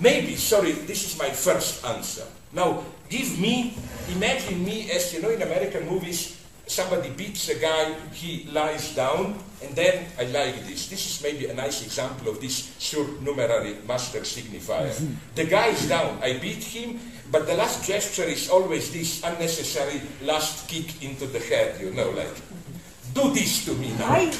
Maybe, 0.00 0.34
sorry, 0.36 0.72
this 0.72 1.04
is 1.04 1.18
my 1.18 1.30
first 1.30 1.84
answer. 1.84 2.24
Now, 2.52 2.84
give 3.08 3.38
me, 3.38 3.76
imagine 4.10 4.64
me 4.64 4.90
as, 4.90 5.12
you 5.14 5.22
know, 5.22 5.30
in 5.30 5.42
American 5.42 5.86
movies, 5.88 6.40
somebody 6.66 7.10
beats 7.10 7.48
a 7.48 7.58
guy, 7.58 7.94
he 8.12 8.48
lies 8.50 8.94
down, 8.94 9.38
and 9.62 9.74
then 9.74 10.06
I 10.18 10.24
like 10.24 10.66
this. 10.66 10.88
This 10.88 11.06
is 11.06 11.22
maybe 11.22 11.46
a 11.46 11.54
nice 11.54 11.84
example 11.84 12.28
of 12.28 12.40
this 12.40 12.74
surnumerary 12.78 13.76
master 13.86 14.20
signifier. 14.20 14.90
Mm-hmm. 14.90 15.14
the 15.34 15.44
guy 15.44 15.68
is 15.68 15.88
down, 15.88 16.18
I 16.22 16.38
beat 16.38 16.62
him, 16.62 17.00
but 17.30 17.46
the 17.46 17.54
last 17.54 17.84
gesture 17.86 18.24
is 18.24 18.48
always 18.50 18.92
this 18.92 19.22
unnecessary 19.24 20.00
last 20.22 20.68
kick 20.68 21.02
into 21.02 21.26
the 21.26 21.38
head, 21.40 21.80
you 21.80 21.92
know, 21.92 22.10
like, 22.10 22.34
do 23.14 23.32
this 23.32 23.64
to 23.64 23.72
me 23.74 23.92
now. 23.98 24.10
I, 24.10 24.32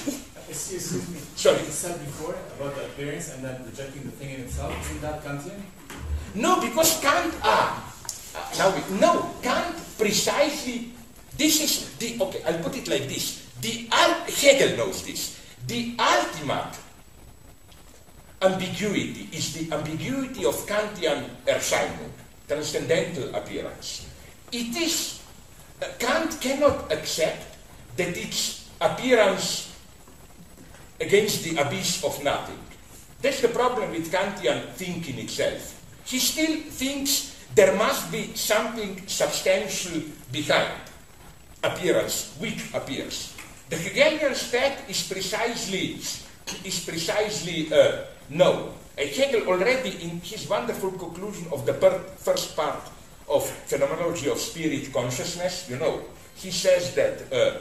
Excuse 0.49 0.93
me. 1.09 1.19
Sorry. 1.35 1.59
You 1.59 1.73
said 1.73 1.99
before 2.05 2.37
about 2.61 2.77
the 2.77 2.85
appearance 2.87 3.33
and 3.35 3.43
then 3.45 3.65
rejecting 3.65 4.03
the 4.05 4.11
thing 4.13 4.31
in 4.39 4.41
itself. 4.43 4.71
Isn't 4.87 5.01
that 5.03 5.25
Kantian? 5.25 5.59
No, 6.35 6.61
because 6.61 7.01
Kant, 7.01 7.35
ah, 7.43 7.83
ah, 8.37 8.51
now 8.59 8.71
we, 8.71 9.01
no, 9.01 9.31
Kant 9.43 9.75
precisely, 9.99 10.93
this 11.37 11.61
is 11.63 11.97
the, 11.99 12.23
okay, 12.23 12.43
I'll 12.47 12.63
put 12.63 12.77
it 12.77 12.87
like 12.89 13.09
this. 13.09 13.47
The, 13.63 13.89
ul- 13.91 14.27
Hegel 14.31 14.77
knows 14.77 15.03
this. 15.05 15.41
The 15.67 15.97
ultimate 15.99 16.77
ambiguity 18.43 19.29
is 19.33 19.55
the 19.55 19.75
ambiguity 19.75 20.45
of 20.45 20.55
Kantian 20.67 21.25
Erscheinung, 21.47 22.11
transcendental 22.49 23.35
appearance. 23.35 24.07
It 24.53 24.77
is, 24.77 25.23
uh, 25.83 25.87
Kant 25.99 26.41
cannot 26.41 26.93
accept 26.93 27.45
that 27.97 28.17
its 28.17 28.69
appearance 28.81 29.73
against 31.01 31.45
the 31.45 31.57
abyss 31.57 32.05
of 32.05 32.23
nothing. 32.23 32.59
That's 33.21 33.41
the 33.41 33.49
problem 33.49 33.91
with 33.91 34.13
Kantian 34.13 34.69
thinking 34.75 35.19
itself. 35.19 35.81
He 36.05 36.19
still 36.19 36.61
thinks 36.69 37.35
there 37.55 37.75
must 37.77 38.13
be 38.13 38.35
something 38.35 39.01
substantial 39.07 40.03
behind 40.31 40.73
appearance, 41.63 42.37
which 42.39 42.69
appears. 42.75 43.35
The 43.71 43.77
Hegelian 43.77 44.35
step 44.35 44.85
is 44.89 45.09
precisely 45.09 45.97
is 46.65 46.85
precisely 46.85 47.73
uh, 47.73 48.05
no. 48.29 48.75
Hegel 48.97 49.49
already 49.49 49.91
in 50.03 50.21
his 50.21 50.49
wonderful 50.49 50.93
conclusion 50.93 51.47
of 51.53 51.67
the 51.67 51.75
first 51.75 52.57
part 52.57 52.81
of 53.29 53.49
phenomenology 53.67 54.31
of 54.31 54.39
spirit 54.39 54.93
consciousness, 54.93 55.69
you 55.69 55.77
know, 55.77 56.03
he 56.37 56.51
says 56.51 56.95
that 56.95 57.33
uh, 57.33 57.59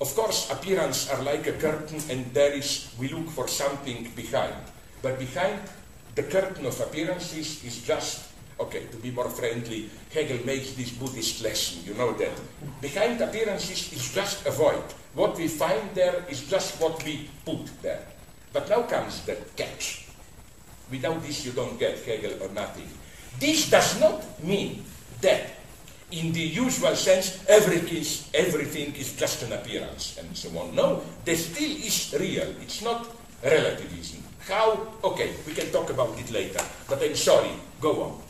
of 0.00 0.14
course, 0.14 0.48
appearances 0.50 1.10
are 1.10 1.22
like 1.22 1.46
a 1.48 1.52
curtain, 1.52 2.00
and 2.08 2.32
there 2.32 2.52
is, 2.52 2.94
we 3.00 3.08
look 3.08 3.28
for 3.30 3.48
something 3.48 4.08
behind. 4.14 4.54
But 5.02 5.18
behind 5.18 5.58
the 6.14 6.22
curtain 6.22 6.66
of 6.66 6.80
appearances 6.80 7.64
is 7.64 7.82
just, 7.82 8.30
okay, 8.60 8.86
to 8.86 8.96
be 8.98 9.10
more 9.10 9.28
friendly, 9.28 9.90
Hegel 10.14 10.38
makes 10.46 10.74
this 10.74 10.90
Buddhist 10.90 11.42
lesson, 11.42 11.82
you 11.84 11.94
know 11.94 12.12
that. 12.12 12.32
Behind 12.80 13.20
appearances 13.20 13.92
is 13.92 14.14
just 14.14 14.46
a 14.46 14.52
void. 14.52 14.84
What 15.14 15.36
we 15.36 15.48
find 15.48 15.90
there 15.94 16.24
is 16.28 16.48
just 16.48 16.80
what 16.80 17.02
we 17.04 17.28
put 17.44 17.66
there. 17.82 18.06
But 18.52 18.68
now 18.68 18.82
comes 18.82 19.24
the 19.26 19.36
catch. 19.56 20.07
Without 20.90 21.22
this, 21.22 21.44
you 21.44 21.52
don't 21.52 21.78
get 21.78 21.98
Hegel 22.04 22.42
or 22.42 22.48
nothing. 22.54 22.88
This 23.38 23.70
does 23.70 24.00
not 24.00 24.24
mean 24.42 24.84
that 25.20 25.58
in 26.10 26.32
the 26.32 26.40
usual 26.40 26.96
sense, 26.96 27.44
everything 27.48 27.98
is, 27.98 28.30
everything 28.32 28.94
is 28.96 29.14
just 29.14 29.42
an 29.42 29.52
appearance 29.52 30.16
and 30.18 30.36
so 30.36 30.48
on. 30.58 30.74
No, 30.74 31.02
there 31.24 31.36
still 31.36 31.70
is 31.70 32.16
real. 32.18 32.48
It's 32.62 32.82
not 32.82 33.06
relativism. 33.44 34.24
How? 34.48 34.88
Okay, 35.04 35.34
we 35.46 35.52
can 35.52 35.70
talk 35.70 35.90
about 35.90 36.18
it 36.18 36.30
later. 36.30 36.64
But 36.88 37.02
I'm 37.02 37.14
sorry. 37.14 37.50
Go 37.80 38.02
on. 38.02 38.22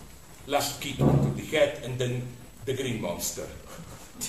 Last 0.49 0.81
kick 0.81 0.99
into 0.99 1.31
the 1.31 1.45
head 1.47 1.81
and 1.85 1.99
then 1.99 2.23
the 2.65 2.75
green 2.75 3.01
monster. 3.01 3.47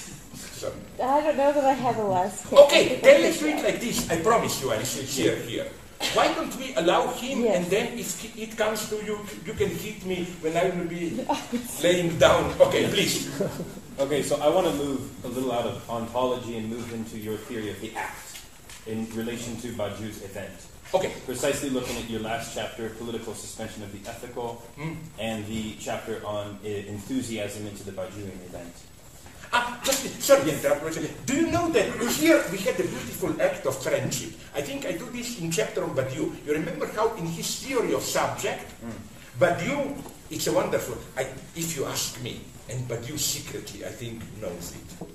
Sorry. 0.60 0.74
I 1.02 1.22
don't 1.22 1.38
know 1.38 1.54
that 1.54 1.64
I 1.64 1.74
have 1.74 1.98
a 1.98 2.04
last 2.04 2.44
kick. 2.44 2.60
Okay, 2.60 3.00
then 3.02 3.22
let's 3.22 3.40
do 3.40 3.48
it 3.48 3.64
like 3.64 3.80
this. 3.80 4.10
I 4.12 4.22
promise 4.22 4.62
you, 4.62 4.72
I'm 4.72 4.84
sincere 4.84 5.38
here. 5.38 5.68
Why 6.14 6.34
don't 6.34 6.56
we 6.58 6.74
allow 6.76 7.08
him 7.14 7.44
Yes. 7.44 7.56
and 7.58 7.66
then 7.68 7.98
if 8.00 8.38
it 8.38 8.56
comes 8.58 8.90
to 8.90 8.96
you, 9.06 9.20
you 9.46 9.54
can 9.54 9.70
hit 9.70 10.06
me 10.06 10.26
when 10.42 10.56
I 10.58 10.70
will 10.70 10.86
be 10.88 11.26
laying 11.84 12.18
down. 12.18 12.54
Okay, 12.60 12.88
please. 12.88 13.30
Okay, 14.00 14.24
so 14.24 14.40
I 14.40 14.48
want 14.48 14.66
to 14.66 14.72
move 14.80 15.12
a 15.26 15.28
little 15.28 15.52
out 15.52 15.66
of 15.68 15.84
ontology 15.90 16.56
and 16.56 16.70
move 16.70 16.88
into 16.94 17.18
your 17.20 17.36
theory 17.36 17.70
of 17.70 17.82
the 17.82 17.92
act 18.00 18.40
in 18.88 19.04
relation 19.14 19.58
to 19.60 19.68
Badiou's 19.76 20.24
event. 20.24 20.56
Okay. 20.96 21.12
Precisely 21.26 21.70
looking 21.70 21.98
at 21.98 22.10
your 22.10 22.22
last 22.22 22.56
chapter, 22.56 22.92
political 22.92 23.34
suspension 23.36 23.84
of 23.84 23.92
the 23.92 24.00
ethical, 24.10 24.64
Hmm. 24.80 24.94
and 25.20 25.46
the 25.48 25.76
chapter 25.82 26.24
on 26.26 26.58
uh, 26.64 26.68
enthusiasm 26.68 27.68
into 27.68 27.84
the 27.84 27.92
Badiouian 27.92 28.40
event. 28.48 28.72
Ah, 29.52 29.80
just 29.84 30.22
sorry, 30.22 30.44
to 30.46 30.54
interrupt 30.54 30.82
for 30.82 30.90
a 30.90 30.94
second. 30.94 31.14
Do 31.26 31.34
you 31.36 31.48
know 31.50 31.70
that 31.70 31.90
here 32.14 32.44
we 32.52 32.58
had 32.60 32.76
a 32.80 32.84
beautiful 32.86 33.34
act 33.42 33.66
of 33.66 33.82
friendship? 33.82 34.32
I 34.54 34.62
think 34.62 34.86
I 34.86 34.92
do 34.94 35.10
this 35.10 35.40
in 35.42 35.50
chapter 35.50 35.84
on 35.84 35.96
Badiou. 35.96 36.30
You 36.46 36.54
remember 36.54 36.86
how 36.88 37.14
in 37.16 37.26
his 37.26 37.48
theory 37.66 37.94
of 37.94 38.04
subject, 38.04 38.66
Badiou, 39.40 39.96
it's 40.30 40.46
a 40.48 40.54
wonderful. 40.54 40.98
I, 41.18 41.26
if 41.56 41.76
you 41.76 41.86
ask 41.86 42.22
me, 42.22 42.42
and 42.70 42.88
Badiou 42.88 43.18
secretly, 43.18 43.86
I 43.86 43.90
think 43.90 44.22
knows 44.40 44.74
it. 44.78 45.08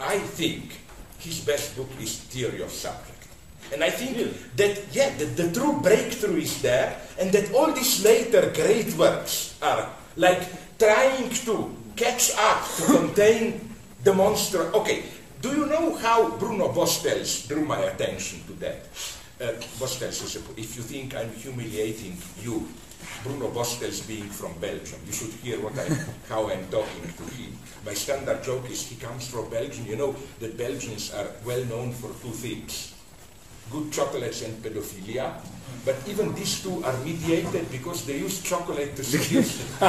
I 0.00 0.18
think 0.18 0.72
his 1.18 1.40
best 1.44 1.76
book 1.76 1.88
is 2.00 2.18
Theory 2.32 2.62
of 2.62 2.70
Subject. 2.70 3.10
And 3.72 3.84
I 3.84 3.90
think 3.90 4.16
Really? 4.16 4.34
that, 4.56 4.80
yeah, 4.92 5.10
that 5.16 5.36
the 5.36 5.52
true 5.52 5.80
breakthrough 5.80 6.38
is 6.40 6.60
there, 6.62 6.96
and 7.20 7.30
that 7.32 7.52
all 7.52 7.72
these 7.72 8.02
later 8.04 8.50
great 8.54 8.92
works 8.96 9.56
are 9.62 9.88
like 10.16 10.42
trying 10.78 11.28
to 11.30 11.76
catch 11.96 12.32
up 12.38 12.64
to 12.76 12.82
contain 12.84 13.60
the 14.04 14.12
monster. 14.14 14.72
Okay, 14.74 15.04
do 15.40 15.50
you 15.50 15.66
know 15.66 15.94
how 15.96 16.36
Bruno 16.36 16.68
Bosteels 16.72 17.48
drew 17.48 17.64
my 17.64 17.78
attention 17.78 18.42
to 18.46 18.52
that? 18.60 18.86
Uh, 19.40 19.52
Bosteels 19.78 20.22
is, 20.22 20.36
a, 20.36 20.40
if 20.56 20.76
you 20.76 20.82
think 20.82 21.16
I'm 21.16 21.30
humiliating 21.30 22.16
you, 22.42 22.68
Bruno 23.24 23.48
Bosteels 23.48 24.06
being 24.06 24.28
from 24.28 24.52
Belgium, 24.60 25.00
you 25.06 25.12
should 25.12 25.32
hear 25.42 25.58
what 25.60 25.78
I, 25.78 25.86
how 26.28 26.50
I'm 26.50 26.66
talking 26.68 27.12
to 27.16 27.24
him. 27.34 27.58
My 27.84 27.94
standard 27.94 28.42
joke 28.44 28.70
is 28.70 28.86
he 28.86 28.96
comes 28.96 29.26
from 29.26 29.50
Belgium. 29.50 29.86
You 29.86 29.96
know 29.96 30.14
that 30.40 30.56
Belgians 30.56 31.12
are 31.12 31.28
well 31.44 31.64
known 31.64 31.92
for 31.92 32.08
two 32.22 32.34
things 32.34 32.94
good 33.72 33.90
chocolates 33.90 34.42
and 34.42 34.62
pedophilia. 34.62 35.32
But 35.84 35.96
even 36.06 36.32
these 36.34 36.62
two 36.62 36.84
are 36.84 36.94
mediated 37.02 37.66
because 37.72 38.06
they 38.06 38.18
use 38.18 38.40
chocolate 38.42 38.94
to 38.94 39.02
seduce. 39.02 39.66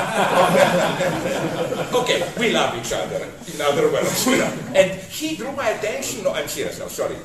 okay, 1.93 2.23
we 2.39 2.49
love 2.51 2.73
each 2.79 2.91
other. 2.93 3.27
In 3.53 3.61
other 3.61 3.91
words, 3.91 4.25
we 4.25 4.39
love. 4.41 4.57
and 4.75 4.89
he 5.13 5.36
drew 5.36 5.51
my 5.51 5.69
attention. 5.69 6.23
No, 6.23 6.34
I'm 6.34 6.47
serious 6.47 6.79
now. 6.79 6.88
Sorry. 6.88 7.15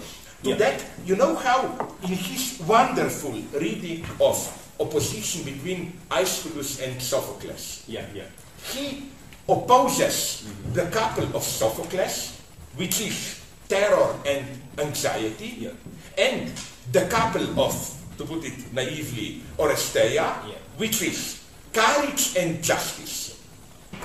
To 0.44 0.50
Yeah. 0.50 0.56
that, 0.56 0.84
you 1.06 1.16
know 1.16 1.34
how 1.34 1.64
in 2.02 2.12
his 2.14 2.61
wonderful 2.66 3.32
reading 3.59 4.04
of 4.20 4.36
opposition 4.78 5.42
between 5.44 5.98
Aeschylus 6.11 6.78
and 6.84 7.00
Sophocles, 7.02 7.82
Yeah, 7.88 8.04
yeah. 8.14 8.28
he 8.74 9.11
opposes 9.48 10.44
mm-hmm. 10.46 10.74
the 10.74 10.86
couple 10.92 11.26
of 11.34 11.42
Sophocles, 11.42 12.38
which 12.76 13.00
is 13.00 13.40
terror 13.68 14.14
and 14.26 14.46
anxiety, 14.78 15.56
Yeah. 15.59 15.74
And 16.18 16.52
the 16.92 17.06
couple 17.06 17.60
of, 17.60 17.74
to 18.18 18.24
put 18.24 18.44
it 18.44 18.72
naively, 18.72 19.42
Oresteia, 19.58 20.34
Yeah. 20.46 20.54
which 20.76 21.02
is 21.02 21.40
courage 21.72 22.36
and 22.36 22.62
justice. 22.62 23.40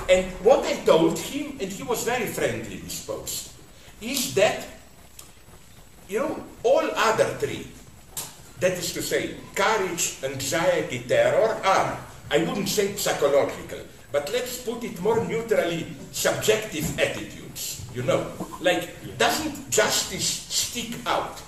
And 0.09 0.26
what 0.43 0.66
I 0.66 0.76
told 0.86 1.18
him, 1.20 1.57
and 1.59 1.72
he 1.72 1.84
was 1.84 2.03
very 2.03 2.28
friendly 2.28 2.78
disposed, 2.78 3.51
is 4.01 4.34
that, 4.36 4.66
you 6.07 6.20
know, 6.20 6.43
all 6.64 6.86
other 6.95 7.26
three, 7.39 7.68
that 8.59 8.74
is 8.74 8.93
to 8.93 9.01
say, 9.01 9.36
courage, 9.55 10.18
anxiety, 10.24 11.03
terror, 11.07 11.59
are 11.64 11.97
I 12.32 12.38
wouldn't 12.39 12.70
say 12.70 12.95
psychological, 12.95 13.80
but 14.11 14.32
let's 14.32 14.61
put 14.64 14.84
it 14.84 14.99
more 15.01 15.24
neutrally, 15.26 15.86
subjective 16.11 16.97
attitudes. 16.99 17.86
You 17.93 18.03
know, 18.03 18.26
like 18.59 18.89
doesn't 19.20 19.70
justice 19.70 20.26
stick 20.26 20.95
out? 21.05 21.39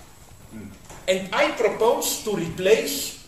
And 1.07 1.29
I 1.33 1.51
propose 1.51 2.23
to 2.23 2.35
replace 2.35 3.27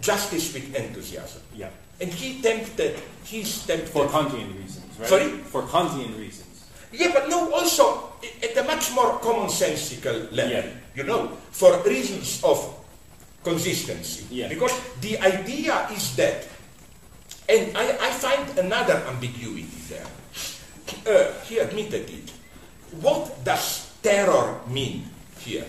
justice 0.00 0.52
with 0.52 0.74
enthusiasm. 0.74 1.42
Yeah. 1.54 1.70
And 2.00 2.10
he 2.10 2.42
tempted, 2.42 2.98
he's 3.24 3.64
tempted. 3.66 3.88
For 3.88 4.06
Kantian 4.06 4.50
reasons, 4.58 4.98
right? 4.98 5.08
Sorry? 5.08 5.28
For 5.48 5.62
Kantian 5.62 6.18
reasons. 6.18 6.66
Yeah, 6.92 7.10
but 7.12 7.28
no, 7.28 7.52
also 7.52 8.12
at 8.42 8.56
a 8.56 8.62
much 8.64 8.92
more 8.92 9.18
commonsensical 9.18 10.30
level. 10.32 10.50
Yeah. 10.50 10.66
You 10.94 11.04
know, 11.04 11.28
for 11.50 11.78
reasons 11.82 12.42
of 12.42 12.58
consistency. 13.42 14.26
Yeah. 14.30 14.48
Because 14.48 14.74
the 15.00 15.18
idea 15.18 15.88
is 15.92 16.16
that, 16.16 16.48
and 17.48 17.76
I, 17.76 17.98
I 18.00 18.10
find 18.10 18.58
another 18.58 19.02
ambiguity 19.06 19.68
there. 19.88 20.06
Uh, 21.06 21.32
he 21.44 21.58
admitted 21.58 22.10
it. 22.10 22.32
What 23.00 23.44
does 23.44 23.90
terror 24.02 24.60
mean 24.68 25.06
here? 25.38 25.66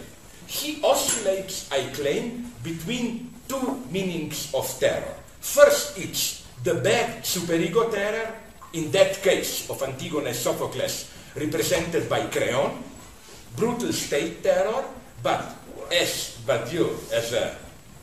He 0.47 0.81
oscillates, 0.83 1.71
I 1.71 1.89
claim, 1.93 2.51
between 2.63 3.33
two 3.47 3.83
meanings 3.91 4.53
of 4.53 4.67
terror. 4.79 5.15
First, 5.39 5.97
it's 5.97 6.45
the 6.63 6.75
bad 6.75 7.23
superego 7.23 7.91
terror, 7.91 8.33
in 8.73 8.91
that 8.91 9.21
case 9.21 9.69
of 9.69 9.81
Antigone 9.83 10.33
Sophocles, 10.33 11.11
represented 11.35 12.09
by 12.09 12.25
Creon, 12.27 12.83
brutal 13.55 13.93
state 13.93 14.43
terror, 14.43 14.83
but 15.21 15.55
as 15.91 16.37
Badiou, 16.45 16.89
as 17.13 17.33
a 17.33 17.55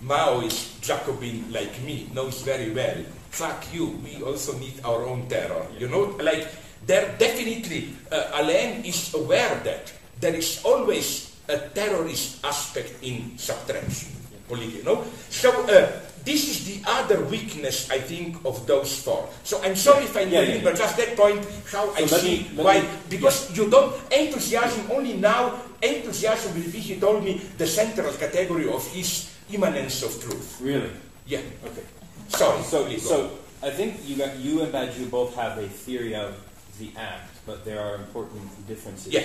Maoist 0.02 0.80
Jacobin 0.80 1.50
like 1.52 1.80
me, 1.82 2.08
knows 2.14 2.42
very 2.42 2.70
well, 2.70 3.02
fuck 3.30 3.64
you, 3.72 3.98
we 4.04 4.22
also 4.22 4.56
need 4.58 4.80
our 4.84 5.04
own 5.04 5.26
terror. 5.28 5.66
You 5.78 5.88
know, 5.88 6.16
like, 6.20 6.48
there 6.86 7.14
definitely, 7.18 7.94
uh, 8.10 8.42
Alain 8.42 8.84
is 8.84 9.14
aware 9.14 9.60
that 9.64 9.92
there 10.20 10.34
is 10.34 10.60
always 10.64 11.31
a 11.48 11.58
terrorist 11.74 12.44
aspect 12.44 13.02
in 13.02 13.36
subtraction, 13.38 14.08
politi- 14.48 14.76
you 14.78 14.82
know? 14.84 15.04
So, 15.30 15.50
uh, 15.66 15.90
this 16.24 16.46
is 16.48 16.64
the 16.64 16.78
other 16.88 17.18
weakness, 17.26 17.90
I 17.90 17.98
think, 17.98 18.38
of 18.44 18.64
those 18.66 18.94
four. 19.02 19.28
So 19.42 19.60
I'm 19.62 19.74
sorry 19.74 20.04
if 20.04 20.16
I 20.16 20.20
Yeah, 20.22 20.26
yeah, 20.30 20.40
intervene, 20.62 20.64
but 20.64 20.76
just 20.76 20.96
that 20.96 21.16
point, 21.16 21.42
how 21.66 21.90
I 21.98 22.06
So 22.06 22.14
let 22.14 22.20
see 22.22 22.46
me- 22.54 22.62
why, 22.62 22.80
me- 22.80 22.88
because 23.10 23.50
you 23.56 23.68
don't, 23.68 23.90
enthusiasm 24.12 24.86
only 24.92 25.14
now, 25.18 25.58
enthusiasm 25.82 26.54
will 26.54 26.70
be, 26.70 26.78
he 26.78 27.00
told 27.00 27.24
me, 27.24 27.40
the 27.58 27.66
central 27.66 28.12
category 28.14 28.68
of 28.70 28.86
his 28.94 29.30
immanence 29.50 30.02
of 30.06 30.14
truth. 30.22 30.58
Really? 30.60 30.90
Yeah, 31.26 31.42
Okay. 31.66 31.82
sorry. 32.28 32.62
So, 32.62 32.86
so 32.98 33.30
I 33.62 33.70
think 33.70 33.98
you 34.06 34.14
got 34.16 34.36
you 34.38 34.62
and 34.62 34.72
Badiou 34.72 35.10
both 35.10 35.34
have 35.34 35.58
a 35.58 35.66
theory 35.66 36.14
of 36.14 36.34
the 36.82 36.90
act, 36.98 37.30
but 37.46 37.58
there 37.64 37.80
are 37.86 37.94
important 38.04 38.44
differences. 38.66 39.12
Yeah. 39.12 39.22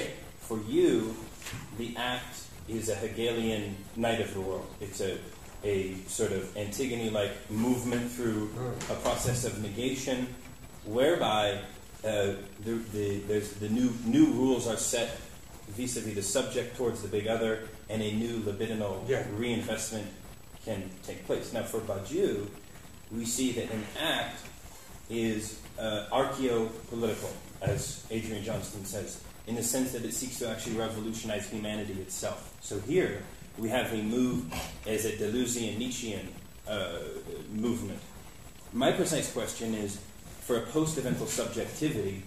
For 0.48 0.60
you, 0.76 1.16
the 1.78 1.90
act 1.98 2.36
is 2.68 2.90
a 2.90 2.96
Hegelian 2.96 3.76
night 3.96 4.20
of 4.26 4.30
the 4.34 4.42
world. 4.42 4.68
It's 4.82 5.02
a 5.02 5.18
a 5.64 5.96
sort 6.06 6.32
of 6.38 6.42
Antigone-like 6.56 7.36
movement 7.50 8.06
through 8.16 8.42
a 8.94 8.98
process 9.02 9.40
of 9.44 9.54
negation, 9.70 10.28
whereby 10.86 11.60
uh, 12.06 12.38
the, 12.64 12.74
the, 12.94 13.08
there's 13.28 13.50
the 13.64 13.70
new 13.70 13.90
new 14.06 14.28
rules 14.42 14.68
are 14.68 14.78
set 14.78 15.10
vis-a-vis 15.70 16.14
the 16.14 16.22
subject 16.22 16.78
towards 16.78 17.02
the 17.02 17.08
big 17.18 17.28
other, 17.28 17.54
and 17.90 18.02
a 18.02 18.12
new 18.24 18.36
libidinal 18.48 18.96
Yeah. 19.10 19.26
reinvestment 19.36 20.08
can 20.64 20.90
take 21.08 21.26
place. 21.26 21.52
Now, 21.54 21.64
for 21.64 21.82
Badiou, 21.82 22.48
we 23.12 23.26
see 23.26 23.52
that 23.58 23.68
an 23.74 23.84
act 24.00 24.40
is 25.10 25.60
uh, 25.80 26.06
archaeo-political, 26.12 27.32
as 27.62 28.06
Adrian 28.12 28.44
Johnston 28.44 28.86
says, 28.86 29.22
in 29.48 29.56
the 29.56 29.64
sense 29.64 29.92
that 29.94 30.04
it 30.04 30.14
seeks 30.14 30.40
to 30.40 30.50
actually 30.50 30.76
revolutionize 30.76 31.50
humanity 31.50 31.94
itself. 31.94 32.54
So 32.62 32.80
here 32.80 33.24
we 33.58 33.70
have 33.70 33.92
a 33.94 34.02
move 34.04 34.52
as 34.86 35.06
a 35.06 35.12
Deleuzian 35.14 35.78
Nietzschean 35.78 36.28
uh, 36.68 37.00
movement. 37.52 38.00
My 38.74 38.92
precise 38.92 39.32
question 39.32 39.74
is, 39.74 40.00
for 40.42 40.58
a 40.58 40.62
post-evental 40.62 41.28
subjectivity, 41.28 42.24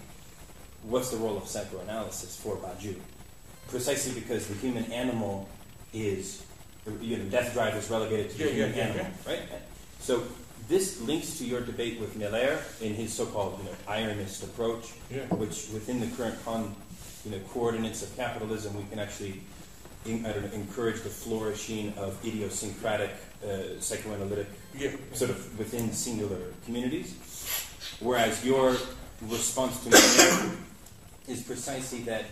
what's 0.83 1.11
the 1.11 1.17
role 1.19 1.37
of 1.37 1.47
psychoanalysis 1.47 2.37
for 2.37 2.57
Badiou? 2.57 2.97
Precisely 3.69 4.19
because 4.19 4.47
the 4.47 4.55
human 4.55 4.85
animal 4.91 5.49
is, 5.93 6.43
you 7.01 7.19
know, 7.19 7.25
death 7.25 7.53
drive 7.53 7.75
is 7.77 7.91
relegated 7.91 8.31
to 8.31 8.39
the 8.39 8.45
Yeah, 8.45 8.51
yeah, 8.51 8.67
human 8.67 8.77
yeah, 8.77 8.85
animal, 8.85 9.11
right? 9.27 9.43
So 10.01 10.25
this 10.71 11.01
links 11.03 11.37
to 11.39 11.45
your 11.45 11.61
debate 11.61 11.99
with 12.01 12.17
Miller 12.17 12.59
in 12.81 12.95
his 12.95 13.13
so-called, 13.13 13.59
you 13.59 13.65
know, 13.65 13.77
ironist 13.89 14.45
approach, 14.45 14.93
Yeah. 15.11 15.27
which 15.35 15.67
within 15.75 15.99
the 16.01 16.07
current 16.17 16.37
con, 16.45 16.75
you 17.25 17.33
know, 17.33 17.41
coordinates 17.53 18.03
of 18.03 18.17
capitalism, 18.17 18.77
we 18.77 18.85
can 18.89 19.01
actually, 19.01 19.43
in, 20.07 20.25
I 20.25 20.33
don't 20.33 20.45
know, 20.47 20.53
encourage 20.53 21.03
the 21.03 21.11
flourishing 21.11 21.93
of 21.99 22.25
idiosyncratic 22.25 23.11
uh, 23.45 23.81
psychoanalytic 23.81 24.47
Yeah. 24.79 24.93
sort 25.13 25.31
of 25.33 25.59
within 25.59 25.93
singular 25.93 26.39
communities. 26.65 27.15
Whereas 27.99 28.45
your 28.45 28.77
response 29.23 29.83
to 29.83 29.91
Miller 29.91 30.53
is 31.27 31.43
precisely 31.43 32.01
that 32.03 32.25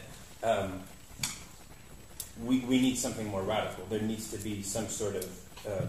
um, 0.45 0.81
we, 2.45 2.61
we 2.61 2.81
need 2.81 2.97
something 2.97 3.27
more 3.27 3.43
radical. 3.43 3.85
There 3.91 4.01
needs 4.01 4.31
to 4.31 4.39
be 4.39 4.63
some 4.63 4.87
sort 4.87 5.17
of 5.17 5.27
um, 5.67 5.89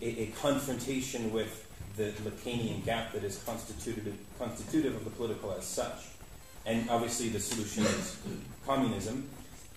a, 0.00 0.22
a 0.22 0.26
confrontation 0.40 1.32
with 1.32 1.66
the 1.96 2.12
Lacanian 2.22 2.84
gap 2.84 3.12
that 3.12 3.24
is 3.24 3.42
constituted, 3.44 4.14
constitutive 4.38 4.94
of 4.94 5.04
the 5.04 5.10
political 5.10 5.52
as 5.52 5.64
such. 5.64 6.06
And 6.64 6.88
obviously, 6.90 7.28
the 7.28 7.40
solution 7.40 7.84
is 7.84 8.16
communism. 8.66 9.28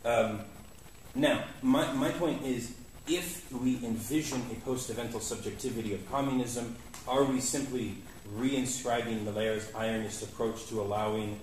Um, 0.06 0.42
now, 1.16 1.44
my, 1.62 1.92
my 1.94 2.10
point 2.12 2.44
is 2.44 2.76
if 3.08 3.52
we 3.52 3.76
envision 3.84 4.42
a 4.52 4.56
post 4.66 4.92
evental 4.92 5.22
subjectivity 5.22 5.94
of 5.94 6.10
communism, 6.12 6.76
are 7.08 7.24
we 7.24 7.40
simply 7.40 7.96
reinscribing 8.36 9.24
Miller's 9.24 9.68
ironist 9.72 10.24
approach 10.24 10.68
to 10.68 10.82
allowing 10.82 11.40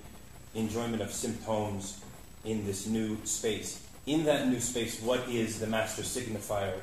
enjoyment 0.55 1.01
of 1.01 1.11
symptoms 1.11 2.01
in 2.45 2.65
this 2.65 2.87
new 2.87 3.17
space? 3.25 3.85
In 4.05 4.23
that 4.25 4.47
new 4.47 4.59
space, 4.59 5.01
what 5.01 5.27
is 5.29 5.59
the 5.59 5.67
master 5.67 6.01
signifier? 6.01 6.79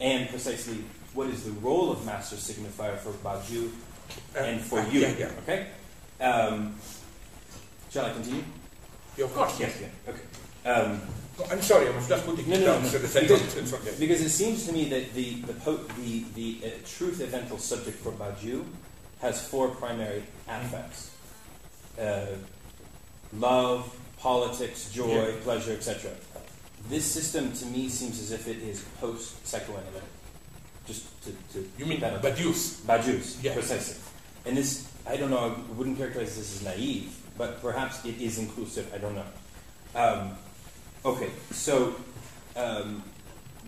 And 0.00 0.28
precisely, 0.28 0.84
what 1.16 1.28
is 1.28 1.44
the 1.44 1.50
role 1.52 1.90
of 1.90 2.04
master 2.04 2.36
signifier 2.36 2.96
for 2.98 3.10
Badiou 3.24 3.70
and 4.38 4.60
for 4.60 4.78
Uh, 4.80 4.86
you? 4.90 5.00
Yeah, 5.00 5.14
yeah. 5.18 5.30
Okay? 5.42 5.66
Um, 6.20 6.76
shall 7.90 8.06
I 8.06 8.12
continue? 8.12 8.44
Yeah, 9.16 9.24
of 9.24 9.34
course, 9.34 9.58
yes. 9.58 9.72
Yeah. 9.80 10.12
Okay. 10.12 10.22
Um, 10.70 11.00
I'm 11.50 11.62
sorry, 11.62 11.88
I 11.88 11.96
was 11.96 12.06
just 12.08 12.24
putting 12.26 12.48
No, 12.48 12.56
it 12.56 12.60
no, 12.60 12.66
down 12.66 12.82
no, 12.82 12.88
so 12.88 12.98
no. 12.98 13.06
that 13.06 13.16
I 13.16 13.20
Because- 13.26 13.70
don't. 13.70 13.98
Because 13.98 14.20
it 14.20 14.30
seems 14.30 14.66
to 14.66 14.72
me 14.72 14.88
that 14.90 15.14
the 15.14 15.40
the, 15.42 15.52
po- 15.54 15.84
the, 16.00 16.24
the 16.34 16.60
uh, 16.64 16.70
truth 16.96 17.18
evental 17.20 17.58
subject 17.60 17.98
for 18.02 18.12
Badiou 18.12 18.64
has 19.20 19.40
four 19.48 19.68
primary 19.68 20.22
affects: 20.48 21.10
uh, 21.98 22.26
love, 23.38 23.88
politics, 24.18 24.90
joy, 24.92 25.28
Yeah. 25.28 25.42
pleasure, 25.42 25.72
etc. 25.72 26.10
This 26.88 27.04
system, 27.04 27.52
to 27.52 27.66
me, 27.66 27.88
seems 27.88 28.20
as 28.20 28.32
if 28.32 28.46
it 28.48 28.58
is 28.62 28.84
post 29.00 29.34
psychoanalytic. 29.46 30.02
Just 30.86 31.04
to, 31.24 31.30
to 31.52 31.68
You 31.78 31.86
mean 31.86 32.00
that 32.00 32.14
up. 32.14 32.22
Badiou's? 32.22 32.80
Badiou's, 32.86 33.42
Yeah. 33.42 33.54
precisely. 33.54 33.96
And 34.44 34.56
this, 34.56 34.86
I 35.06 35.16
don't 35.16 35.30
know, 35.30 35.56
I 35.56 35.72
wouldn't 35.76 35.98
characterize 35.98 36.36
this 36.36 36.56
as 36.56 36.62
naive, 36.62 37.10
but 37.36 37.60
perhaps 37.60 38.04
it 38.04 38.20
is 38.20 38.38
inclusive. 38.38 38.90
I 38.94 38.98
don't 38.98 39.14
know. 39.14 39.26
Um, 39.94 40.30
okay, 41.04 41.30
so 41.50 41.94
um, 42.54 43.02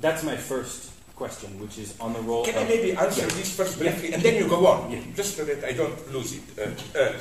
that's 0.01 0.23
my 0.23 0.37
first 0.37 0.93
question, 1.17 1.59
which 1.59 1.79
is 1.79 1.99
on 1.99 2.13
the 2.13 2.21
role 2.21 2.45
Can 2.45 2.55
I 2.57 2.65
maybe 2.65 2.93
answer 2.93 3.23
Yeah. 3.23 3.35
this 3.35 3.51
first 3.57 3.77
Yeah. 3.77 3.91
briefly, 3.91 4.13
and 4.15 4.23
then 4.23 4.37
you 4.37 4.47
go 4.49 4.67
on, 4.67 4.91
Yeah. 4.93 5.01
just 5.17 5.37
so 5.37 5.45
that 5.45 5.65
I 5.65 5.73
don't 5.73 5.99
lose 6.15 6.35
it. 6.35 6.43
Uh, 6.57 6.99
uh, 6.99 7.13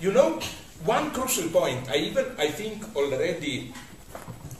you 0.00 0.12
know, 0.12 0.38
one 0.84 1.10
crucial 1.12 1.48
point, 1.48 1.88
I 1.88 1.96
even, 1.96 2.26
I 2.38 2.48
think, 2.50 2.84
already 2.94 3.72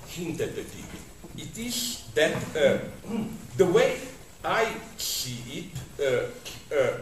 hinted 0.08 0.52
at 0.52 0.58
it. 0.58 0.72
It 1.36 1.58
is 1.58 2.04
that 2.14 2.34
uh, 2.56 2.78
the 3.58 3.66
way 3.66 4.00
I 4.44 4.66
see 4.96 5.66
it, 5.66 5.74
uh, 6.00 6.74
uh, 6.74 6.98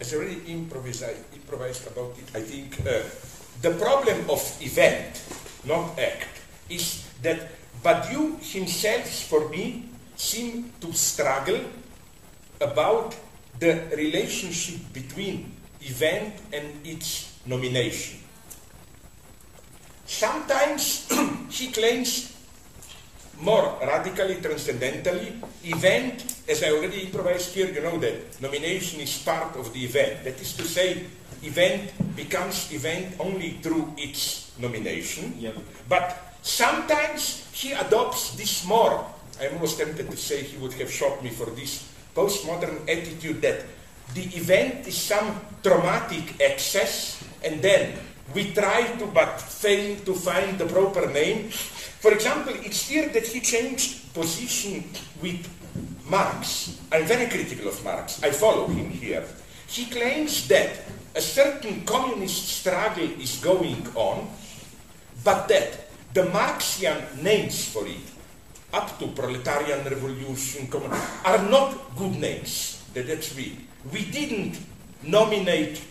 as 0.00 0.14
I 0.14 0.16
already 0.16 0.40
improvised, 0.46 1.04
improvised 1.34 1.86
about 1.88 2.14
it, 2.18 2.36
I 2.36 2.40
think 2.40 2.78
uh, 2.86 3.02
the 3.62 3.72
problem 3.78 4.30
of 4.30 4.40
event, 4.62 5.22
not 5.64 5.98
act, 5.98 6.40
is 6.68 7.04
that 7.22 7.50
Badiou 7.82 8.38
himself, 8.52 9.08
for 9.28 9.48
me, 9.48 9.88
seemed 10.16 10.80
to 10.80 10.92
struggle 10.92 11.60
about 12.60 13.16
the 13.58 13.88
relationship 13.96 14.80
between 14.92 15.52
event 15.82 16.34
and 16.52 16.86
its 16.86 17.38
nomination. 17.46 18.20
Sometimes 20.06 21.08
he 21.50 21.72
claims 21.72 22.36
more 23.40 23.78
radically, 23.80 24.36
transcendentally, 24.36 25.40
event, 25.64 26.42
as 26.48 26.62
I 26.62 26.70
already 26.70 27.08
improvised 27.08 27.54
here, 27.54 27.72
you 27.72 27.80
know 27.80 27.98
that 27.98 28.40
nomination 28.40 29.00
is 29.00 29.16
part 29.22 29.56
of 29.56 29.72
the 29.72 29.84
event. 29.84 30.24
That 30.24 30.40
is 30.40 30.56
to 30.56 30.64
say, 30.64 31.04
event 31.42 31.92
becomes 32.16 32.72
event 32.72 33.16
only 33.18 33.60
through 33.62 33.94
its 33.96 34.52
nomination. 34.58 35.34
Yep. 35.38 35.56
But 35.88 36.36
sometimes 36.42 37.48
he 37.52 37.72
adopts 37.72 38.36
this 38.36 38.66
more. 38.66 39.04
I'm 39.40 39.54
almost 39.54 39.78
tempted 39.78 40.10
to 40.10 40.16
say 40.16 40.42
he 40.44 40.58
would 40.58 40.74
have 40.74 40.92
shot 40.92 41.24
me 41.24 41.30
for 41.30 41.48
this 41.50 41.88
postmodern 42.14 42.84
attitude 42.84 43.40
that 43.40 43.64
the 44.12 44.24
event 44.36 44.86
is 44.86 44.96
some 44.96 45.40
traumatic 45.62 46.34
excess 46.40 47.22
and 47.44 47.62
then 47.62 47.96
we 48.34 48.52
try 48.52 48.86
to 48.98 49.06
but 49.06 49.40
fail 49.40 49.96
to 50.04 50.14
find 50.14 50.58
the 50.58 50.66
proper 50.66 51.08
name. 51.10 51.50
For 52.00 52.12
example, 52.14 52.54
it's 52.64 52.88
here 52.88 53.10
that 53.10 53.26
he 53.26 53.40
changed 53.40 54.14
position 54.14 54.84
with 55.20 55.44
Marx. 56.08 56.80
I'm 56.90 57.04
very 57.04 57.28
critical 57.28 57.68
of 57.68 57.84
Marx. 57.84 58.22
I 58.22 58.30
follow 58.30 58.66
him 58.68 58.88
here. 58.88 59.22
He 59.68 59.84
claims 59.84 60.48
that 60.48 60.80
a 61.14 61.20
certain 61.20 61.84
communist 61.84 62.48
struggle 62.48 63.04
is 63.20 63.36
going 63.44 63.86
on, 63.94 64.30
but 65.22 65.46
that 65.48 65.92
the 66.14 66.24
Marxian 66.32 67.22
names 67.22 67.68
for 67.68 67.86
it, 67.86 68.08
up 68.72 68.98
to 68.98 69.08
proletarian 69.08 69.84
revolution, 69.84 70.72
are 71.26 71.42
not 71.50 71.76
good 71.96 72.16
names. 72.16 72.82
That, 72.94 73.08
that's 73.08 73.36
we. 73.36 73.58
We 73.92 74.06
didn't 74.06 74.58
nominate 75.02 75.84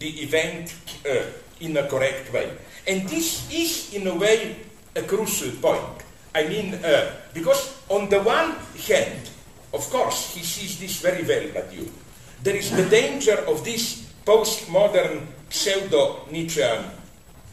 the 0.00 0.10
event 0.20 0.74
uh, 1.08 1.32
in 1.60 1.76
a 1.78 1.88
correct 1.88 2.30
way. 2.30 2.52
And 2.86 3.08
this 3.08 3.50
is, 3.50 3.94
in 3.94 4.06
a 4.06 4.14
way, 4.14 4.65
a 4.96 5.02
crucial 5.02 5.50
point. 5.60 6.02
I 6.34 6.48
mean, 6.48 6.74
uh, 6.74 7.12
because 7.32 7.76
on 7.88 8.08
the 8.08 8.20
one 8.20 8.56
hand, 8.88 9.30
of 9.72 9.88
course, 9.90 10.34
he 10.34 10.42
sees 10.42 10.78
this 10.80 11.00
very 11.00 11.24
well, 11.24 11.48
Badiou. 11.52 11.88
There 12.42 12.56
is 12.56 12.70
the 12.70 12.88
danger 12.88 13.38
of 13.46 13.64
this 13.64 14.08
postmodern 14.24 15.26
pseudo-Nietzschean, 15.48 16.84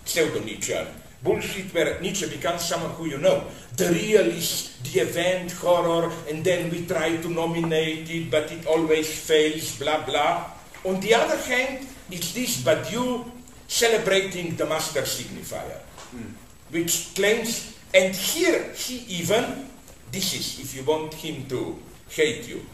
pseudo-Nietzschean 0.05 0.87
bullshit 1.23 1.73
where 1.73 1.99
Nietzsche 2.01 2.27
becomes 2.27 2.65
someone 2.65 2.91
who 2.91 3.07
you 3.07 3.17
know. 3.17 3.47
The 3.77 3.89
real 3.89 4.27
is 4.27 4.77
the 4.83 4.99
event, 4.99 5.51
horror, 5.53 6.11
and 6.29 6.43
then 6.43 6.69
we 6.69 6.85
try 6.85 7.17
to 7.17 7.29
nominate 7.29 8.09
it, 8.09 8.29
but 8.29 8.51
it 8.51 8.67
always 8.67 9.07
fails, 9.07 9.79
blah, 9.79 10.05
blah. 10.05 10.51
On 10.83 10.99
the 10.99 11.15
other 11.15 11.37
hand, 11.37 11.87
it's 12.11 12.33
this 12.33 12.61
Badiou 12.61 13.25
celebrating 13.67 14.55
the 14.55 14.65
master 14.65 15.01
signifier, 15.01 15.79
which 16.73 17.13
claims, 17.15 17.77
and 17.93 18.15
here 18.15 18.73
he 18.73 18.95
even, 19.21 19.69
is 20.11 20.59
if 20.59 20.75
you 20.75 20.83
want 20.83 21.13
him 21.13 21.45
to 21.47 21.79
hate 22.09 22.47
you, 22.47 22.65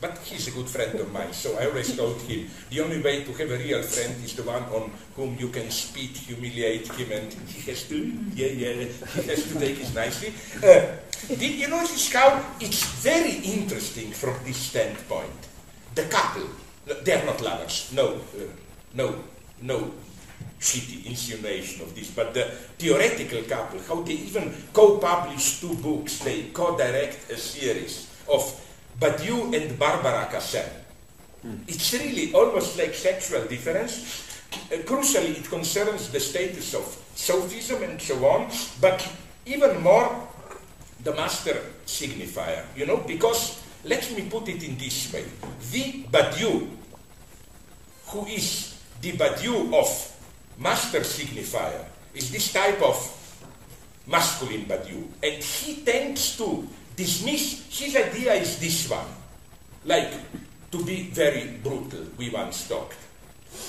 but 0.00 0.18
he's 0.18 0.48
a 0.48 0.50
good 0.50 0.68
friend 0.68 0.98
of 0.98 1.12
mine, 1.12 1.32
so 1.32 1.56
I 1.58 1.66
always 1.66 1.96
told 1.96 2.20
him 2.22 2.48
the 2.70 2.80
only 2.80 3.00
way 3.00 3.22
to 3.22 3.32
have 3.32 3.50
a 3.50 3.56
real 3.56 3.82
friend 3.82 4.14
is 4.24 4.34
the 4.34 4.42
one 4.42 4.64
on 4.64 4.90
whom 5.14 5.36
you 5.38 5.48
can 5.48 5.70
spit, 5.70 6.16
humiliate 6.16 6.90
him, 6.92 7.12
and 7.12 7.32
he 7.48 7.70
has 7.70 7.84
to, 7.88 7.96
yeah, 8.34 8.48
yeah, 8.48 8.72
he 8.72 9.28
has 9.28 9.44
to 9.52 9.58
take 9.58 9.80
it 9.80 9.94
nicely. 9.94 10.34
Uh, 10.58 10.96
did 11.28 11.54
you 11.54 11.68
notice 11.68 12.12
how 12.12 12.44
it's 12.60 12.84
very 13.02 13.36
interesting 13.44 14.10
from 14.10 14.34
this 14.44 14.56
standpoint? 14.56 15.48
The 15.94 16.04
couple, 16.04 16.48
they 17.04 17.12
are 17.12 17.24
not 17.24 17.40
lovers, 17.40 17.92
no, 17.94 18.14
uh, 18.14 18.48
no, 18.94 19.14
no 19.60 19.92
shitty 20.60 21.06
insinuation 21.06 21.82
of 21.82 21.94
this, 21.94 22.10
but 22.10 22.34
the 22.34 22.44
theoretical 22.78 23.42
couple, 23.42 23.80
how 23.80 24.02
they 24.02 24.14
even 24.14 24.54
co-publish 24.72 25.60
two 25.60 25.74
books, 25.76 26.18
they 26.20 26.44
co-direct 26.52 27.30
a 27.30 27.36
series 27.36 28.08
of 28.28 28.42
Badiou 29.00 29.54
and 29.54 29.78
Barbara 29.78 30.28
Cassin. 30.30 30.68
It's 31.66 31.92
really 31.92 32.32
almost 32.32 32.78
like 32.78 32.94
sexual 32.94 33.44
difference. 33.46 34.30
Uh, 34.70 34.76
crucially, 34.84 35.38
it 35.38 35.48
concerns 35.48 36.10
the 36.10 36.20
status 36.20 36.74
of 36.74 36.84
sophism 37.14 37.82
and 37.82 38.00
so 38.00 38.24
on, 38.26 38.48
but 38.80 39.06
even 39.46 39.82
more 39.82 40.28
the 41.02 41.12
master 41.14 41.60
signifier, 41.84 42.64
you 42.76 42.86
know, 42.86 42.98
because 42.98 43.60
let 43.84 44.08
me 44.14 44.28
put 44.30 44.48
it 44.48 44.62
in 44.62 44.76
this 44.78 45.12
way. 45.12 45.24
The 45.72 46.04
Badiou, 46.04 46.68
who 48.06 48.26
is 48.26 48.78
the 49.00 49.12
Badiou 49.12 49.74
of 49.74 50.11
master 50.58 51.00
signifier, 51.00 51.84
is 52.14 52.30
this 52.30 52.52
type 52.52 52.80
of 52.82 52.96
masculine 54.06 54.64
Badiou. 54.64 55.06
And 55.22 55.42
he 55.42 55.82
tends 55.82 56.36
to 56.36 56.68
dismiss, 56.96 57.66
his 57.70 57.96
idea 57.96 58.34
is 58.34 58.58
this 58.58 58.88
one, 58.88 59.06
like 59.84 60.12
to 60.70 60.84
be 60.84 61.10
very 61.10 61.58
brutal, 61.62 62.06
we 62.16 62.30
once 62.30 62.68
talked. 62.68 62.96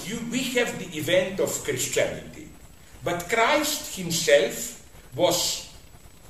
You, 0.05 0.19
we 0.31 0.43
have 0.55 0.79
the 0.79 0.97
event 0.97 1.39
of 1.39 1.49
Christianity, 1.63 2.47
but 3.03 3.27
Christ 3.29 3.97
himself 3.97 4.79
was 5.15 5.69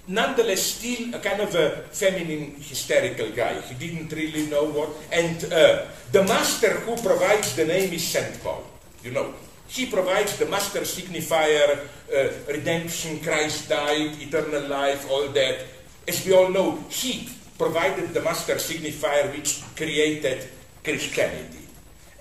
nonetheless 0.08 0.62
still 0.62 1.16
a 1.16 1.20
kind 1.20 1.42
of 1.42 1.54
a 1.56 1.84
feminine 1.92 2.56
hysterical 2.58 3.30
guy. 3.32 3.62
He 3.62 3.76
didn't 3.76 4.12
really 4.12 4.48
know 4.48 4.66
what. 4.66 4.90
And 5.12 5.46
uh, 5.46 5.86
the 6.12 6.24
master 6.24 6.72
who 6.82 6.96
provides 6.98 7.56
the 7.56 7.66
name 7.66 7.94
is 7.94 8.04
St. 8.06 8.42
Paul. 8.44 8.64
You 9.04 9.12
know, 9.12 9.34
he 9.74 9.88
provides 9.88 10.38
the 10.38 10.46
master 10.46 10.82
signifier, 10.82 11.90
uh, 12.14 12.30
redemption, 12.46 13.20
Christ 13.20 13.70
died, 13.70 14.14
eternal 14.22 14.70
life, 14.70 15.10
all 15.10 15.28
that. 15.30 15.66
As 16.08 16.24
we 16.26 16.34
all 16.34 16.50
know, 16.50 16.78
he 16.90 17.28
provided 17.58 18.14
the 18.14 18.22
master 18.22 18.56
signifier 18.56 19.34
which 19.34 19.64
created 19.76 20.46
Christianity. 20.84 21.66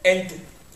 And 0.03 0.33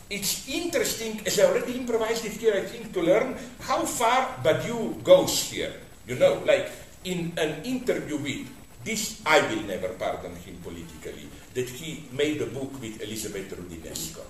it's 0.09 0.47
interesting, 0.47 1.19
as 1.25 1.39
I 1.39 1.45
already 1.45 1.81
improvised 1.81 2.25
it 2.25 2.33
here, 2.33 2.53
I 2.53 2.61
think, 2.61 2.93
to 2.93 3.01
learn 3.01 3.35
how 3.61 3.81
far 3.81 4.37
Badiou 4.43 5.01
goes 5.03 5.49
here. 5.49 5.73
You 6.05 6.15
know, 6.15 6.43
like 6.45 6.69
in 7.03 7.33
an 7.37 7.63
interview 7.63 8.17
with 8.17 8.47
this, 8.85 9.19
I 9.25 9.41
will 9.49 9.63
never 9.63 9.89
pardon 9.97 10.35
him 10.45 10.61
politically, 10.61 11.27
that 11.55 11.67
he 11.67 12.05
made 12.13 12.39
a 12.41 12.45
book 12.45 12.79
with 12.79 13.01
Elisabeth 13.01 13.49
Roudinesco. 13.49 14.21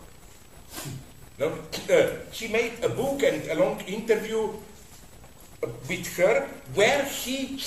Uh, 1.39 1.51
he 2.31 2.47
made 2.47 2.73
a 2.83 2.89
book 2.89 3.21
and 3.21 3.47
a 3.51 3.55
long 3.55 3.79
interview 3.81 4.49
with 5.87 6.17
her 6.17 6.47
where 6.73 7.05
he 7.05 7.59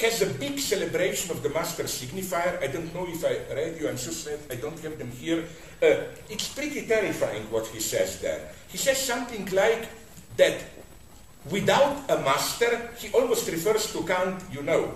has 0.00 0.22
a 0.22 0.26
big 0.26 0.58
celebration 0.58 1.30
of 1.30 1.42
the 1.42 1.50
master 1.50 1.84
signifier. 1.84 2.60
I 2.60 2.66
don't 2.66 2.92
know 2.92 3.06
if 3.06 3.24
I 3.24 3.54
read 3.54 3.80
you, 3.80 3.88
I'm 3.88 3.96
so 3.96 4.10
sad 4.10 4.40
I 4.50 4.56
don't 4.56 4.78
have 4.80 4.98
them 4.98 5.10
here. 5.12 5.44
Uh, 5.80 6.10
it's 6.28 6.52
pretty 6.52 6.86
terrifying 6.86 7.44
what 7.50 7.66
he 7.68 7.78
says 7.78 8.20
there. 8.20 8.50
He 8.68 8.78
says 8.78 8.98
something 8.98 9.46
like 9.52 9.88
that 10.36 10.64
without 11.50 12.10
a 12.10 12.18
master, 12.22 12.90
he 12.98 13.12
almost 13.12 13.48
refers 13.48 13.92
to 13.92 14.02
Kant, 14.02 14.42
you 14.50 14.62
know, 14.62 14.94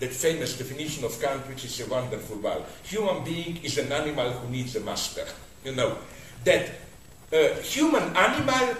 that 0.00 0.10
famous 0.10 0.58
definition 0.58 1.04
of 1.04 1.20
Kant, 1.20 1.46
which 1.48 1.64
is 1.64 1.80
a 1.80 1.88
wonderful 1.88 2.38
one. 2.38 2.62
Human 2.84 3.22
being 3.22 3.62
is 3.62 3.78
an 3.78 3.92
animal 3.92 4.30
who 4.32 4.50
needs 4.50 4.74
a 4.74 4.80
master. 4.80 5.26
You 5.64 5.76
know, 5.76 5.96
that 6.44 6.70
uh, 7.34 7.54
human 7.60 8.14
animal 8.16 8.78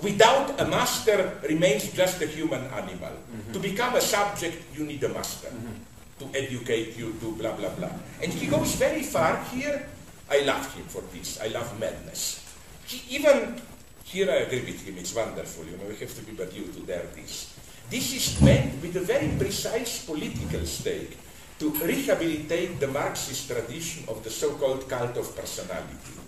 without 0.00 0.60
a 0.60 0.64
master 0.66 1.38
remains 1.48 1.90
just 1.92 2.22
a 2.22 2.26
human 2.26 2.62
animal. 2.70 3.10
Mm-hmm. 3.10 3.52
To 3.52 3.58
become 3.58 3.96
a 3.96 4.00
subject, 4.00 4.62
you 4.76 4.86
need 4.86 5.02
a 5.02 5.08
master 5.08 5.48
mm-hmm. 5.48 6.22
to 6.22 6.38
educate 6.38 6.96
you, 6.96 7.12
to 7.20 7.34
blah, 7.34 7.52
blah, 7.56 7.70
blah. 7.70 7.90
And 8.22 8.32
he 8.32 8.46
goes 8.46 8.76
very 8.76 9.02
far 9.02 9.42
here. 9.50 9.86
I 10.30 10.40
love 10.42 10.72
him 10.74 10.84
for 10.84 11.02
this. 11.12 11.40
I 11.40 11.48
love 11.48 11.66
madness. 11.80 12.44
He 12.86 13.16
even, 13.16 13.60
here 14.04 14.30
I 14.30 14.46
agree 14.46 14.62
with 14.62 14.86
him, 14.86 14.96
it's 14.98 15.14
wonderful, 15.14 15.64
you 15.64 15.76
know, 15.76 15.84
we 15.88 15.96
have 15.96 16.14
to 16.14 16.22
be 16.22 16.32
Badiou 16.32 16.72
to 16.74 16.80
dare 16.86 17.06
this. 17.14 17.54
This 17.90 18.14
is 18.14 18.40
meant 18.42 18.80
with 18.80 18.96
a 18.96 19.00
very 19.00 19.28
precise 19.38 20.04
political 20.04 20.64
stake 20.64 21.16
to 21.58 21.70
rehabilitate 21.84 22.78
the 22.78 22.86
Marxist 22.86 23.50
tradition 23.50 24.04
of 24.08 24.22
the 24.22 24.30
so-called 24.30 24.88
cult 24.88 25.16
of 25.16 25.34
personality. 25.34 26.27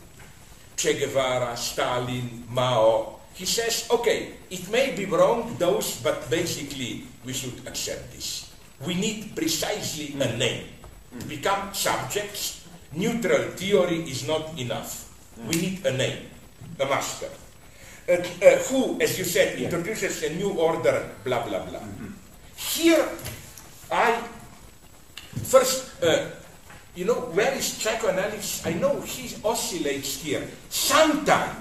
Che 0.80 0.96
Guevara, 0.96 1.52
Stalin, 1.56 2.48
Mao, 2.48 3.20
he 3.36 3.44
says, 3.44 3.84
okay, 3.92 4.32
it 4.48 4.64
may 4.72 4.96
be 4.96 5.04
wrong, 5.04 5.54
those, 5.58 6.00
but 6.00 6.24
basically 6.30 7.04
we 7.20 7.34
should 7.34 7.60
accept 7.68 8.16
this. 8.16 8.48
We 8.86 8.94
need 8.94 9.36
precisely 9.36 10.16
a 10.16 10.40
name. 10.40 10.72
To 11.20 11.26
become 11.26 11.74
subjects, 11.74 12.64
neutral 12.96 13.52
theory 13.60 14.08
is 14.08 14.26
not 14.26 14.56
enough. 14.56 15.12
We 15.44 15.60
need 15.60 15.84
a 15.84 15.92
name, 15.92 16.32
a 16.80 16.86
master. 16.86 17.28
Uh, 18.08 18.24
uh, 18.40 18.56
who, 18.72 18.96
as 19.02 19.18
you 19.18 19.28
said, 19.28 19.60
introduces 19.60 20.22
a 20.22 20.32
new 20.32 20.56
order, 20.56 21.12
blah, 21.24 21.44
blah, 21.44 21.60
blah. 21.68 21.84
Here, 22.56 23.04
I, 23.92 24.16
first, 25.44 26.02
uh, 26.02 26.39
you 26.94 27.04
know, 27.04 27.14
where 27.32 27.52
is 27.54 27.64
psychoanalysis? 27.66 28.66
I 28.66 28.74
know 28.74 29.00
he 29.00 29.34
oscillates 29.44 30.22
here. 30.22 30.46
Sometimes 30.68 31.56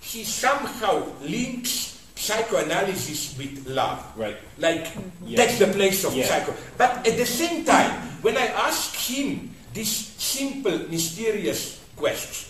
he 0.00 0.24
somehow 0.24 1.04
links 1.22 2.00
psychoanalysis 2.16 3.36
with 3.38 3.66
love. 3.66 4.00
Right. 4.16 4.36
Like, 4.58 4.86
Yes. 5.26 5.36
that's 5.36 5.58
the 5.58 5.66
place 5.68 6.04
of 6.04 6.14
Yeah. 6.14 6.28
psycho. 6.28 6.54
But 6.78 7.06
at 7.06 7.16
the 7.16 7.26
same 7.26 7.64
time, 7.64 7.90
when 8.22 8.36
I 8.36 8.46
ask 8.46 8.94
him 8.94 9.54
this 9.74 9.90
simple, 10.18 10.78
mysterious 10.88 11.78
question, 11.96 12.48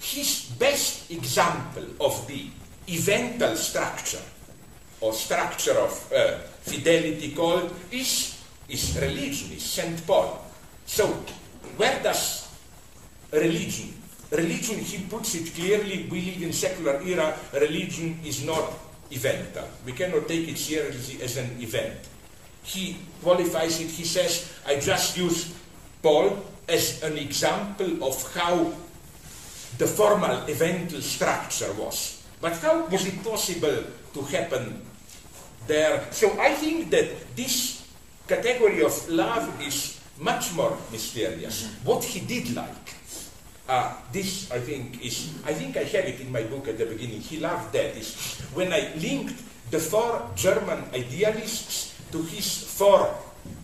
his 0.00 0.44
best 0.58 1.10
example 1.10 1.84
of 2.00 2.26
the 2.28 2.46
evental 2.86 3.56
structure 3.56 4.22
or 5.00 5.12
structure 5.12 5.76
of 5.78 6.12
uh, 6.12 6.38
fidelity 6.62 7.32
called 7.34 7.74
is, 7.90 8.36
is 8.68 8.96
religion, 9.00 9.52
is 9.56 9.62
St. 9.64 10.06
Paul. 10.06 10.44
So, 10.86 11.24
where 11.76 12.02
does 12.02 12.48
religion? 13.32 13.94
Religion, 14.30 14.78
he 14.80 15.04
puts 15.04 15.34
it 15.34 15.54
clearly, 15.54 16.08
we 16.10 16.20
live 16.22 16.42
in 16.42 16.52
secular 16.52 17.00
era, 17.02 17.36
religion 17.54 18.18
is 18.24 18.44
not 18.44 18.72
evental. 19.10 19.66
We 19.84 19.92
cannot 19.92 20.26
take 20.26 20.48
it 20.48 20.58
seriously 20.58 21.22
as 21.22 21.36
an 21.36 21.56
event. 21.60 21.94
He 22.64 22.96
qualifies 23.22 23.80
it, 23.80 23.90
he 23.90 24.04
says, 24.04 24.52
I 24.66 24.80
just 24.80 25.16
use 25.16 25.54
Paul 26.02 26.42
as 26.68 27.02
an 27.04 27.16
example 27.18 28.02
of 28.02 28.18
how 28.34 28.72
the 29.78 29.86
formal 29.86 30.42
evental 30.48 31.00
structure 31.02 31.72
was. 31.74 32.26
But 32.40 32.58
how 32.58 32.86
was 32.86 33.06
it 33.06 33.22
possible 33.22 33.84
to 34.14 34.20
happen 34.22 34.82
there? 35.66 36.02
So 36.10 36.38
I 36.40 36.52
think 36.54 36.90
that 36.90 37.36
this 37.36 37.86
category 38.26 38.82
of 38.82 38.92
love 39.08 39.46
is 39.62 39.95
much 40.18 40.54
more 40.54 40.76
mysterious. 40.92 41.72
What 41.84 42.04
he 42.04 42.20
did 42.20 42.54
like, 42.54 42.94
uh, 43.68 43.94
this 44.12 44.50
I 44.50 44.60
think 44.60 45.04
is, 45.04 45.34
I 45.44 45.52
think 45.52 45.76
I 45.76 45.84
have 45.84 46.04
it 46.04 46.20
in 46.20 46.30
my 46.32 46.42
book 46.44 46.68
at 46.68 46.78
the 46.78 46.86
beginning. 46.86 47.20
He 47.20 47.38
loved 47.38 47.72
that. 47.72 47.96
Is 47.96 48.40
when 48.54 48.72
I 48.72 48.94
linked 48.96 49.42
the 49.70 49.78
four 49.78 50.30
German 50.34 50.84
idealists 50.94 51.98
to 52.12 52.22
his 52.22 52.46
four 52.78 53.10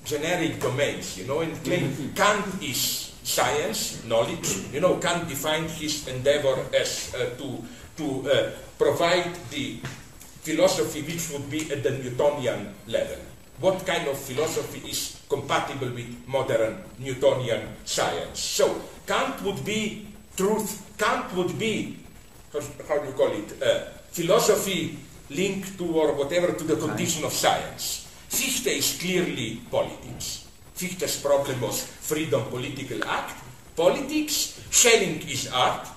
generic 0.04 0.60
domains, 0.60 1.18
you 1.18 1.26
know, 1.26 1.40
and 1.40 1.54
claimed 1.64 1.94
Kant 2.16 2.44
is 2.62 3.14
science, 3.22 4.04
knowledge. 4.04 4.66
You 4.72 4.80
know, 4.80 4.96
Kant 4.98 5.28
defined 5.28 5.70
his 5.70 6.06
endeavor 6.08 6.58
as 6.74 7.14
uh, 7.14 7.30
to 7.38 7.62
to 7.96 8.06
uh, 8.26 8.50
provide 8.78 9.30
the 9.50 9.78
philosophy 10.42 11.02
which 11.06 11.30
would 11.30 11.46
be 11.46 11.70
at 11.70 11.86
the 11.86 11.90
Newtonian 12.02 12.74
level. 12.90 13.22
What 13.62 13.86
kind 13.86 14.08
of 14.08 14.18
philosophy 14.18 14.82
is 14.90 15.21
compatible 15.32 15.88
with 15.96 16.12
modern 16.28 16.76
Newtonian 17.00 17.64
science? 17.88 18.38
So 18.38 18.76
Kant 19.06 19.40
would 19.42 19.64
be 19.64 20.12
truth. 20.36 20.92
Kant 21.00 21.32
would 21.32 21.56
be 21.58 22.02
how, 22.52 22.98
do 22.98 23.06
you 23.06 23.12
call 23.16 23.32
it? 23.32 23.62
Uh, 23.62 23.88
philosophy 24.12 24.98
linked 25.30 25.78
to 25.78 25.86
or 25.88 26.12
whatever 26.12 26.52
to 26.52 26.64
the 26.64 26.76
condition 26.76 27.24
of 27.24 27.32
science. 27.32 28.08
Fichte 28.28 28.68
is 28.68 28.98
clearly 29.00 29.60
politics. 29.70 30.48
Fichte's 30.74 31.20
problem 31.20 31.60
was 31.60 31.84
freedom, 31.84 32.44
political 32.50 33.02
act. 33.04 33.40
Politics. 33.76 34.60
Schelling 34.70 35.20
is 35.28 35.48
art. 35.52 35.88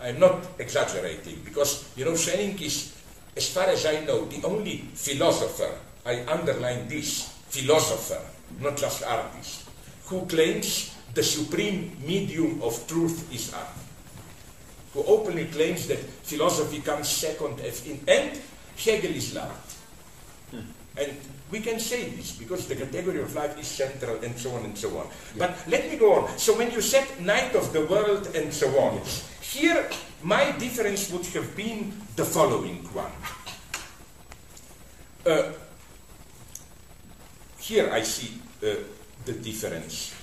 I'm 0.00 0.18
not 0.18 0.42
exaggerating 0.58 1.38
because 1.44 1.86
you 1.96 2.04
know 2.04 2.16
Schelling 2.16 2.58
is, 2.58 2.98
as 3.36 3.48
far 3.50 3.66
as 3.66 3.86
I 3.86 4.04
know, 4.04 4.24
the 4.26 4.42
only 4.46 4.78
philosopher. 4.94 5.70
I 6.04 6.26
underline 6.26 6.88
this 6.88 7.30
philosopher, 7.46 8.18
not 8.60 8.76
just 8.76 9.02
artist, 9.04 9.68
who 10.06 10.26
claims 10.26 10.94
the 11.14 11.22
supreme 11.22 11.96
medium 12.04 12.62
of 12.62 12.86
truth 12.86 13.32
is 13.32 13.52
art. 13.54 13.68
Who 14.94 15.04
openly 15.04 15.46
claims 15.46 15.86
that 15.88 15.98
philosophy 15.98 16.80
comes 16.80 17.08
second 17.08 17.60
as 17.60 17.86
in 17.86 18.00
and 18.06 18.38
Hegel 18.76 19.12
is 19.12 19.34
love. 19.34 19.72
And 20.96 21.16
we 21.50 21.60
can 21.60 21.78
say 21.78 22.10
this 22.10 22.32
because 22.32 22.66
the 22.66 22.76
category 22.76 23.20
of 23.20 23.34
life 23.34 23.58
is 23.58 23.66
central 23.66 24.16
and 24.22 24.36
so 24.36 24.50
on 24.52 24.64
and 24.64 24.76
so 24.76 24.96
on. 24.98 25.06
But 25.38 25.56
let 25.68 25.90
me 25.90 25.96
go 25.96 26.14
on. 26.14 26.38
So 26.38 26.56
when 26.56 26.70
you 26.70 26.80
said 26.80 27.06
night 27.20 27.54
of 27.54 27.72
the 27.72 27.86
world 27.86 28.28
and 28.34 28.52
so 28.52 28.68
on, 28.78 29.00
here 29.40 29.88
my 30.22 30.52
difference 30.52 31.10
would 31.10 31.26
have 31.26 31.56
been 31.56 31.92
the 32.16 32.24
following 32.24 32.84
one. 32.92 33.12
Uh, 35.24 35.52
here 37.62 37.90
I 37.92 38.02
see 38.02 38.42
uh, 38.62 38.74
the 39.24 39.32
difference. 39.32 40.14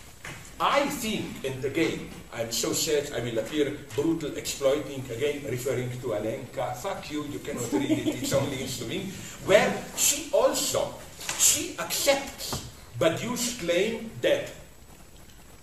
I 0.59 0.91
think, 0.99 1.47
and 1.47 1.63
again, 1.63 2.09
I'm 2.33 2.51
so 2.51 2.73
sad 2.73 3.15
I 3.15 3.23
will 3.23 3.39
appear 3.39 3.71
brutal, 3.95 4.35
exploiting, 4.35 5.03
again 5.09 5.47
referring 5.49 5.89
to 6.03 6.19
Alenka. 6.19 6.75
Fuck 6.75 7.09
you, 7.09 7.23
you 7.31 7.39
cannot 7.39 7.71
read 7.71 7.91
it, 7.91 8.07
it's 8.19 8.33
only 8.33 8.61
in 8.61 8.67
Slovene. 8.67 9.07
Where 9.47 9.71
she 9.95 10.29
also, 10.33 10.95
she 11.39 11.79
accepts 11.79 12.67
Badiou's 12.99 13.55
claim 13.55 14.11
that 14.21 14.51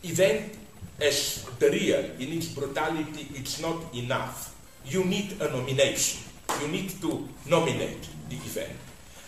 event 0.02 0.56
as 0.98 1.44
the 1.58 1.68
real, 1.70 2.00
in 2.18 2.32
its 2.32 2.48
brutality, 2.48 3.28
it's 3.34 3.60
not 3.60 3.76
enough. 3.94 4.56
You 4.86 5.04
need 5.04 5.36
a 5.42 5.50
nomination. 5.52 6.24
You 6.62 6.68
need 6.68 6.88
to 7.02 7.28
nominate 7.44 8.08
the 8.30 8.36
event. 8.36 8.85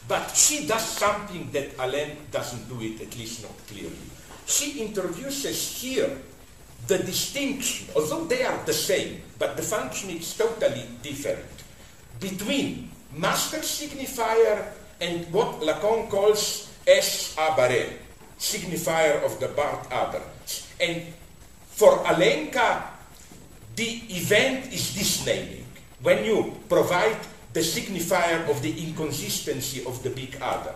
But 0.09 0.35
she 0.35 0.67
does 0.67 0.83
something 0.83 1.51
that 1.53 1.77
Alain 1.79 2.17
doesn't 2.33 2.67
do 2.69 2.81
it, 2.81 3.03
at 3.03 3.17
least 3.19 3.43
not 3.43 3.53
clearly. 3.69 4.09
She 4.47 4.81
introduces 4.81 5.77
here 5.77 6.11
the 6.87 6.99
distinction, 6.99 7.89
although 7.95 8.25
they 8.25 8.43
are 8.43 8.65
the 8.65 8.73
same, 8.73 9.21
but 9.39 9.57
the 9.57 9.63
function 9.63 10.09
is 10.09 10.33
totally 10.33 10.89
different, 11.03 11.45
between 12.19 12.91
master 13.13 13.59
signifier 13.59 14.73
and 15.01 15.31
what 15.31 15.61
Lacan 15.61 16.09
calls 16.09 16.73
es 16.87 17.37
abare, 17.37 18.01
signifier 18.39 19.23
of 19.23 19.39
the 19.39 19.49
barred 19.49 19.85
other. 19.93 20.23
And 20.81 21.03
for 21.69 21.99
Alenka, 22.09 22.83
the 23.77 24.01
event 24.09 24.73
is 24.73 24.95
this 24.95 25.27
naming. 25.27 25.67
When 26.01 26.25
you 26.25 26.57
provide 26.69 27.19
the 27.59 27.67
signifier 27.67 28.47
of 28.47 28.63
the 28.63 28.71
inconsistency 28.71 29.83
of 29.83 29.99
the 30.07 30.11
big 30.15 30.39
other. 30.41 30.71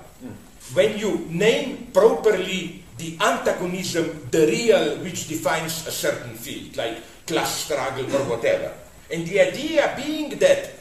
When 0.74 0.98
you 0.98 1.30
name 1.30 1.94
properly 1.94 2.82
the 2.98 3.14
antagonism, 3.22 4.26
the 4.34 4.50
real 4.50 4.98
which 4.98 5.30
defines 5.30 5.86
a 5.86 5.94
certain 5.94 6.34
field, 6.34 6.76
like 6.76 6.98
class 7.26 7.70
struggle 7.70 8.10
or 8.10 8.34
whatever. 8.34 8.74
And 9.14 9.22
the 9.30 9.38
idea 9.46 9.94
being 9.94 10.34
that 10.42 10.74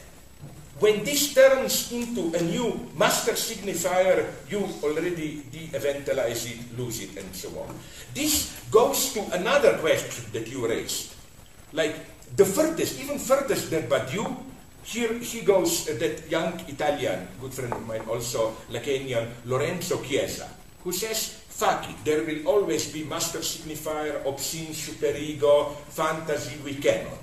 when 0.82 1.04
this 1.06 1.34
turns 1.34 1.92
into 1.94 2.34
a 2.34 2.42
new 2.42 2.90
master 2.98 3.38
signifier, 3.38 4.26
you 4.50 4.66
already 4.82 5.46
de-eventalize 5.54 6.50
it, 6.50 6.58
lose 6.76 6.98
it, 6.98 7.14
and 7.14 7.30
so 7.30 7.46
on. 7.62 7.70
This 8.12 8.50
goes 8.74 9.14
to 9.14 9.22
another 9.38 9.78
question 9.78 10.26
that 10.32 10.50
you 10.50 10.66
raised. 10.66 11.14
Like 11.70 11.94
the 12.34 12.44
furthest, 12.44 12.98
even 12.98 13.22
furthest 13.22 13.70
than 13.70 13.86
Badiou, 13.86 14.50
here 14.84 15.12
he 15.18 15.42
goes, 15.42 15.88
uh, 15.88 15.94
that 15.98 16.30
young 16.30 16.58
Italian, 16.68 17.28
good 17.40 17.54
friend 17.54 17.72
of 17.72 17.86
mine, 17.86 18.02
also 18.08 18.54
Lacanian, 18.70 19.28
Lorenzo 19.46 20.02
Chiesa, 20.02 20.48
who 20.84 20.92
says, 20.92 21.42
fuck 21.48 21.88
it, 21.88 21.96
there 22.04 22.24
will 22.24 22.46
always 22.48 22.92
be 22.92 23.04
master 23.04 23.38
signifier, 23.38 24.26
obscene 24.26 24.74
superego, 24.74 25.74
fantasy, 25.90 26.58
we 26.64 26.74
cannot. 26.74 27.22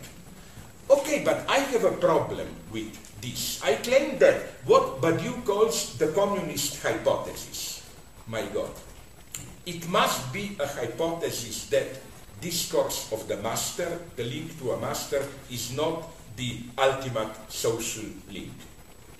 Okay, 0.90 1.24
but 1.24 1.44
I 1.50 1.60
have 1.60 1.84
a 1.84 1.92
problem 1.92 2.48
with 2.72 2.96
this. 3.22 3.62
I 3.62 3.76
claim 3.76 4.18
that 4.20 4.42
what 4.66 5.02
Badiou 5.02 5.44
calls 5.46 5.98
the 5.98 6.08
communist 6.14 6.82
hypothesis, 6.82 7.86
my 8.28 8.42
God, 8.54 8.72
it 9.66 9.88
must 9.90 10.32
be 10.32 10.56
a 10.60 10.66
hypothesis 10.66 11.68
that 11.70 12.00
discourse 12.42 13.12
of 13.12 13.28
the 13.28 13.38
master, 13.38 14.00
the 14.16 14.24
link 14.24 14.58
to 14.60 14.72
a 14.72 14.80
master, 14.80 15.22
is 15.52 15.76
not 15.76 16.08
the 16.40 16.64
ultimate 16.80 17.36
social 17.52 18.08
link. 18.32 18.56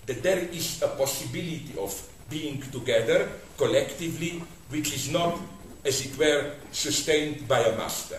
That 0.06 0.22
there 0.24 0.40
is 0.48 0.80
a 0.80 0.88
possibility 0.96 1.76
of 1.78 1.92
being 2.32 2.62
together 2.72 3.28
collectively, 3.60 4.42
which 4.70 4.94
is 4.96 5.12
not, 5.12 5.36
as 5.84 6.00
it 6.00 6.16
were, 6.16 6.56
sustained 6.72 7.46
by 7.46 7.60
a 7.60 7.76
master. 7.76 8.18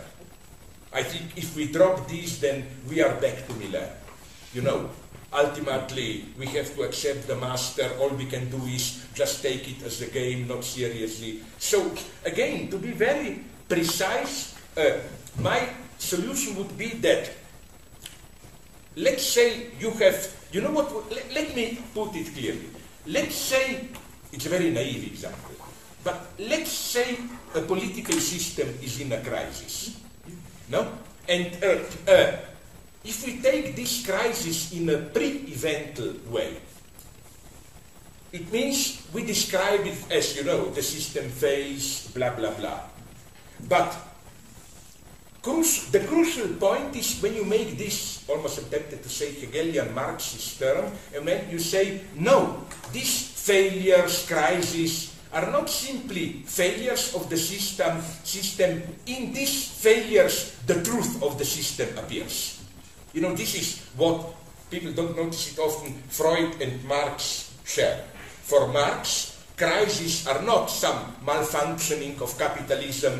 I 0.94 1.02
think 1.02 1.34
if 1.36 1.56
we 1.56 1.72
drop 1.72 2.08
these, 2.08 2.40
then 2.40 2.68
we 2.88 3.02
are 3.02 3.16
back 3.18 3.48
to 3.48 3.54
Milan. 3.56 3.90
You 4.54 4.62
know, 4.62 4.90
ultimately, 5.34 6.26
we 6.38 6.46
have 6.54 6.76
to 6.76 6.84
accept 6.84 7.26
the 7.28 7.38
master. 7.38 7.90
All 8.00 8.10
we 8.10 8.26
can 8.28 8.52
do 8.52 8.62
is 8.68 9.02
just 9.16 9.42
take 9.42 9.68
it 9.68 9.82
as 9.84 10.02
a 10.02 10.08
game, 10.12 10.48
not 10.48 10.64
seriously. 10.64 11.42
So, 11.58 11.96
again, 12.26 12.70
to 12.70 12.78
be 12.78 12.92
very 12.92 13.42
precise, 13.68 14.54
uh, 14.78 15.00
my 15.40 15.70
solution 15.98 16.56
would 16.58 16.78
be 16.78 16.90
that 17.00 17.32
let's 18.96 19.24
say 19.24 19.68
you 19.80 19.92
have, 19.92 20.36
you 20.52 20.62
know 20.62 20.72
what, 20.72 20.92
let, 21.12 21.34
let 21.34 21.56
me 21.56 21.80
put 21.94 22.16
it 22.16 22.34
clearly. 22.34 22.70
Let's 23.08 23.36
say, 23.36 23.88
it's 24.32 24.46
a 24.46 24.50
very 24.50 24.70
naive 24.70 25.08
example, 25.08 25.56
but 26.04 26.32
let's 26.40 26.72
say 26.72 27.18
a 27.56 27.62
political 27.62 28.20
system 28.20 28.70
is 28.82 29.00
in 29.00 29.12
a 29.12 29.22
crisis. 29.22 30.00
No? 30.70 30.88
And 31.28 31.52
uh, 31.64 31.80
uh, 32.08 32.38
if 33.04 33.26
we 33.26 33.42
take 33.42 33.76
this 33.76 34.06
crisis 34.06 34.74
in 34.74 34.90
a 34.90 34.98
pre-evental 34.98 36.28
way, 36.28 36.58
it 38.32 38.52
means 38.52 39.06
we 39.14 39.26
describe 39.26 39.82
it 39.82 39.98
as, 40.12 40.36
you 40.38 40.44
know, 40.44 40.70
the 40.70 40.82
system 40.82 41.30
fails, 41.30 42.08
blah, 42.14 42.34
blah, 42.34 42.52
blah. 42.52 42.80
But 43.68 43.96
the 45.44 46.06
crucial 46.08 46.48
point 46.62 46.96
is 46.96 47.20
when 47.22 47.34
you 47.34 47.46
make 47.46 47.78
this, 47.78 48.24
almost 48.30 48.60
attempted 48.60 49.02
to 49.02 49.10
say 49.10 49.32
Hegelian 49.32 49.94
Marxist 49.94 50.60
term, 50.60 50.92
and 51.16 51.26
when 51.26 51.50
you 51.50 51.58
say, 51.58 52.02
no, 52.16 52.62
these 52.94 53.28
failures, 53.42 54.28
crises, 54.28 55.16
are 55.34 55.50
not 55.50 55.70
simply 55.70 56.44
failures 56.46 57.16
of 57.16 57.30
the 57.30 57.38
system, 57.38 58.02
system. 58.24 58.84
In 59.08 59.34
these 59.34 59.66
failures, 59.66 60.58
the 60.68 60.84
truth 60.84 61.24
of 61.24 61.38
the 61.40 61.46
system 61.46 61.98
appears. 61.98 62.62
You 63.14 63.22
know, 63.22 63.34
this 63.34 63.56
is 63.56 63.82
what 63.98 64.36
people 64.70 64.92
don't 64.92 65.16
notice 65.16 65.54
it 65.54 65.60
often, 65.60 65.94
Freud 66.10 66.62
and 66.62 66.84
Marx 66.86 67.56
share. 67.66 68.04
For 68.44 68.68
Marx, 68.68 69.42
crises 69.58 70.28
are 70.28 70.42
not 70.44 70.70
some 70.70 71.16
malfunctioning 71.26 72.22
of 72.22 72.38
capitalism. 72.38 73.20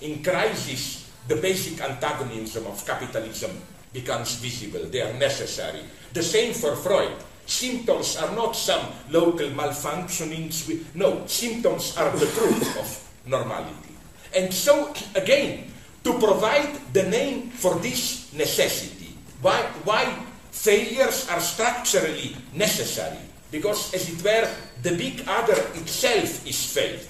In 0.00 0.22
crisis, 0.22 1.05
the 1.28 1.36
basic 1.36 1.80
antagonism 1.82 2.66
of 2.66 2.84
capitalism 2.86 3.50
becomes 3.92 4.36
visible. 4.36 4.84
They 4.86 5.02
are 5.02 5.12
necessary. 5.14 5.80
The 6.12 6.22
same 6.22 6.52
for 6.54 6.76
Freud. 6.76 7.12
Symptoms 7.46 8.16
are 8.16 8.34
not 8.34 8.56
some 8.56 8.92
local 9.10 9.48
malfunctionings. 9.50 10.94
No, 10.94 11.26
symptoms 11.26 11.96
are 11.96 12.10
the 12.16 12.26
truth 12.26 12.76
of 12.78 12.88
normality. 13.26 13.94
And 14.34 14.52
so, 14.52 14.92
again, 15.14 15.72
to 16.04 16.18
provide 16.18 16.78
the 16.92 17.04
name 17.04 17.50
for 17.50 17.74
this 17.76 18.32
necessity, 18.32 19.16
why, 19.40 19.62
why 19.84 20.04
failures 20.50 21.28
are 21.30 21.40
structurally 21.40 22.36
necessary, 22.54 23.18
because, 23.50 23.94
as 23.94 24.10
it 24.10 24.22
were, 24.22 24.48
the 24.82 24.96
big 24.96 25.22
other 25.26 25.56
itself 25.74 26.46
is 26.46 26.72
failed. 26.74 27.06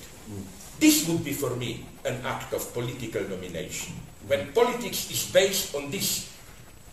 This 0.78 1.08
would 1.08 1.24
be 1.24 1.32
for 1.32 1.56
me 1.56 1.84
an 2.04 2.20
act 2.24 2.52
of 2.52 2.72
political 2.72 3.22
nomination. 3.24 3.94
When 4.26 4.52
politics 4.52 5.10
is 5.10 5.30
based 5.30 5.74
on 5.74 5.90
this 5.90 6.36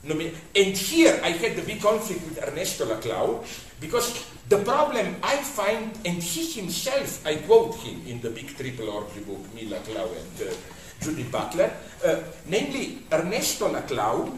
and 0.05 0.75
here 0.75 1.19
I 1.23 1.29
had 1.29 1.55
the 1.55 1.61
big 1.61 1.81
conflict 1.81 2.27
with 2.27 2.43
Ernesto 2.45 2.85
Laclau 2.85 3.45
because 3.79 4.25
the 4.49 4.57
problem 4.57 5.15
I 5.23 5.37
find, 5.37 5.97
and 6.05 6.21
he 6.21 6.51
himself, 6.51 7.25
I 7.25 7.35
quote 7.35 7.75
him 7.75 8.05
in 8.05 8.19
the 8.19 8.29
big 8.29 8.55
triple 8.57 8.89
orgy 8.89 9.21
book, 9.21 9.53
me, 9.53 9.69
Laclau, 9.69 10.07
and 10.11 10.49
uh, 10.49 10.53
Judith 10.99 11.31
Butler, 11.31 11.71
uh, 12.05 12.15
namely 12.47 13.03
Ernesto 13.11 13.71
Laclau 13.71 14.37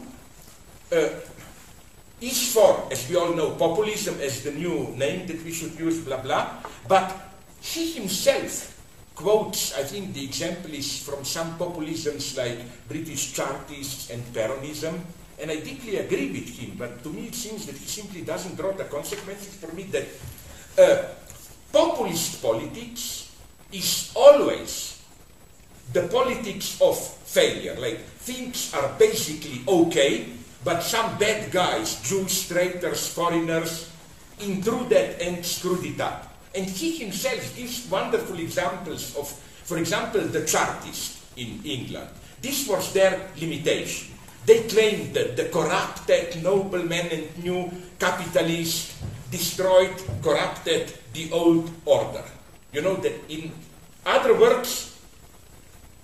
uh, 0.91 1.09
is 2.21 2.53
for, 2.53 2.87
as 2.91 3.09
we 3.09 3.15
all 3.15 3.33
know, 3.33 3.51
populism 3.51 4.19
as 4.21 4.43
the 4.43 4.51
new 4.51 4.93
name 4.95 5.25
that 5.25 5.43
we 5.43 5.51
should 5.51 5.77
use, 5.79 5.99
blah 6.01 6.21
blah. 6.21 6.47
But 6.87 7.11
he 7.59 7.93
himself 7.93 8.74
quotes, 9.15 9.73
I 9.73 9.83
think 9.83 10.13
the 10.13 10.23
example 10.23 10.73
is 10.73 11.01
from 11.01 11.23
some 11.23 11.57
populisms 11.57 12.37
like 12.37 12.59
British 12.87 13.33
Chartists 13.33 14.11
and 14.11 14.21
Peronism, 14.33 14.99
and 15.41 15.51
I 15.51 15.59
deeply 15.59 15.97
agree 15.97 16.31
with 16.31 16.49
him. 16.59 16.75
But 16.77 17.03
to 17.03 17.09
me, 17.09 17.27
it 17.27 17.35
seems 17.35 17.65
that 17.65 17.75
he 17.75 17.87
simply 17.87 18.21
doesn't 18.21 18.55
draw 18.55 18.73
the 18.73 18.85
consequences 18.85 19.55
for 19.55 19.73
me 19.73 19.83
that 19.83 20.07
uh, 20.77 21.07
populist 21.71 22.41
politics 22.41 23.31
is 23.71 24.11
always 24.15 25.01
the 25.93 26.07
politics 26.07 26.79
of 26.81 26.97
failure. 26.97 27.75
Like 27.79 27.99
things 27.99 28.73
are 28.73 28.93
basically 28.99 29.61
okay, 29.67 30.27
but 30.63 30.81
some 30.81 31.17
bad 31.17 31.51
guys, 31.51 32.01
Jews, 32.01 32.47
traitors, 32.47 33.07
foreigners, 33.07 33.91
intruded 34.39 35.21
and 35.21 35.45
screwed 35.45 35.85
it 35.85 36.01
up. 36.01 36.34
And 36.55 36.65
he 36.65 36.97
himself 36.97 37.55
gives 37.55 37.89
wonderful 37.89 38.39
examples 38.39 39.15
of, 39.17 39.27
for 39.63 39.77
example, 39.77 40.21
the 40.21 40.45
Chartists 40.45 41.21
in 41.35 41.59
England. 41.65 42.09
This 42.41 42.67
was 42.67 42.93
their 42.93 43.29
limitation. 43.39 44.13
They 44.45 44.63
claimed 44.63 45.13
that 45.15 45.35
the 45.35 45.45
corrupted 45.45 46.43
noblemen 46.43 47.07
and 47.11 47.43
new 47.43 47.71
capitalists 47.99 48.95
destroyed, 49.31 49.95
corrupted 50.21 50.93
the 51.13 51.31
old 51.31 51.69
order. 51.83 52.23
You 52.71 52.81
know 52.81 52.95
that 52.97 53.13
in 53.27 53.51
other 54.05 54.39
words, 54.39 54.95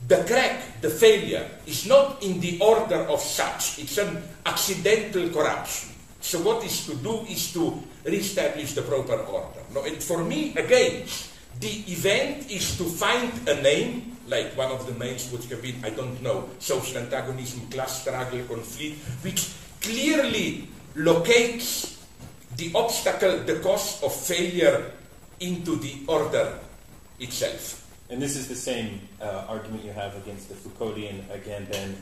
the 0.08 0.24
crack, 0.26 0.82
the 0.82 0.90
failure, 0.90 1.48
is 1.68 1.86
not 1.86 2.24
in 2.24 2.40
the 2.40 2.60
order 2.60 3.06
of 3.08 3.22
such. 3.22 3.78
It's 3.80 3.98
an 3.98 4.22
accidental 4.46 5.30
corruption. 5.30 5.91
So 6.22 6.40
what 6.40 6.64
is 6.64 6.86
to 6.86 6.96
do 6.96 7.26
is 7.28 7.52
to 7.54 7.82
reestablish 8.06 8.74
the 8.74 8.84
proper 8.84 9.18
order. 9.26 9.62
No, 9.74 9.84
and 9.84 10.02
for 10.02 10.24
me, 10.24 10.54
again, 10.56 11.06
the 11.60 11.84
event 11.92 12.50
is 12.50 12.78
to 12.78 12.86
find 12.86 13.32
a 13.50 13.62
name, 13.62 14.18
like 14.28 14.56
one 14.56 14.72
of 14.72 14.86
the 14.86 14.94
names 15.04 15.32
which 15.32 15.50
have 15.50 15.62
been, 15.62 15.84
I 15.84 15.90
don't 15.90 16.22
know, 16.22 16.50
social 16.60 16.98
antagonism, 16.98 17.68
class 17.70 18.02
struggle, 18.02 18.44
conflict, 18.46 18.98
which 19.22 19.50
clearly 19.82 20.68
locates 20.96 22.00
the 22.56 22.72
obstacle, 22.76 23.40
the 23.40 23.60
cause 23.60 24.02
of 24.04 24.14
failure 24.14 24.92
into 25.40 25.76
the 25.78 26.06
order 26.08 26.60
itself. 27.20 27.82
And 28.10 28.22
this 28.22 28.36
is 28.36 28.48
the 28.48 28.56
same 28.56 29.00
uh, 29.22 29.46
argument 29.48 29.86
you 29.86 29.92
have 29.92 30.16
against 30.18 30.50
the 30.50 30.56
Foucauldian, 30.56 31.24
again, 31.34 31.68
then 31.72 31.96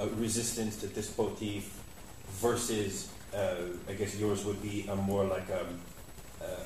uh, 0.00 0.08
resistance 0.18 0.76
to 0.78 0.88
despotisme 0.88 1.70
versus, 2.42 3.08
I 3.88 3.92
guess 3.92 4.16
yours 4.18 4.44
would 4.44 4.62
be 4.62 4.86
a 4.88 4.96
more 4.96 5.24
like 5.24 5.48
um, 5.50 5.78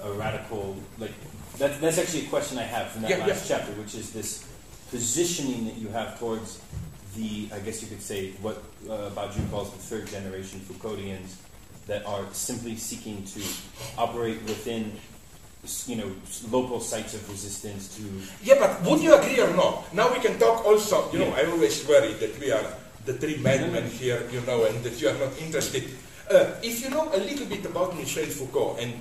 a, 0.02 0.08
a 0.08 0.12
radical, 0.12 0.76
like, 0.98 1.12
that, 1.58 1.80
that's 1.80 1.98
actually 1.98 2.26
a 2.26 2.28
question 2.28 2.58
I 2.58 2.62
have 2.62 2.90
from 2.90 3.02
that 3.02 3.10
Yeah, 3.10 3.26
last 3.26 3.48
chapter, 3.48 3.72
which 3.72 3.94
is 3.94 4.12
this 4.12 4.46
positioning 4.90 5.66
that 5.66 5.76
you 5.76 5.88
have 5.88 6.18
towards 6.18 6.60
the, 7.16 7.48
I 7.52 7.58
guess 7.58 7.82
you 7.82 7.88
could 7.88 8.02
say, 8.02 8.32
what 8.40 8.62
uh, 8.88 9.10
Badiou 9.10 9.50
calls 9.50 9.72
the 9.72 9.78
third 9.78 10.06
generation 10.08 10.60
Foucauldians 10.60 11.36
that 11.86 12.06
are 12.06 12.24
simply 12.32 12.76
seeking 12.76 13.24
to 13.24 13.42
operate 13.98 14.40
within 14.42 14.92
you 15.86 15.96
know, 15.96 16.10
local 16.50 16.80
sites 16.80 17.14
of 17.14 17.28
resistance 17.28 17.94
to 17.96 18.02
Yeah, 18.42 18.56
but 18.58 18.82
would 18.88 19.02
you 19.02 19.14
agree 19.14 19.40
or 19.40 19.54
not? 19.54 19.92
Now 19.92 20.12
we 20.12 20.20
can 20.20 20.38
talk 20.38 20.64
also, 20.64 21.10
you 21.12 21.18
know, 21.18 21.32
I 21.34 21.44
always 21.44 21.86
worry 21.86 22.14
that 22.14 22.38
we 22.40 22.50
are 22.50 22.64
the 23.04 23.14
three 23.14 23.36
madmen 23.38 23.90
here, 23.90 24.22
you 24.32 24.40
know, 24.42 24.64
and 24.64 24.82
that 24.84 25.00
you 25.00 25.08
are 25.08 25.18
not 25.18 25.36
interested. 25.40 25.84
Uh, 26.30 26.54
if 26.62 26.80
you 26.80 26.90
know 26.90 27.10
a 27.12 27.18
little 27.18 27.46
bit 27.46 27.66
about 27.66 27.96
Michel 27.96 28.24
Foucault, 28.26 28.76
and 28.78 28.94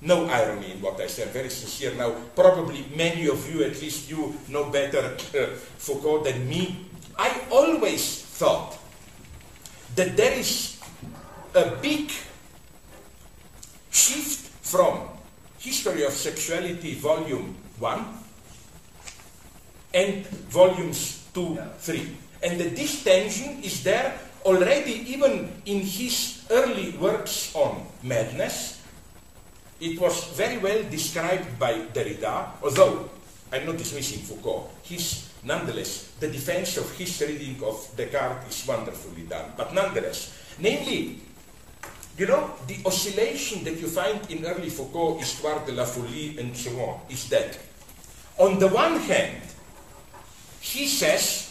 no 0.00 0.26
irony 0.26 0.70
in 0.70 0.80
what 0.80 1.00
I 1.00 1.08
said, 1.08 1.34
very 1.34 1.50
sincere 1.50 1.92
now, 1.94 2.14
probably 2.36 2.86
many 2.94 3.26
of 3.26 3.42
you, 3.52 3.64
at 3.64 3.82
least 3.82 4.08
you, 4.08 4.38
know 4.46 4.70
better 4.70 5.16
uh, 5.34 5.46
Foucault 5.82 6.22
than 6.22 6.48
me. 6.48 6.86
I 7.18 7.34
always 7.50 8.22
thought 8.22 8.78
that 9.96 10.16
there 10.16 10.38
is 10.38 10.78
a 11.56 11.66
big 11.82 12.12
shift 13.90 14.46
from 14.62 15.08
History 15.58 16.04
of 16.04 16.12
Sexuality, 16.12 16.94
Volume 16.94 17.56
1, 17.80 18.06
and 19.94 20.24
Volumes 20.46 21.26
2, 21.34 21.58
3. 21.78 22.16
And 22.44 22.60
that 22.60 22.76
this 22.76 23.02
tension 23.02 23.64
is 23.64 23.82
there 23.82 24.14
already 24.48 25.04
even 25.12 25.52
in 25.68 25.84
his 25.84 26.48
early 26.50 26.96
works 26.96 27.54
on 27.54 27.84
madness. 28.02 28.80
It 29.78 30.00
was 30.00 30.24
very 30.32 30.56
well 30.56 30.82
described 30.88 31.58
by 31.58 31.84
Derrida, 31.92 32.56
although 32.64 33.10
I'm 33.52 33.66
not 33.66 33.76
dismissing 33.76 34.24
Foucault. 34.24 34.70
His, 34.82 35.28
nonetheless, 35.44 36.16
the 36.18 36.28
defense 36.28 36.78
of 36.78 36.90
his 36.96 37.20
reading 37.20 37.62
of 37.62 37.76
Descartes 37.94 38.48
is 38.48 38.66
wonderfully 38.66 39.22
done. 39.28 39.52
But 39.56 39.74
nonetheless, 39.74 40.34
namely, 40.58 41.20
you 42.16 42.26
know, 42.26 42.50
the 42.66 42.80
oscillation 42.84 43.62
that 43.64 43.78
you 43.78 43.86
find 43.86 44.18
in 44.30 44.44
early 44.44 44.70
Foucault, 44.70 45.18
Histoire 45.18 45.64
de 45.64 45.72
la 45.72 45.84
Folie, 45.84 46.38
and 46.40 46.56
so 46.56 46.72
on, 46.80 47.00
is 47.08 47.28
that 47.28 47.56
on 48.38 48.58
the 48.58 48.68
one 48.68 48.98
hand, 49.06 49.42
he 50.60 50.88
says, 50.88 51.47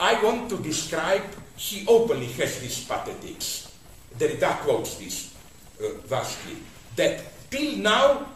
I 0.00 0.22
want 0.22 0.50
to 0.50 0.58
describe, 0.58 1.22
he 1.56 1.86
openly 1.86 2.26
has 2.26 2.60
these 2.60 2.84
pathetics. 2.84 3.72
Derrida 4.18 4.58
quotes 4.60 4.96
this 4.96 5.34
uh, 5.80 5.98
vastly, 6.06 6.56
that 6.96 7.20
till 7.50 7.78
now, 7.78 8.26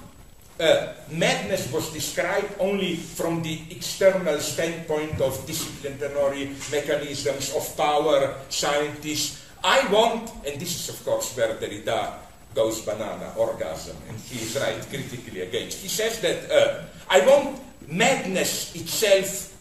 uh, 0.60 0.92
madness 1.10 1.72
was 1.72 1.92
described 1.92 2.52
only 2.58 2.96
from 2.96 3.42
the 3.42 3.60
external 3.70 4.38
standpoint 4.40 5.20
of 5.20 5.46
disciplinary 5.46 6.50
mechanisms 6.70 7.54
of 7.54 7.76
power, 7.76 8.34
scientists, 8.48 9.46
I 9.62 9.86
want, 9.92 10.30
and 10.46 10.60
this 10.60 10.74
is 10.74 10.88
of 10.88 11.04
course 11.04 11.36
where 11.36 11.54
Derrida 11.54 12.14
goes 12.54 12.80
banana, 12.82 13.34
orgasm, 13.36 13.96
and 14.08 14.18
he 14.18 14.42
is 14.42 14.56
right 14.58 14.80
critically 14.88 15.42
against. 15.42 15.78
He 15.78 15.88
says 15.88 16.20
that 16.20 16.50
uh, 16.50 16.82
I 17.10 17.20
want 17.26 17.60
madness 17.88 18.74
itself 18.74 19.54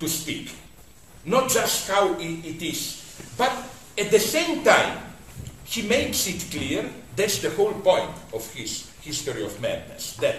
to 0.00 0.08
speak, 0.08 0.54
not 1.24 1.50
just 1.50 1.88
how 1.88 2.14
it, 2.18 2.62
is, 2.62 3.00
but 3.36 3.52
at 3.96 4.10
the 4.10 4.18
same 4.18 4.62
time, 4.64 4.98
he 5.64 5.82
makes 5.82 6.26
it 6.28 6.44
clear 6.50 6.90
that's 7.16 7.38
the 7.38 7.50
whole 7.50 7.72
point 7.72 8.10
of 8.32 8.44
his 8.52 8.90
history 9.00 9.44
of 9.44 9.60
madness 9.60 10.16
that 10.16 10.36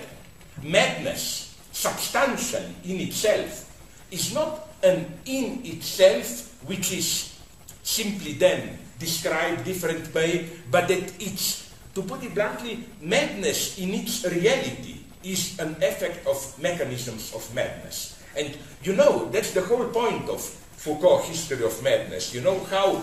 madness, 0.61 1.57
substantially 1.71 2.75
in 2.85 2.99
itself, 3.01 3.71
is 4.11 4.33
not 4.33 4.67
an 4.83 5.05
in 5.25 5.61
itself 5.65 6.53
which 6.65 6.91
is 6.91 7.37
simply 7.83 8.33
then 8.33 8.77
described 8.99 9.63
different 9.63 10.13
way, 10.13 10.49
but 10.71 10.87
that 10.87 11.13
it's, 11.19 11.73
to 11.93 12.01
put 12.01 12.23
it 12.23 12.33
bluntly, 12.33 12.83
madness 13.01 13.77
in 13.77 13.93
its 13.93 14.25
reality 14.25 14.97
is 15.23 15.57
an 15.59 15.75
effect 15.81 16.25
of 16.27 16.37
mechanisms 16.61 17.33
of 17.33 17.43
madness. 17.53 18.19
And 18.37 18.55
you 18.83 18.93
know, 18.93 19.29
that's 19.31 19.51
the 19.51 19.61
whole 19.61 19.87
point 19.89 20.29
of 20.29 20.41
Foucault 20.85 21.25
history 21.25 21.65
of 21.65 21.73
madness. 21.81 22.29
You 22.29 22.41
know 22.45 22.61
how 22.69 23.01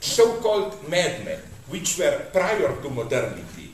so-called 0.00 0.76
madmen, 0.86 1.40
which 1.72 1.96
were 1.96 2.28
prior 2.28 2.76
to 2.76 2.90
modernity, 2.92 3.72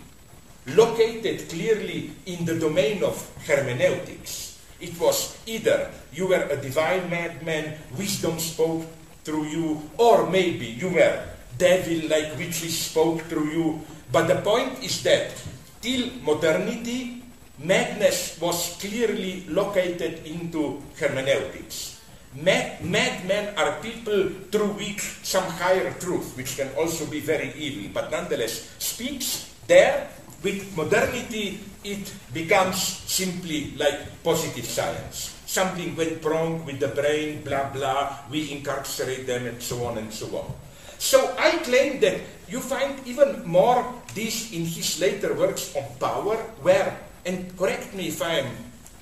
located 0.79 1.51
clearly 1.51 2.15
in 2.27 2.47
the 2.47 2.55
domain 2.55 3.03
of 3.03 3.19
hermeneutics. 3.43 4.63
It 4.79 4.95
was 4.95 5.35
either 5.45 5.91
you 6.15 6.29
were 6.29 6.47
a 6.55 6.57
divine 6.57 7.11
madman, 7.11 7.83
wisdom 7.99 8.39
spoke 8.39 8.87
through 9.25 9.51
you, 9.51 9.91
or 9.99 10.31
maybe 10.31 10.79
you 10.79 10.91
were 10.95 11.27
devil 11.59 11.99
like 12.07 12.39
witches 12.39 12.79
spoke 12.79 13.23
through 13.23 13.51
you. 13.51 13.81
But 14.13 14.29
the 14.31 14.39
point 14.39 14.79
is 14.87 15.03
that 15.03 15.35
till 15.83 16.15
modernity, 16.23 17.25
madness 17.59 18.39
was 18.39 18.79
clearly 18.79 19.43
located 19.51 20.23
into 20.31 20.79
hermeneutics. 20.95 21.92
Mad, 22.33 22.81
madmen 22.81 23.53
are 23.61 23.77
people 23.85 24.33
through 24.49 24.73
which 24.81 25.21
some 25.21 25.45
higher 25.61 25.93
truth, 26.01 26.33
which 26.33 26.57
can 26.57 26.73
also 26.81 27.05
be 27.05 27.21
very 27.21 27.53
evil, 27.53 27.91
but 27.93 28.11
nonetheless 28.11 28.73
speaks 28.81 29.53
there. 29.69 30.09
With 30.43 30.75
modernity, 30.75 31.61
it 31.85 32.11
becomes 32.35 32.81
simply 33.07 33.77
like 33.77 34.01
positive 34.25 34.65
science. 34.65 35.39
Something 35.47 35.95
went 35.95 36.25
wrong 36.25 36.65
with 36.65 36.81
the 36.81 36.89
brain, 36.89 37.45
blah 37.45 37.71
blah, 37.71 38.27
we 38.33 38.51
incarcerate 38.51 39.29
them, 39.29 39.47
and 39.47 39.63
so 39.63 39.85
on 39.85 39.99
and 39.99 40.11
so 40.11 40.27
on. 40.35 40.51
So 40.99 41.37
I 41.39 41.63
claim 41.63 42.01
that 42.01 42.19
you 42.49 42.59
find 42.59 42.97
even 43.07 43.47
more 43.47 43.85
this 44.17 44.51
in 44.51 44.65
his 44.65 44.99
later 44.99 45.35
works 45.35 45.77
on 45.77 45.85
power, 46.01 46.35
where, 46.65 46.97
and 47.27 47.53
correct 47.55 47.95
me 47.95 48.09
if 48.09 48.19
I'm 48.25 48.51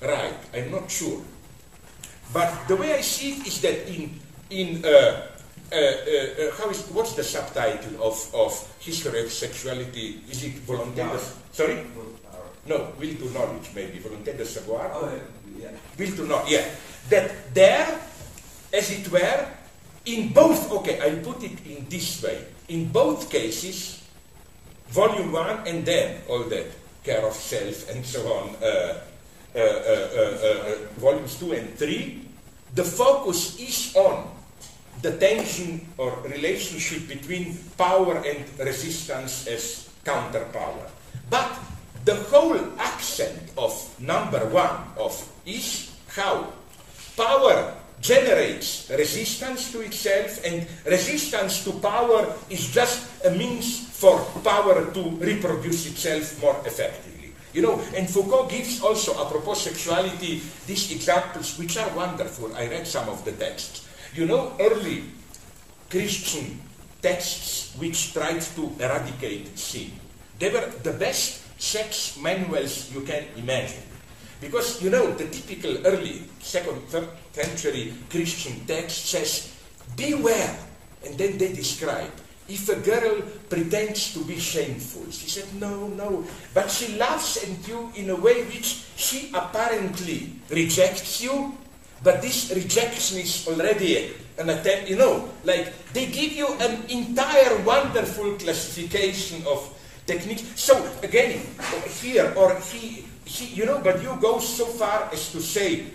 right, 0.03 0.37
I'm 0.53 0.69
not 0.69 0.91
sure, 0.91 1.23
but 2.33 2.67
the 2.67 2.75
way 2.75 2.93
I 2.93 3.01
see 3.01 3.33
it 3.33 3.47
is 3.47 3.61
that 3.61 3.87
in, 3.87 4.19
in 4.49 4.85
uh, 4.85 5.27
uh, 5.71 5.75
uh, 5.75 6.51
how 6.57 6.69
is, 6.69 6.83
what's 6.91 7.13
the 7.13 7.23
subtitle 7.23 8.03
of, 8.03 8.15
of 8.35 8.51
History 8.79 9.23
of 9.23 9.31
Sexuality? 9.31 10.21
Is 10.29 10.43
it 10.43 10.55
Volonté 10.67 11.07
sorry? 11.51 11.85
No, 12.67 12.93
Will 12.99 13.15
to 13.15 13.29
Knowledge, 13.31 13.71
maybe. 13.73 13.99
Volonté 13.99 14.37
de 14.37 14.45
Savoir? 14.45 14.91
Oh, 14.93 15.09
yeah. 15.57 15.71
Will 15.97 16.11
to 16.15 16.27
Know, 16.27 16.43
yeah. 16.47 16.65
That 17.09 17.53
there, 17.53 17.99
as 18.73 18.91
it 18.91 19.11
were, 19.11 19.47
in 20.05 20.29
both, 20.29 20.71
okay, 20.71 20.99
I 21.01 21.15
put 21.23 21.43
it 21.43 21.65
in 21.65 21.87
this 21.89 22.21
way. 22.21 22.45
In 22.69 22.91
both 22.91 23.31
cases, 23.31 24.03
volume 24.89 25.31
one 25.31 25.67
and 25.67 25.85
then 25.85 26.21
all 26.29 26.43
that 26.43 26.67
care 27.03 27.25
of 27.25 27.33
self 27.33 27.89
and 27.89 28.05
so 28.05 28.21
on, 28.31 28.55
uh, 28.61 28.61
uh, 28.61 28.67
uh, 28.67 28.67
uh, 28.67 28.95
Eh, 29.53 29.59
eh, 29.59 30.07
eh, 30.15 30.75
volumes 30.95 31.35
two 31.35 31.51
and 31.51 31.75
three, 31.75 32.23
the 32.73 32.83
focus 32.85 33.59
is 33.59 33.91
on 33.99 34.31
the 35.01 35.11
tension 35.19 35.85
or 35.97 36.15
relationship 36.23 37.03
between 37.09 37.59
power 37.77 38.23
and 38.23 38.47
resistance 38.63 39.47
as 39.47 39.89
counterpower. 40.05 40.87
But 41.29 41.51
the 42.05 42.15
whole 42.31 42.63
accent 42.79 43.51
of 43.57 43.75
number 43.99 44.39
one 44.55 44.87
of 44.95 45.19
is 45.45 45.91
how 46.15 46.47
power 47.17 47.75
generates 47.99 48.89
resistance 48.89 49.69
to 49.73 49.81
itself 49.81 50.39
and 50.47 50.65
resistance 50.87 51.65
to 51.65 51.73
power 51.83 52.33
is 52.49 52.71
just 52.71 53.03
a 53.25 53.31
means 53.31 53.83
for 53.99 54.15
power 54.47 54.93
to 54.93 55.01
reproduce 55.19 55.91
itself 55.91 56.39
more 56.41 56.55
effectively. 56.63 57.10
You 57.53 57.61
know, 57.61 57.81
and 57.95 58.09
Foucault 58.09 58.47
gives 58.47 58.81
also, 58.81 59.11
apropos 59.19 59.55
sexuality, 59.55 60.41
these 60.67 60.91
examples 60.91 61.57
which 61.59 61.77
are 61.77 61.89
wonderful. 61.95 62.55
I 62.55 62.67
read 62.67 62.87
some 62.87 63.09
of 63.09 63.25
the 63.25 63.33
texts. 63.33 63.87
You 64.15 64.25
know, 64.25 64.53
early 64.59 65.03
Christian 65.89 66.61
texts 67.01 67.75
which 67.75 68.13
tried 68.13 68.41
to 68.55 68.71
eradicate 68.79 69.57
sin. 69.57 69.91
They 70.39 70.49
were 70.49 70.71
the 70.83 70.93
best 70.93 71.43
sex 71.59 72.17
manuals 72.17 72.91
you 72.93 73.01
can 73.01 73.25
imagine. 73.35 73.83
Because, 74.39 74.81
you 74.81 74.89
know, 74.89 75.11
the 75.13 75.27
typical 75.27 75.85
early 75.85 76.23
second, 76.39 76.81
third 76.89 77.09
century 77.33 77.93
Christian 78.09 78.65
text 78.65 79.05
says, 79.05 79.53
beware. 79.95 80.57
And 81.05 81.17
then 81.17 81.37
they 81.37 81.53
describe, 81.53 82.09
if 82.51 82.67
a 82.67 82.75
girl 82.83 83.23
pretends 83.47 84.13
to 84.13 84.19
be 84.27 84.37
shameful, 84.37 85.09
she 85.09 85.29
said, 85.29 85.47
no, 85.55 85.87
no, 85.87 86.25
but 86.53 86.69
she 86.69 86.97
laughs 86.97 87.39
at 87.39 87.67
you 87.67 87.91
in 87.95 88.09
a 88.09 88.15
way 88.15 88.43
which 88.43 88.83
she 88.99 89.31
apparently 89.33 90.33
rejects 90.49 91.23
you, 91.23 91.55
but 92.03 92.21
this 92.21 92.51
rejection 92.53 93.19
is 93.19 93.47
already 93.47 94.11
an 94.37 94.49
attempt, 94.49 94.89
you 94.89 94.97
know, 94.97 95.29
like 95.45 95.71
they 95.93 96.07
give 96.07 96.33
you 96.33 96.47
an 96.59 96.83
entire 96.89 97.55
wonderful 97.63 98.35
classification 98.35 99.45
of 99.47 99.63
techniques. 100.05 100.43
So 100.59 100.75
again, 101.03 101.39
here 102.01 102.33
or 102.35 102.59
he, 102.59 103.05
he, 103.23 103.45
you 103.55 103.65
know, 103.65 103.79
but 103.79 104.03
you 104.03 104.17
go 104.19 104.39
so 104.39 104.65
far 104.65 105.09
as 105.13 105.31
to 105.31 105.39
say 105.39 105.85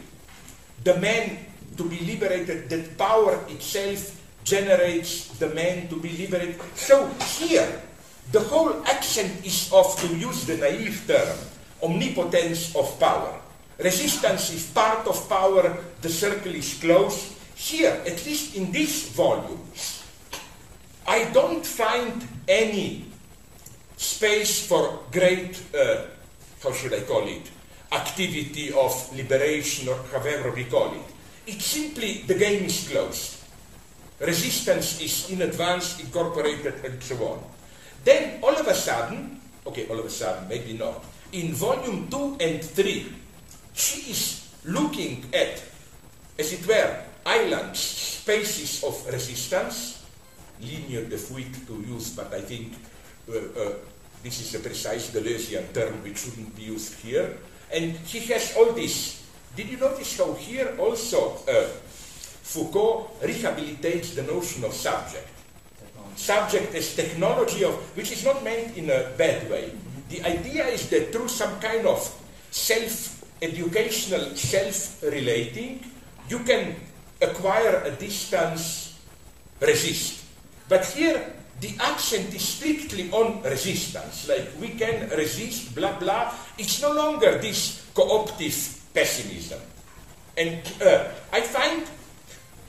the 0.84 0.96
man 1.00 1.38
to 1.76 1.84
be 1.84 2.00
liberated, 2.00 2.70
that 2.70 2.96
power 2.96 3.44
itself 3.48 4.16
generates 4.46 5.26
the 5.42 5.50
man 5.50 5.88
to 5.88 5.96
be 5.98 6.08
liberated. 6.16 6.62
So 6.78 7.10
here, 7.36 7.82
the 8.30 8.40
whole 8.40 8.86
accent 8.86 9.44
is 9.44 9.70
of, 9.72 9.98
to 10.00 10.06
use 10.16 10.46
the 10.46 10.56
naive 10.56 11.04
term, 11.06 11.36
omnipotence 11.82 12.74
of 12.74 12.98
power. 12.98 13.40
Resistance 13.78 14.54
is 14.54 14.70
part 14.70 15.06
of 15.06 15.28
power, 15.28 15.76
the 16.00 16.08
circle 16.08 16.54
is 16.54 16.78
closed. 16.80 17.34
Here, 17.56 18.00
at 18.06 18.24
least 18.24 18.56
in 18.56 18.70
these 18.70 19.08
volumes, 19.10 20.04
I 21.06 21.24
don't 21.32 21.64
find 21.64 22.26
any 22.48 23.04
space 23.96 24.66
for 24.66 25.00
great, 25.10 25.60
uh, 25.74 26.02
how 26.62 26.72
should 26.72 26.94
I 26.94 27.00
call 27.00 27.26
it, 27.26 27.50
activity 27.92 28.72
of 28.72 28.92
liberation 29.16 29.88
or 29.88 29.96
however 30.12 30.52
we 30.52 30.64
call 30.64 30.92
it. 30.92 31.06
It's 31.46 31.64
simply 31.64 32.24
the 32.26 32.34
game 32.34 32.64
is 32.64 32.88
closed. 32.88 33.35
Resistance 34.20 35.00
is 35.00 35.30
in 35.30 35.42
advance 35.42 36.00
incorporated 36.00 36.84
and 36.84 37.02
so 37.02 37.16
on. 37.26 37.42
Then 38.04 38.40
all 38.42 38.56
of 38.56 38.66
a 38.66 38.74
sudden, 38.74 39.40
okay, 39.66 39.86
all 39.88 39.98
of 39.98 40.06
a 40.06 40.10
sudden, 40.10 40.48
maybe 40.48 40.72
not, 40.72 41.04
in 41.32 41.52
volume 41.52 42.08
2 42.08 42.38
and 42.40 42.62
3, 42.62 43.12
she 43.74 44.10
is 44.10 44.48
looking 44.64 45.24
at, 45.34 45.62
as 46.38 46.52
it 46.52 46.66
were, 46.66 47.02
islands, 47.26 47.78
spaces 47.78 48.82
of 48.84 48.94
resistance, 49.12 50.06
lignes 50.60 51.10
de 51.10 51.18
fuite 51.18 51.66
to 51.66 51.74
use, 51.86 52.10
but 52.16 52.32
I 52.32 52.40
think 52.40 52.72
uh, 53.28 53.36
uh, 53.36 53.72
this 54.22 54.40
is 54.40 54.54
a 54.54 54.60
precise 54.60 55.10
Deleuzian 55.10 55.72
term 55.74 56.02
which 56.02 56.18
shouldn't 56.18 56.56
be 56.56 56.62
used 56.62 56.94
here. 57.00 57.36
And 57.72 57.98
she 58.06 58.20
has 58.32 58.56
all 58.56 58.72
this. 58.72 59.26
Did 59.56 59.68
you 59.68 59.76
notice 59.76 60.18
how 60.18 60.32
here 60.34 60.74
also 60.78 61.38
uh, 61.48 61.68
Foucault 62.46 63.10
rehabilitates 63.22 64.14
the 64.14 64.22
notion 64.22 64.62
of 64.62 64.72
subject? 64.72 65.26
Subject 66.14 66.74
as 66.74 66.94
technology 66.94 67.64
of, 67.64 67.74
which 67.96 68.12
is 68.12 68.24
not 68.24 68.44
meant 68.44 68.76
in 68.78 68.88
a 68.88 69.10
bad 69.18 69.50
way. 69.50 69.72
The 70.08 70.22
idea 70.22 70.64
is 70.70 70.88
that 70.90 71.12
through 71.12 71.28
some 71.28 71.58
kind 71.58 71.86
of 71.86 72.00
self-educational 72.50 74.36
self-relating, 74.36 75.84
you 76.30 76.38
can 76.40 76.76
acquire 77.20 77.82
a 77.84 77.90
distance, 77.90 78.94
resist. 79.60 80.24
But 80.68 80.86
here, 80.86 81.34
the 81.60 81.74
accent 81.80 82.32
is 82.32 82.46
strictly 82.46 83.10
on 83.10 83.42
resistance. 83.42 84.28
Like 84.28 84.48
we 84.60 84.68
can 84.78 85.10
resist, 85.10 85.74
blah 85.74 85.98
blah. 85.98 86.32
It's 86.56 86.80
no 86.80 86.92
longer 86.92 87.38
this 87.38 87.84
cooptive 87.92 88.54
pessimism. 88.94 89.60
And 90.36 90.60
uh, 90.80 91.08
I 91.32 91.40
find 91.40 91.82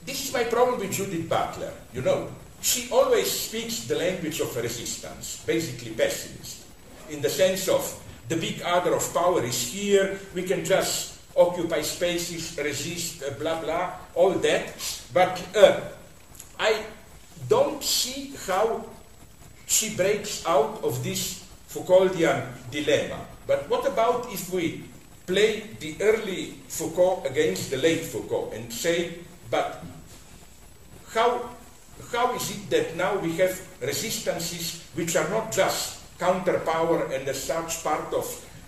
this 0.08 0.24
is 0.26 0.34
my 0.34 0.46
problem 0.46 0.80
with 0.80 0.92
Judith 0.94 1.28
Butler. 1.28 1.74
You 1.94 2.02
know, 2.02 2.30
she 2.62 2.88
always 2.90 3.30
speaks 3.30 3.86
the 3.86 3.96
language 3.96 4.40
of 4.40 4.56
resistance, 4.56 5.44
basically 5.46 5.92
pessimist, 5.92 6.64
in 7.10 7.22
the 7.22 7.30
sense 7.30 7.68
of 7.68 7.84
the 8.30 8.38
big 8.38 8.62
other 8.64 8.96
of 8.96 9.14
power 9.14 9.44
is 9.44 9.68
here. 9.68 10.18
We 10.34 10.44
can 10.44 10.64
just 10.64 11.20
occupy 11.36 11.82
spaces, 11.82 12.58
resist, 12.58 13.22
uh, 13.22 13.32
blah 13.38 13.60
blah, 13.60 13.92
all 14.16 14.32
that. 14.32 14.74
But 15.14 15.44
uh, 15.56 15.82
I 16.58 16.84
don't 17.50 17.84
see 17.84 18.34
how 18.48 18.86
she 19.68 19.94
breaks 19.94 20.48
out 20.48 20.80
of 20.84 21.04
this 21.04 21.44
Foucauldian 21.68 22.48
dilemma. 22.72 23.20
But 23.46 23.70
what 23.70 23.86
about 23.86 24.32
if 24.32 24.52
we 24.54 24.84
play 25.28 25.68
the 25.82 25.98
early 26.00 26.56
Foucault 26.70 27.24
against 27.28 27.70
the 27.72 27.78
late 27.78 28.04
Foucault 28.08 28.52
and 28.56 28.72
say, 28.72 29.20
but 29.52 29.84
how, 31.14 31.50
how 32.12 32.36
is 32.36 32.52
it 32.52 32.70
that 32.70 32.96
now 32.96 33.18
we 33.18 33.36
have 33.38 33.60
resistances 33.82 34.84
which 34.96 35.16
are 35.16 35.30
not 35.30 35.52
just 35.52 35.98
counterpower 36.20 37.14
and 37.14 37.28
as 37.28 37.44
such 37.44 37.84
part 37.84 38.14
of 38.14 38.26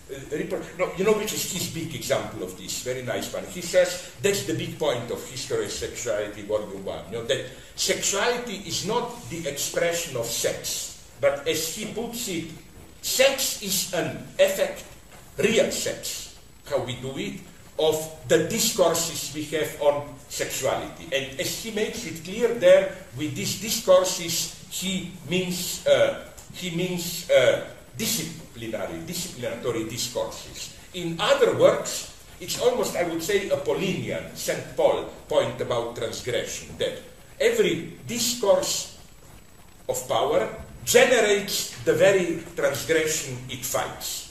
uh, 0.09 0.35
no, 0.79 0.91
you 0.97 1.05
know 1.05 1.13
which 1.13 1.33
is 1.33 1.51
his 1.53 1.69
big 1.69 1.93
example 1.93 2.41
of 2.41 2.57
this, 2.57 2.81
very 2.81 3.03
nice 3.03 3.31
one. 3.31 3.45
He 3.45 3.61
says 3.61 4.11
that's 4.23 4.43
the 4.43 4.55
big 4.55 4.79
point 4.79 5.11
of 5.11 5.23
history 5.29 5.65
of 5.65 5.71
sexuality, 5.71 6.41
volume 6.41 6.83
one. 6.83 7.05
You 7.11 7.19
know, 7.19 7.25
that 7.25 7.45
sexuality 7.75 8.63
is 8.65 8.87
not 8.87 9.29
the 9.29 9.47
expression 9.47 10.17
of 10.17 10.25
sex, 10.25 11.05
but 11.21 11.47
as 11.47 11.75
he 11.75 11.93
puts 11.93 12.27
it, 12.27 12.49
sex 13.03 13.61
is 13.61 13.93
an 13.93 14.25
effect, 14.39 14.83
real 15.37 15.69
sex, 15.69 16.39
how 16.65 16.81
we 16.81 16.95
do 16.95 17.15
it, 17.17 17.41
of 17.79 17.95
the 18.27 18.45
discourses 18.47 19.31
we 19.33 19.43
have 19.55 19.81
on 19.81 20.03
sexuality. 20.27 21.05
And 21.15 21.39
as 21.39 21.63
he 21.63 21.71
makes 21.71 22.05
it 22.05 22.23
clear 22.23 22.53
there, 22.53 22.95
with 23.17 23.35
these 23.35 23.61
discourses, 23.61 24.59
he 24.69 25.11
means 25.29 25.87
uh, 25.87 26.27
he 26.53 26.75
means 26.75 27.29
uh, 27.31 27.65
disciplinary, 27.97 28.99
disciplinary 29.07 29.87
discourses. 29.87 30.75
In 30.93 31.17
other 31.19 31.55
works, 31.57 32.13
it's 32.39 32.59
almost, 32.61 32.95
I 32.95 33.03
would 33.03 33.21
say, 33.21 33.49
a 33.49 33.57
Paulinian, 33.57 34.35
St. 34.35 34.75
Paul 34.75 35.05
point 35.27 35.59
about 35.61 35.95
transgression, 35.95 36.75
that 36.77 36.99
every 37.39 37.93
discourse 38.07 38.97
of 39.87 39.97
power 40.07 40.47
generates 40.85 41.75
the 41.83 41.93
very 41.93 42.41
transgression 42.55 43.37
it 43.49 43.65
fights. 43.65 44.28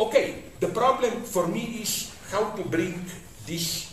Okay, 0.00 0.42
the 0.60 0.68
problem 0.68 1.22
for 1.22 1.46
me 1.46 1.82
is 1.82 2.14
how 2.30 2.50
to 2.56 2.62
bring 2.64 3.04
this. 3.46 3.92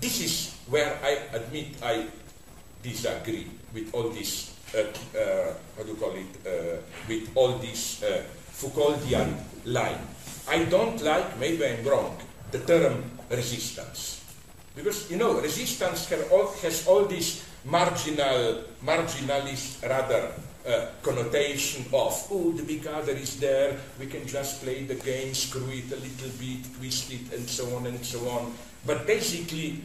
This 0.00 0.20
is 0.20 0.34
where 0.68 0.98
I 1.02 1.36
admit 1.36 1.78
I 1.82 2.06
disagree 2.82 3.46
with 3.72 3.94
all 3.94 4.10
this 4.10 4.56
uh, 4.74 4.82
uh, 5.14 5.54
how 5.76 5.82
do 5.84 5.90
you 5.90 5.96
call 5.96 6.12
it, 6.12 6.32
uh, 6.42 6.82
with 7.08 7.30
all 7.34 7.56
this 7.58 8.02
Foucauldian 8.52 9.32
line. 9.64 10.00
I 10.48 10.64
don't 10.64 11.00
like, 11.02 11.38
maybe 11.38 11.64
I'm 11.64 11.84
wrong, 11.84 12.18
the 12.50 12.58
term 12.60 13.04
resistance. 13.30 14.24
Because, 14.74 15.10
you 15.10 15.16
know, 15.16 15.40
resistance 15.40 16.12
all, 16.30 16.52
has 16.62 16.86
all 16.86 17.04
this 17.04 17.46
marginal, 17.64 18.64
marginalist, 18.84 19.86
rather, 19.88 20.32
uh, 20.66 20.86
connotation 21.02 21.84
of, 21.92 22.26
oh, 22.30 22.52
the 22.52 22.62
big 22.62 22.86
other 22.86 23.12
is 23.12 23.38
there, 23.38 23.76
we 23.98 24.06
can 24.06 24.26
just 24.26 24.62
play 24.62 24.84
the 24.84 24.96
game, 24.96 25.32
screw 25.32 25.68
it 25.70 25.90
a 25.92 25.96
little 25.96 26.30
bit, 26.38 26.76
twist 26.78 27.12
it, 27.12 27.32
and 27.32 27.48
so 27.48 27.74
on 27.76 27.86
and 27.86 28.04
so 28.04 28.18
on. 28.28 28.52
But 28.84 29.06
basically, 29.06 29.80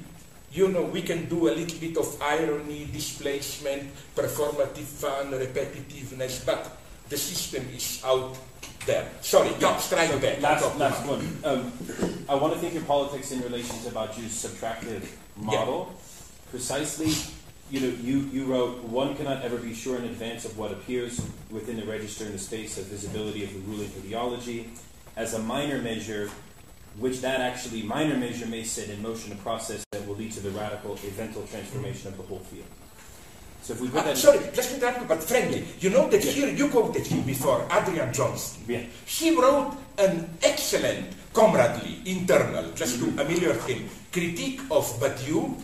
you 0.51 0.67
know, 0.67 0.83
we 0.83 1.01
can 1.01 1.29
do 1.29 1.49
a 1.49 1.53
little 1.53 1.79
bit 1.79 1.97
of 1.97 2.21
irony, 2.21 2.89
displacement, 2.91 3.89
performative 4.15 4.89
fun, 4.99 5.31
repetitiveness, 5.31 6.45
but 6.45 6.77
the 7.09 7.17
system 7.17 7.65
is 7.75 8.01
out 8.05 8.37
there. 8.85 9.07
Sorry, 9.21 9.51
yeah, 9.59 9.77
strike 9.77 10.09
so 10.09 10.19
back. 10.19 10.41
Last, 10.41 10.77
last 10.77 11.05
one. 11.07 11.21
Um, 11.43 11.71
I 12.27 12.35
want 12.35 12.53
to 12.53 12.59
think 12.59 12.75
of 12.75 12.87
politics 12.87 13.31
in 13.31 13.41
relation 13.41 13.77
to 13.83 13.91
Badiou's 13.91 14.33
subtractive 14.33 15.03
model. 15.37 15.89
Yeah. 15.89 15.97
Precisely, 16.51 17.13
you 17.71 17.79
know, 17.79 17.87
you, 18.03 18.19
you 18.33 18.45
wrote, 18.45 18.83
one 18.83 19.15
cannot 19.15 19.43
ever 19.43 19.55
be 19.55 19.73
sure 19.73 19.97
in 19.97 20.03
advance 20.03 20.43
of 20.43 20.57
what 20.57 20.71
appears 20.73 21.25
within 21.49 21.77
the 21.77 21.85
register 21.85 22.25
in 22.25 22.33
the 22.33 22.37
space 22.37 22.77
of 22.77 22.85
visibility 22.85 23.45
of 23.45 23.53
the 23.53 23.59
ruling 23.59 23.89
ideology. 24.05 24.69
As 25.15 25.33
a 25.33 25.39
minor 25.39 25.81
measure, 25.81 26.29
which 26.99 27.21
that 27.21 27.39
actually 27.39 27.81
minor 27.83 28.17
measure 28.17 28.45
may 28.45 28.63
set 28.63 28.89
in 28.89 29.01
motion 29.01 29.31
a 29.31 29.35
process 29.35 29.85
that 29.91 30.05
will 30.05 30.15
lead 30.15 30.33
to 30.33 30.41
the 30.41 30.49
radical 30.51 30.93
eventual 30.95 31.47
transformation 31.47 32.09
of 32.09 32.17
the 32.17 32.23
whole 32.23 32.39
field. 32.39 32.65
So 33.61 33.73
if 33.73 33.81
we 33.81 33.87
put 33.87 34.01
uh, 34.01 34.03
that 34.03 34.17
sorry, 34.17 34.39
just 34.53 34.73
interrupt 34.73 35.07
but 35.07 35.23
frankly, 35.23 35.65
you 35.79 35.91
know 35.91 36.09
that 36.09 36.23
yeah. 36.25 36.31
here 36.31 36.49
you 36.49 36.67
quoted 36.67 37.07
him 37.07 37.23
before, 37.23 37.65
Adrian 37.71 38.11
Johnston. 38.11 38.63
Yeah. 38.67 38.83
He 39.05 39.35
wrote 39.35 39.77
an 39.97 40.29
excellent 40.43 41.07
comradely, 41.33 42.01
internal, 42.05 42.71
just 42.73 42.99
mm-hmm. 42.99 43.15
to 43.15 43.23
ameliorate 43.23 43.61
him, 43.63 43.89
critique 44.11 44.59
of 44.71 44.83
Badiou, 44.99 45.55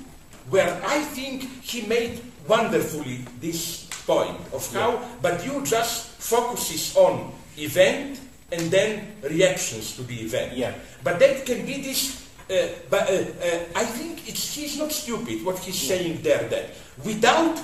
where 0.50 0.82
I 0.86 1.02
think 1.02 1.44
he 1.62 1.86
made 1.88 2.22
wonderfully 2.48 3.26
this 3.40 3.86
point 4.06 4.40
of 4.54 4.64
how 4.74 5.04
yeah. 5.24 5.44
you 5.44 5.64
just 5.64 6.08
focuses 6.22 6.96
on 6.96 7.34
event 7.58 8.20
and 8.52 8.72
then 8.72 9.16
reactions 9.24 9.96
to 9.98 10.04
the 10.04 10.16
event. 10.22 10.56
Yeah. 10.56 10.74
But 11.04 11.20
that 11.20 11.46
can 11.46 11.66
be 11.66 11.82
this. 11.82 12.24
Uh, 12.50 12.70
but 12.90 13.10
uh, 13.10 13.14
uh, 13.14 13.60
I 13.76 13.84
think 13.84 14.28
it's, 14.30 14.56
he's 14.56 14.80
not 14.80 14.92
stupid 14.92 15.44
what 15.44 15.60
he's 15.60 15.84
yeah. 15.84 15.98
saying 15.98 16.22
there. 16.22 16.48
That 16.48 16.70
without 17.04 17.60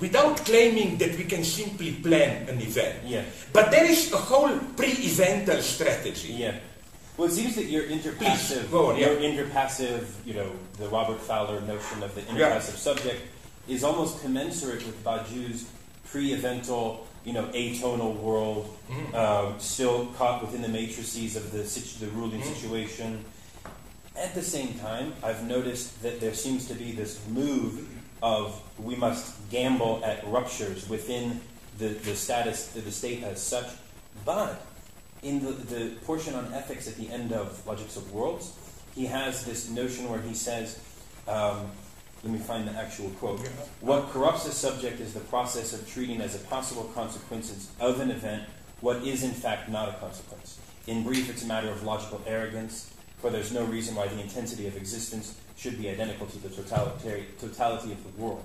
without 0.00 0.38
claiming 0.38 0.96
that 0.96 1.16
we 1.16 1.24
can 1.24 1.44
simply 1.44 1.92
plan 1.92 2.48
an 2.48 2.60
event. 2.60 3.04
Yeah. 3.04 3.24
But 3.52 3.70
there 3.70 3.84
is 3.84 4.10
a 4.12 4.16
whole 4.16 4.58
pre-evental 4.74 5.60
strategy. 5.60 6.32
Yeah. 6.32 6.56
Well, 7.20 7.28
it 7.28 7.32
seems 7.32 7.54
that 7.56 7.66
your 7.66 7.82
interpassive, 7.82 8.72
on, 8.72 8.96
yeah. 8.96 9.10
your 9.10 9.20
interpassive, 9.20 10.06
you 10.24 10.32
know, 10.32 10.50
the 10.78 10.88
Robert 10.88 11.18
Pfaller 11.18 11.60
notion 11.66 12.02
of 12.02 12.14
the 12.14 12.22
interpassive 12.22 12.38
yeah. 12.38 12.60
subject 12.60 13.20
is 13.68 13.84
almost 13.84 14.22
commensurate 14.22 14.86
with 14.86 15.04
Badiou's 15.04 15.68
pre-evental 16.06 17.00
you 17.26 17.34
know, 17.34 17.44
atonal 17.48 18.16
world, 18.16 18.74
mm. 18.88 19.14
um, 19.14 19.60
still 19.60 20.06
caught 20.16 20.40
within 20.40 20.62
the 20.62 20.68
matrices 20.68 21.36
of 21.36 21.52
the, 21.52 21.62
situ- 21.62 22.06
the 22.06 22.10
ruling 22.12 22.40
mm. 22.40 22.54
situation. 22.54 23.22
At 24.16 24.34
the 24.34 24.40
same 24.40 24.78
time, 24.78 25.12
I've 25.22 25.46
noticed 25.46 26.02
that 26.02 26.22
there 26.22 26.32
seems 26.32 26.68
to 26.68 26.74
be 26.74 26.92
this 26.92 27.20
move 27.28 27.86
of 28.22 28.58
we 28.82 28.96
must 28.96 29.34
gamble 29.50 30.00
at 30.06 30.26
ruptures 30.26 30.88
within 30.88 31.42
the, 31.76 31.88
the 31.88 32.16
status, 32.16 32.68
the 32.68 32.90
state 32.90 33.22
as 33.24 33.42
such. 33.42 33.68
But 34.24 34.64
in 35.22 35.44
the, 35.44 35.52
the 35.52 35.90
portion 36.04 36.34
on 36.34 36.52
ethics 36.52 36.88
at 36.88 36.96
the 36.96 37.08
end 37.10 37.32
of 37.32 37.66
Logics 37.66 37.96
of 37.96 38.12
Worlds, 38.12 38.52
he 38.94 39.06
has 39.06 39.44
this 39.44 39.68
notion 39.70 40.08
where 40.08 40.20
he 40.20 40.34
says, 40.34 40.80
um, 41.28 41.70
let 42.22 42.32
me 42.32 42.38
find 42.38 42.66
the 42.66 42.72
actual 42.72 43.10
quote. 43.10 43.40
What 43.80 44.10
corrupts 44.10 44.46
a 44.46 44.52
subject 44.52 45.00
is 45.00 45.14
the 45.14 45.20
process 45.20 45.72
of 45.72 45.88
treating 45.88 46.20
as 46.20 46.34
a 46.34 46.38
possible 46.46 46.84
consequence 46.94 47.70
of 47.80 48.00
an 48.00 48.10
event 48.10 48.44
what 48.80 48.98
is 49.04 49.22
in 49.22 49.32
fact 49.32 49.68
not 49.68 49.88
a 49.88 49.92
consequence. 49.94 50.58
In 50.86 51.02
brief, 51.02 51.28
it's 51.30 51.44
a 51.44 51.46
matter 51.46 51.68
of 51.68 51.82
logical 51.82 52.20
arrogance, 52.26 52.92
for 53.18 53.30
there's 53.30 53.52
no 53.52 53.64
reason 53.64 53.94
why 53.94 54.08
the 54.08 54.18
intensity 54.20 54.66
of 54.66 54.76
existence 54.76 55.38
should 55.56 55.78
be 55.78 55.88
identical 55.90 56.26
to 56.26 56.38
the 56.38 56.48
totality 56.48 57.92
of 57.92 58.02
the 58.16 58.22
world. 58.22 58.44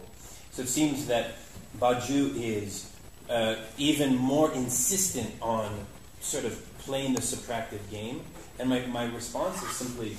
So 0.51 0.61
it 0.61 0.67
seems 0.67 1.07
that 1.07 1.36
Badiou 1.80 2.35
is 2.35 2.91
uh, 3.30 3.56
even 3.77 4.15
more 4.15 4.52
insistent 4.52 5.31
on 5.41 5.85
sort 6.19 6.45
of 6.45 6.65
playing 6.86 7.14
the 7.14 7.22
subtractive 7.22 7.90
game. 7.91 8.22
And 8.60 8.70
my, 8.70 8.86
my 8.88 9.06
response 9.06 9.62
is 9.64 9.70
simply, 9.72 10.14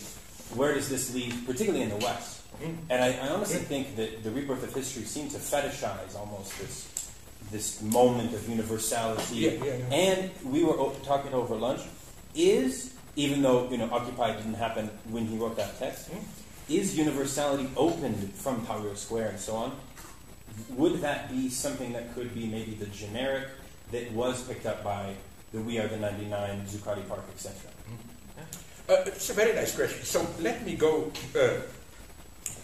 where 0.54 0.74
does 0.74 0.88
this 0.88 1.14
lead, 1.14 1.34
particularly 1.46 1.82
in 1.82 1.90
the 1.90 1.96
West? 1.96 2.42
And 2.88 3.02
I, 3.04 3.12
I 3.18 3.28
honestly 3.28 3.60
think 3.60 3.96
that 3.96 4.22
the 4.22 4.30
rebirth 4.30 4.62
of 4.62 4.72
history 4.72 5.02
seemed 5.02 5.30
to 5.32 5.38
fetishize 5.38 6.16
almost 6.16 6.58
this 6.58 6.92
this 7.52 7.80
moment 7.82 8.34
of 8.34 8.48
universality. 8.48 9.36
Yeah, 9.36 9.50
yeah, 9.50 9.76
yeah. 9.76 9.94
And 9.94 10.30
we 10.44 10.64
were 10.64 10.74
talking 11.04 11.32
over 11.32 11.54
lunch. 11.54 11.82
Is 12.34 12.94
even 13.14 13.42
though 13.42 13.70
you 13.70 13.78
know 13.78 13.88
Occupy 13.92 14.36
didn't 14.36 14.54
happen 14.54 14.90
when 15.10 15.26
he 15.26 15.36
wrote 15.36 15.56
that 15.56 15.78
text, 15.78 16.10
mm. 16.10 16.22
is 16.68 16.96
universality 16.96 17.68
opened 17.76 18.32
from 18.34 18.64
Tahrir 18.66 18.96
Square 18.96 19.28
and 19.28 19.40
so 19.40 19.54
on? 19.56 19.72
Would 20.70 21.02
that 21.02 21.30
be 21.30 21.50
something 21.50 21.92
that 21.92 22.14
could 22.14 22.34
be 22.34 22.46
maybe 22.46 22.72
the 22.72 22.86
generic 22.86 23.48
that 23.92 24.10
was 24.12 24.42
picked 24.42 24.66
up 24.66 24.82
by 24.82 25.14
the 25.52 25.60
We 25.60 25.78
Are 25.78 25.88
the 25.88 25.96
99, 25.98 26.66
Zuccotti 26.66 27.08
Park, 27.08 27.24
etc.? 27.32 27.70
Mm. 27.88 28.92
Uh, 28.92 29.02
it's 29.06 29.30
a 29.30 29.34
very 29.34 29.54
nice 29.54 29.74
question. 29.74 30.04
So 30.04 30.26
let 30.40 30.64
me 30.64 30.74
go 30.76 31.10
uh, 31.34 31.60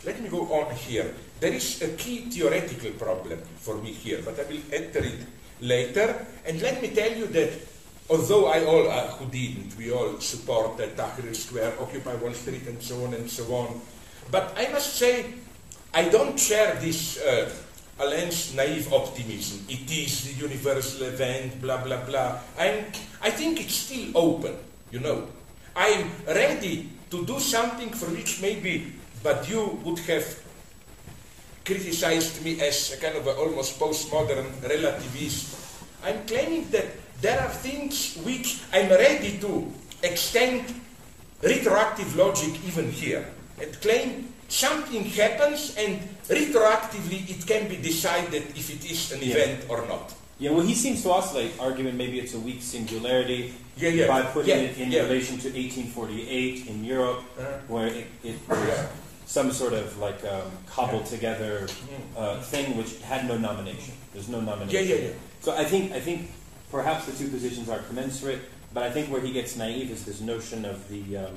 let 0.05 0.21
me 0.21 0.29
go 0.29 0.43
on 0.53 0.75
here. 0.75 1.15
There 1.39 1.53
is 1.53 1.81
a 1.83 1.89
key 1.95 2.27
theoretical 2.31 2.91
problem 2.93 3.39
for 3.57 3.79
me 3.79 3.93
here, 3.93 4.21
but 4.25 4.39
I 4.39 4.43
will 4.51 4.63
enter 4.73 4.99
it 4.99 5.21
later. 5.61 6.27
And 6.45 6.61
let 6.61 6.83
me 6.83 6.89
tell 6.89 7.13
you 7.13 7.27
that 7.29 7.51
although 8.11 8.47
I 8.47 8.65
all, 8.65 8.91
uh, 8.91 9.07
who 9.19 9.31
didn't, 9.31 9.77
we 9.79 9.93
all 9.93 10.19
support 10.19 10.81
uh, 10.81 10.87
Tahrir 10.99 11.35
Square, 11.35 11.75
Occupy 11.81 12.15
Wall 12.17 12.33
Street, 12.35 12.67
and 12.67 12.83
so 12.83 13.05
on 13.05 13.15
and 13.15 13.31
so 13.31 13.45
on. 13.55 13.81
But 14.31 14.55
I 14.57 14.71
must 14.73 14.95
say, 14.97 15.27
I 15.95 16.09
don't 16.09 16.39
share 16.39 16.75
this 16.81 17.21
uh, 17.23 17.51
Alain's 18.03 18.55
naive 18.55 18.93
optimism. 18.93 19.65
It 19.69 19.87
is 19.91 20.27
the 20.27 20.35
universal 20.43 21.07
event, 21.07 21.63
blah, 21.63 21.83
blah, 21.83 22.05
blah. 22.05 22.39
I'm, 22.59 22.87
I 23.23 23.31
think 23.31 23.61
it's 23.61 23.75
still 23.75 24.11
open, 24.17 24.57
you 24.91 24.99
know. 24.99 25.29
I'm 25.77 26.11
ready 26.27 26.91
to 27.11 27.25
do 27.25 27.39
something 27.39 27.91
for 27.91 28.07
which 28.07 28.43
maybe 28.43 28.93
Badiou 29.23 29.83
would 29.85 30.01
have 30.11 30.27
criticized 31.65 32.45
me 32.45 32.61
as 32.61 32.93
a 32.93 32.97
kind 32.99 33.17
of 33.17 33.27
a 33.27 33.35
almost 33.39 33.79
postmodern 33.79 34.51
relativist. 34.67 35.55
I'm 36.05 36.27
claiming 36.27 36.69
that 36.71 36.87
there 37.21 37.41
are 37.41 37.51
things 37.51 38.17
which 38.27 38.61
I'm 38.73 38.91
ready 38.91 39.39
to 39.39 39.71
extend 40.03 40.75
retroactive 41.41 42.17
logic 42.17 42.51
even 42.67 42.91
here 42.91 43.25
and 43.61 43.81
claim 43.81 44.35
something 44.53 45.05
happens 45.05 45.75
and 45.79 45.99
retroactively 46.29 47.25
it 47.31 47.47
can 47.47 47.69
be 47.69 47.77
decided 47.77 48.43
if 48.55 48.69
it 48.71 48.85
is 48.91 49.13
an 49.13 49.21
Yeah. 49.23 49.35
event 49.37 49.65
or 49.69 49.87
not. 49.89 50.13
Yeah, 50.39 50.51
well, 50.51 50.67
he 50.67 50.75
seems 50.75 51.03
to 51.05 51.11
oscillate, 51.11 51.53
arguing 51.59 51.97
maybe 51.97 52.19
it's 52.21 52.35
a 52.35 52.39
weak 52.39 52.61
singularity 52.61 53.55
Yeah, 53.79 53.89
yeah. 53.89 54.07
by 54.09 54.23
putting 54.23 54.59
it 54.59 54.77
in 54.77 54.91
relation 54.91 55.39
to 55.39 55.49
1848 55.49 56.67
in 56.67 56.85
Europe, 56.85 57.23
Uh, 57.39 57.45
where 57.69 57.87
it, 57.87 58.07
it 58.23 58.37
was 58.49 58.59
some 59.27 59.51
sort 59.53 59.73
of 59.73 59.97
like 59.99 60.21
um, 60.25 60.51
cobbled 60.67 61.07
together 61.07 61.67
Mm. 61.67 62.21
uh, 62.21 62.43
thing 62.43 62.77
which 62.77 63.01
had 63.09 63.27
no 63.27 63.39
nomination. 63.39 63.95
There's 64.13 64.29
no 64.29 64.41
nomination. 64.41 64.75
Yeah, 64.89 64.95
yeah, 64.95 65.03
yeah. 65.09 65.15
So 65.41 65.57
I 65.57 65.65
think 65.65 65.93
I 65.93 66.01
think 66.01 66.29
perhaps 66.71 67.07
the 67.07 67.13
two 67.13 67.29
positions 67.31 67.69
are 67.71 67.79
commensurate, 67.89 68.41
but 68.75 68.83
I 68.83 68.91
think 68.91 69.09
where 69.09 69.23
he 69.23 69.33
gets 69.33 69.57
naive 69.57 69.91
is 69.91 70.05
this 70.05 70.21
notion 70.21 70.65
of 70.67 70.77
the 70.93 71.03
um, 71.25 71.35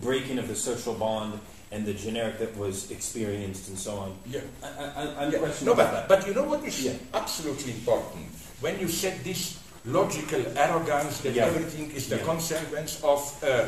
breaking 0.00 0.38
of 0.38 0.46
the 0.48 0.54
social 0.56 0.94
bond 0.94 1.38
and 1.74 1.84
the 1.84 1.92
generic 1.94 2.38
that 2.38 2.56
was 2.56 2.90
experienced 2.94 3.68
and 3.68 3.76
so 3.78 3.96
on. 3.98 4.14
Yeah. 4.30 4.40
I, 4.62 4.68
I, 4.68 5.26
I'm 5.26 5.32
Yeah. 5.32 5.40
No, 5.66 5.72
about 5.74 5.90
but, 5.90 5.90
that. 5.92 6.08
but 6.08 6.26
you 6.26 6.32
know 6.34 6.44
what 6.46 6.62
is 6.64 6.84
Yeah. 6.86 6.94
absolutely 7.12 7.72
important? 7.72 8.30
When 8.62 8.78
you 8.78 8.86
said 8.86 9.18
this 9.24 9.58
logical 9.84 10.40
arrogance 10.56 11.18
that 11.26 11.34
Yeah. 11.34 11.46
everything 11.50 11.90
is 11.90 12.06
the 12.08 12.18
consequence 12.22 13.02
of. 13.02 13.18
Uh, 13.42 13.66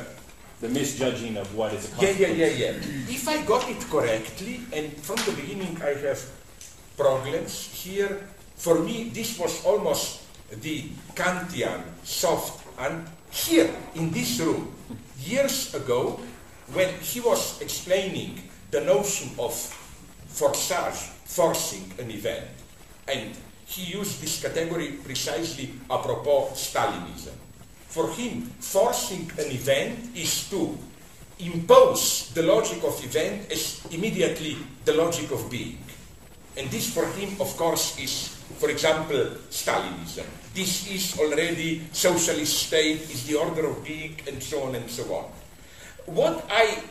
The 0.56 0.72
misjudging 0.72 1.36
of 1.36 1.52
what 1.52 1.76
is 1.76 1.84
a 1.84 2.00
yeah, 2.00 2.16
yeah, 2.16 2.32
yeah, 2.32 2.52
yeah. 2.72 3.12
If 3.12 3.28
I 3.28 3.44
got 3.44 3.68
it 3.68 3.76
correctly, 3.92 4.64
and 4.72 4.88
from 5.04 5.20
the 5.28 5.36
beginning 5.36 5.76
I 5.84 5.92
have 6.08 6.16
problems 6.96 7.68
here, 7.84 8.24
for 8.56 8.80
me 8.80 9.12
this 9.12 9.36
was 9.36 9.52
almost 9.68 10.24
the 10.64 10.88
Kantian 11.12 11.84
soft. 12.08 12.64
And 12.80 13.04
here 13.28 13.68
in 14.00 14.08
this 14.16 14.40
room, 14.40 14.72
years 15.20 15.76
ago, 15.76 16.20
when 16.72 16.92
he 17.00 17.20
was 17.20 17.60
explaining 17.60 18.42
the 18.70 18.80
notion 18.80 19.30
of 19.38 19.52
forçage, 20.28 21.12
forcing 21.24 21.92
an 21.98 22.10
event, 22.10 22.46
and 23.08 23.36
he 23.66 23.82
used 23.82 24.20
this 24.20 24.42
category 24.42 24.92
precisely 25.04 25.70
apropos 25.90 26.50
Stalinism. 26.54 27.34
For 27.88 28.10
him, 28.10 28.42
forcing 28.60 29.30
an 29.38 29.50
event 29.50 30.16
is 30.16 30.48
to 30.50 30.76
impose 31.38 32.30
the 32.34 32.42
logic 32.42 32.82
of 32.84 33.02
event 33.04 33.50
as 33.50 33.84
immediately 33.90 34.56
the 34.84 34.94
logic 34.94 35.30
of 35.30 35.50
being. 35.50 35.78
And 36.56 36.70
this 36.70 36.92
for 36.92 37.06
him, 37.06 37.40
of 37.40 37.56
course, 37.56 37.98
is, 37.98 38.28
for 38.58 38.70
example, 38.70 39.36
Stalinism. 39.50 40.24
This 40.54 40.88
is 40.90 41.18
already 41.18 41.82
socialist 41.92 42.66
state, 42.66 43.02
is 43.10 43.26
the 43.26 43.36
order 43.36 43.66
of 43.66 43.84
being, 43.84 44.16
and 44.26 44.42
so 44.42 44.62
on 44.62 44.74
and 44.74 44.90
so 44.90 45.04
on. 45.14 45.26
What 46.06 46.46
I 46.50 46.82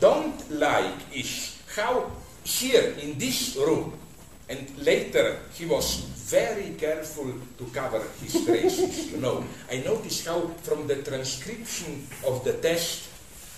don't 0.00 0.38
like 0.50 1.14
is 1.14 1.58
how 1.74 2.10
here 2.44 2.94
in 3.02 3.18
this 3.18 3.56
room, 3.56 3.92
and 4.48 4.62
later 4.78 5.38
he 5.54 5.66
was 5.66 6.06
very 6.30 6.74
careful 6.78 7.34
to 7.58 7.64
cover 7.72 8.02
his 8.22 8.44
traces, 8.46 9.12
you 9.12 9.18
know. 9.18 9.44
I 9.70 9.82
noticed 9.82 10.26
how 10.26 10.48
from 10.62 10.86
the 10.86 11.02
transcription 11.02 12.06
of 12.26 12.44
the 12.44 12.54
test 12.54 13.10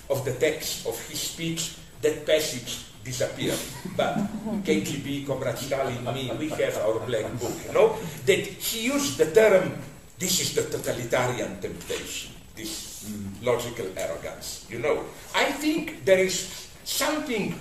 of 0.09 0.24
the 0.24 0.32
text 0.35 0.86
of 0.86 0.94
his 1.09 1.20
speech, 1.20 1.77
that 2.02 2.27
passage 2.27 2.86
disappeared. 3.05 3.59
But 3.97 4.18
KGB, 4.62 5.27
Comrade 5.27 5.59
Stalin, 5.59 6.02
me, 6.14 6.31
we 6.39 6.48
have 6.51 6.77
our 6.78 7.01
black 7.06 7.27
book, 7.39 7.55
you 7.66 7.73
know, 7.73 7.97
that 8.27 8.47
he 8.47 8.86
used 8.86 9.18
the 9.18 9.31
term, 9.31 9.73
this 10.18 10.40
is 10.40 10.55
the 10.55 10.62
totalitarian 10.62 11.60
temptation, 11.60 12.32
this 12.55 12.95
logical 13.42 13.86
arrogance, 13.96 14.66
you 14.70 14.78
know. 14.78 15.04
I 15.34 15.44
think 15.52 16.04
there 16.04 16.18
is 16.18 16.68
something 16.84 17.54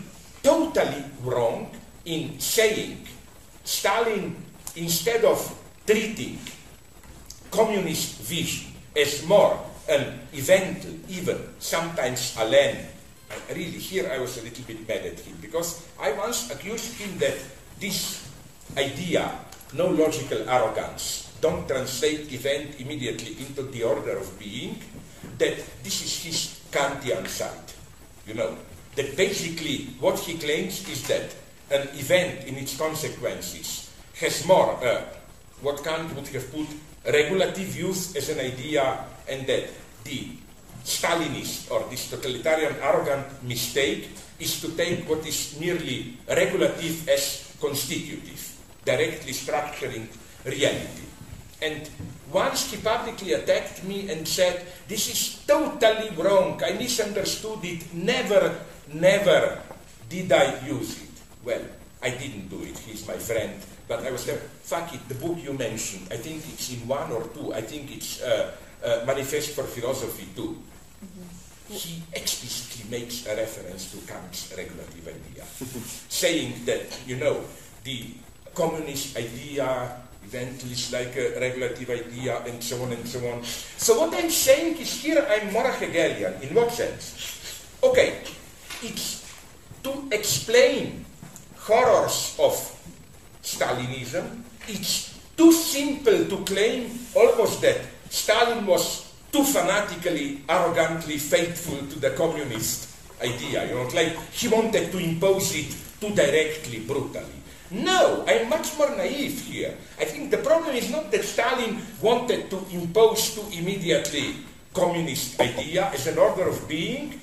totally 0.44 1.04
wrong 1.24 1.72
in 2.06 2.40
saying 2.40 3.08
Stalin, 3.64 4.36
instead 4.76 5.26
of 5.26 5.40
treating 5.88 6.38
communist 7.52 8.22
vision 8.22 8.72
as 8.96 9.26
more 9.26 9.58
an 9.90 10.20
event, 10.34 10.86
even 11.10 11.38
sometimes 11.60 12.36
alien. 12.40 12.78
I- 12.78 13.54
Really, 13.54 13.80
here 13.82 14.10
I 14.14 14.20
was 14.20 14.38
a 14.38 14.44
little 14.44 14.64
bit 14.66 14.88
mad 14.88 15.06
at 15.06 15.20
him 15.20 15.38
because 15.42 15.82
I 16.00 16.14
once 16.14 16.50
accused 16.52 16.94
him 17.02 17.18
that 17.20 17.36
this 17.80 18.22
idea, 18.78 19.30
no 19.74 19.88
logical 19.90 20.48
arrogance, 20.48 21.30
don't 21.42 21.68
translate 21.68 22.32
event 22.32 22.80
immediately 22.80 23.36
into 23.42 23.64
the 23.64 23.84
order 23.84 24.18
of 24.18 24.40
being, 24.40 24.78
that 25.38 25.58
this 25.84 26.04
is 26.04 26.24
his 26.24 26.60
Kantian 26.72 27.28
side. 27.28 27.74
You 28.28 28.34
know, 28.34 28.58
that 28.96 29.16
basically 29.18 29.88
what 30.00 30.20
he 30.20 30.38
claims 30.38 30.88
is 30.90 31.08
that 31.08 31.36
an 31.72 31.88
event 31.98 32.46
in 32.48 32.56
its 32.56 32.78
consequences 32.78 33.92
has 34.20 34.46
more 34.46 34.78
uh, 34.84 35.02
what 35.62 35.84
Kant 35.84 36.14
would 36.16 36.28
have 36.28 36.52
put 36.52 36.68
regulative 37.06 37.76
use 37.76 38.16
as 38.16 38.30
an 38.30 38.40
idea, 38.40 39.06
and 39.30 39.46
that 39.48 39.70
the 40.04 40.30
Stalinist 40.84 41.72
or 41.72 41.88
this 41.90 42.10
totalitarian 42.10 42.76
arrogant 42.82 43.26
mistake 43.44 44.10
is 44.40 44.62
to 44.62 44.70
take 44.78 45.10
what 45.10 45.26
is 45.26 45.58
merely 45.60 46.18
regulative 46.28 47.10
as 47.10 47.56
constitutive, 47.60 48.58
directly 48.86 49.34
structuring 49.34 50.08
reality. 50.46 51.06
And 51.62 51.90
once 52.32 52.72
he 52.72 52.78
publicly 52.78 53.34
attacked 53.34 53.84
me 53.84 54.10
and 54.10 54.28
said, 54.28 54.66
This 54.88 55.10
is 55.10 55.46
totally 55.48 56.10
wrong, 56.18 56.62
I 56.64 56.74
misunderstood 56.74 57.60
it, 57.64 57.94
never, 57.94 58.60
never 58.94 59.62
did 60.10 60.32
I 60.32 60.66
use 60.66 61.02
it. 61.02 61.10
Well, 61.44 61.62
I 62.02 62.10
didn't 62.10 62.50
do 62.50 62.62
it, 62.64 62.78
he's 62.80 63.08
my 63.08 63.16
friend, 63.16 63.54
but 63.88 64.06
I 64.06 64.12
was 64.12 64.26
there, 64.26 64.38
fuck 64.38 64.94
it, 64.94 65.08
the 65.08 65.16
book 65.16 65.38
you 65.42 65.54
mentioned, 65.54 66.08
I 66.12 66.18
think 66.18 66.44
it's 66.54 66.74
in 66.74 66.88
one 66.88 67.12
or 67.12 67.24
two, 67.34 67.54
I 67.54 67.62
think 67.62 67.96
it's 67.96 68.22
uh, 68.22 68.52
uh, 68.84 69.04
Manifest 69.06 69.56
for 69.56 69.64
Philosophy 69.64 70.28
too. 70.36 70.62
He 71.70 72.04
explicitly 72.14 72.92
makes 72.92 73.26
a 73.26 73.36
reference 73.36 73.90
to 73.92 73.98
Kant's 74.06 74.54
regulative 74.56 75.08
idea, 75.08 75.46
saying 76.10 76.66
that, 76.66 76.86
you 77.08 77.16
know, 77.18 77.42
the 77.84 78.14
communist 78.54 79.18
idea 79.18 80.05
is 80.36 80.92
like 80.92 81.16
a 81.16 81.40
regulative 81.40 81.90
idea 81.90 82.44
and 82.46 82.64
so 82.64 82.82
on 82.84 82.92
and 82.92 83.08
so 83.08 83.20
on. 83.28 83.44
So 83.44 84.00
what 84.00 84.14
I'm 84.14 84.30
saying 84.30 84.78
is 84.78 85.02
here 85.02 85.26
I'm 85.30 85.52
more 85.54 85.72
Hegelian. 85.72 86.34
In 86.42 86.54
what 86.54 86.72
sense? 86.72 87.68
Okay, 87.84 88.22
it's 88.84 89.24
to 89.84 90.08
explain 90.12 91.06
horrors 91.58 92.36
of 92.40 92.54
Stalinism, 93.44 94.42
it's 94.68 95.14
too 95.38 95.52
simple 95.52 96.26
to 96.26 96.38
claim 96.44 96.90
almost 97.16 97.62
that 97.62 97.82
Stalin 98.10 98.66
was 98.66 99.14
too 99.32 99.44
fanatically, 99.44 100.42
arrogantly 100.50 101.18
faithful 101.18 101.78
to 101.88 102.00
the 102.00 102.12
communist 102.12 102.96
idea. 103.22 103.68
You 103.68 103.76
know, 103.76 103.88
like 103.94 104.18
he 104.32 104.48
wanted 104.48 104.92
to 104.92 104.98
impose 104.98 105.54
it 105.56 105.76
too 106.00 106.16
directly, 106.16 106.80
brutally. 106.80 107.45
No, 107.72 108.24
I'm 108.28 108.50
much 108.50 108.78
more 108.78 108.96
naive 108.96 109.42
here. 109.42 109.74
I 110.00 110.06
think 110.06 110.30
the 110.30 110.38
problem 110.38 110.76
is 110.76 110.92
not 110.92 111.12
that 111.12 111.24
Stalin 111.24 111.82
wanted 112.02 112.50
to 112.52 112.62
impose 112.72 113.34
too 113.34 113.46
immediately 113.58 114.36
communist 114.74 115.40
idea 115.40 115.90
as 115.90 116.06
an 116.08 116.18
order 116.18 116.48
of 116.48 116.68
being, 116.68 117.20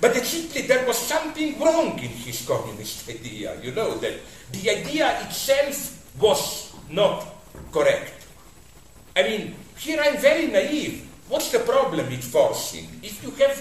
but 0.00 0.14
that 0.14 0.24
simply 0.24 0.62
there 0.62 0.84
was 0.86 0.98
something 0.98 1.60
wrong 1.60 1.98
in 1.98 2.10
his 2.10 2.44
communist 2.46 3.08
idea. 3.08 3.60
You 3.62 3.72
know, 3.72 3.94
that 3.98 4.18
the 4.50 4.70
idea 4.70 5.20
itself 5.22 6.00
was 6.18 6.74
not 6.90 7.26
correct. 7.70 8.26
I 9.16 9.22
mean, 9.22 9.54
here 9.78 10.00
I'm 10.02 10.16
very 10.18 10.48
naive. 10.48 11.06
What's 11.28 11.52
the 11.52 11.60
problem 11.60 12.10
with 12.10 12.24
forcing? 12.24 12.88
If 13.02 13.22
you 13.22 13.30
have 13.46 13.56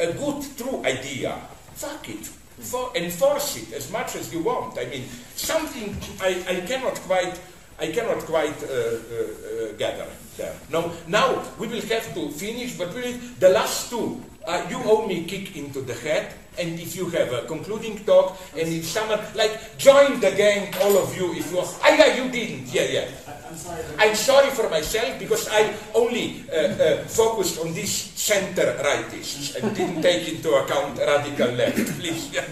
a 0.00 0.12
good, 0.12 0.44
true 0.56 0.82
idea, 0.84 1.36
fuck 1.74 2.08
it. 2.08 2.30
For, 2.60 2.90
enforce 2.96 3.56
it 3.56 3.72
as 3.72 3.90
much 3.92 4.16
as 4.16 4.32
you 4.32 4.42
want. 4.42 4.78
I 4.78 4.86
mean, 4.86 5.04
something 5.36 5.96
I, 6.20 6.44
I 6.48 6.60
cannot 6.66 6.94
quite, 7.06 7.38
I 7.78 7.92
cannot 7.92 8.18
quite 8.24 8.62
uh, 8.64 8.66
uh, 8.66 8.72
uh, 8.72 9.72
gather 9.78 10.06
there. 10.36 10.54
No, 10.70 10.92
now 11.06 11.44
we 11.58 11.68
will 11.68 11.80
have 11.82 12.14
to 12.14 12.30
finish, 12.30 12.76
but 12.76 12.94
really 12.94 13.12
the 13.38 13.50
last 13.50 13.90
two, 13.90 14.22
uh, 14.46 14.66
you 14.68 14.80
owe 14.84 15.06
me 15.06 15.24
kick 15.24 15.56
into 15.56 15.82
the 15.82 15.94
head. 15.94 16.34
And 16.58 16.78
if 16.80 16.96
you 16.96 17.08
have 17.10 17.32
a 17.32 17.42
concluding 17.46 18.04
talk, 18.04 18.36
and 18.56 18.66
if 18.68 18.84
someone, 18.84 19.20
like, 19.34 19.78
join 19.78 20.20
the 20.20 20.30
gang, 20.32 20.74
all 20.82 20.98
of 20.98 21.16
you, 21.16 21.34
if 21.34 21.50
you, 21.52 21.60
ah, 21.62 21.94
yeah, 21.94 22.18
you 22.18 22.30
didn't, 22.30 22.66
yeah, 22.74 22.82
yeah. 22.82 23.08
I, 23.26 23.48
I'm 23.48 23.56
sorry. 23.56 23.82
I'm 23.98 24.14
sorry 24.14 24.50
for 24.50 24.68
myself 24.68 25.18
because 25.18 25.48
I 25.50 25.72
only 25.94 26.44
uh, 26.50 26.74
uh, 26.74 26.96
focused 27.06 27.60
on 27.60 27.72
these 27.72 27.92
center 27.92 28.74
rightists 28.82 29.54
and 29.56 29.74
didn't 29.74 30.02
take 30.02 30.28
into 30.28 30.50
account 30.52 30.98
radical 30.98 31.52
left. 31.54 31.78
Please, 32.00 32.32
yeah. 32.32 32.44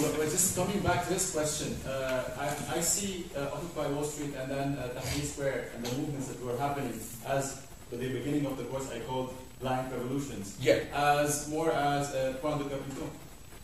Well, 0.00 0.12
well, 0.18 0.28
just 0.28 0.56
coming 0.56 0.80
back 0.80 1.06
to 1.06 1.14
this 1.14 1.32
question, 1.32 1.76
uh, 1.86 2.24
I, 2.38 2.78
I 2.78 2.80
see 2.80 3.26
uh, 3.36 3.54
Occupy 3.54 3.88
Wall 3.88 4.04
Street 4.04 4.34
and 4.34 4.50
then 4.50 4.78
uh, 4.78 4.88
Tahrir 4.98 5.24
Square 5.24 5.70
and 5.76 5.84
the 5.84 5.96
movements 5.96 6.28
that 6.28 6.42
were 6.44 6.56
happening 6.56 6.98
as 7.26 7.62
the 7.90 7.96
beginning 7.96 8.46
of 8.46 8.56
the 8.56 8.64
course 8.64 8.90
I 8.90 9.00
called 9.00 9.34
blank 9.60 9.92
revolutions, 9.92 10.56
yeah. 10.60 10.80
as 10.94 11.48
more 11.48 11.70
as 11.72 12.14
a 12.14 12.34
point 12.40 12.58
de 12.58 12.64
capiton 12.64 13.10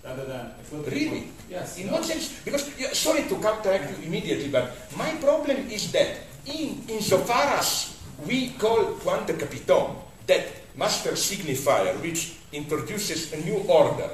rather 0.04 0.24
than 0.24 0.52
Really? 0.86 1.28
Yes. 1.50 1.78
In 1.78 1.90
what 1.90 2.04
sense? 2.04 2.40
Because, 2.44 2.70
yeah, 2.78 2.92
sorry 2.92 3.24
to 3.24 3.36
counteract 3.36 3.90
you 3.90 4.06
immediately, 4.06 4.48
but 4.48 4.72
my 4.96 5.10
problem 5.18 5.68
is 5.68 5.90
that 5.92 6.24
in 6.46 6.82
insofar 6.88 7.58
as 7.58 7.98
we 8.26 8.50
call 8.58 8.94
de 9.26 9.34
capiton, 9.34 9.96
that 10.26 10.46
master 10.76 11.12
signifier 11.12 11.92
which 12.00 12.38
introduces 12.52 13.32
a 13.32 13.38
new 13.44 13.58
order, 13.68 14.08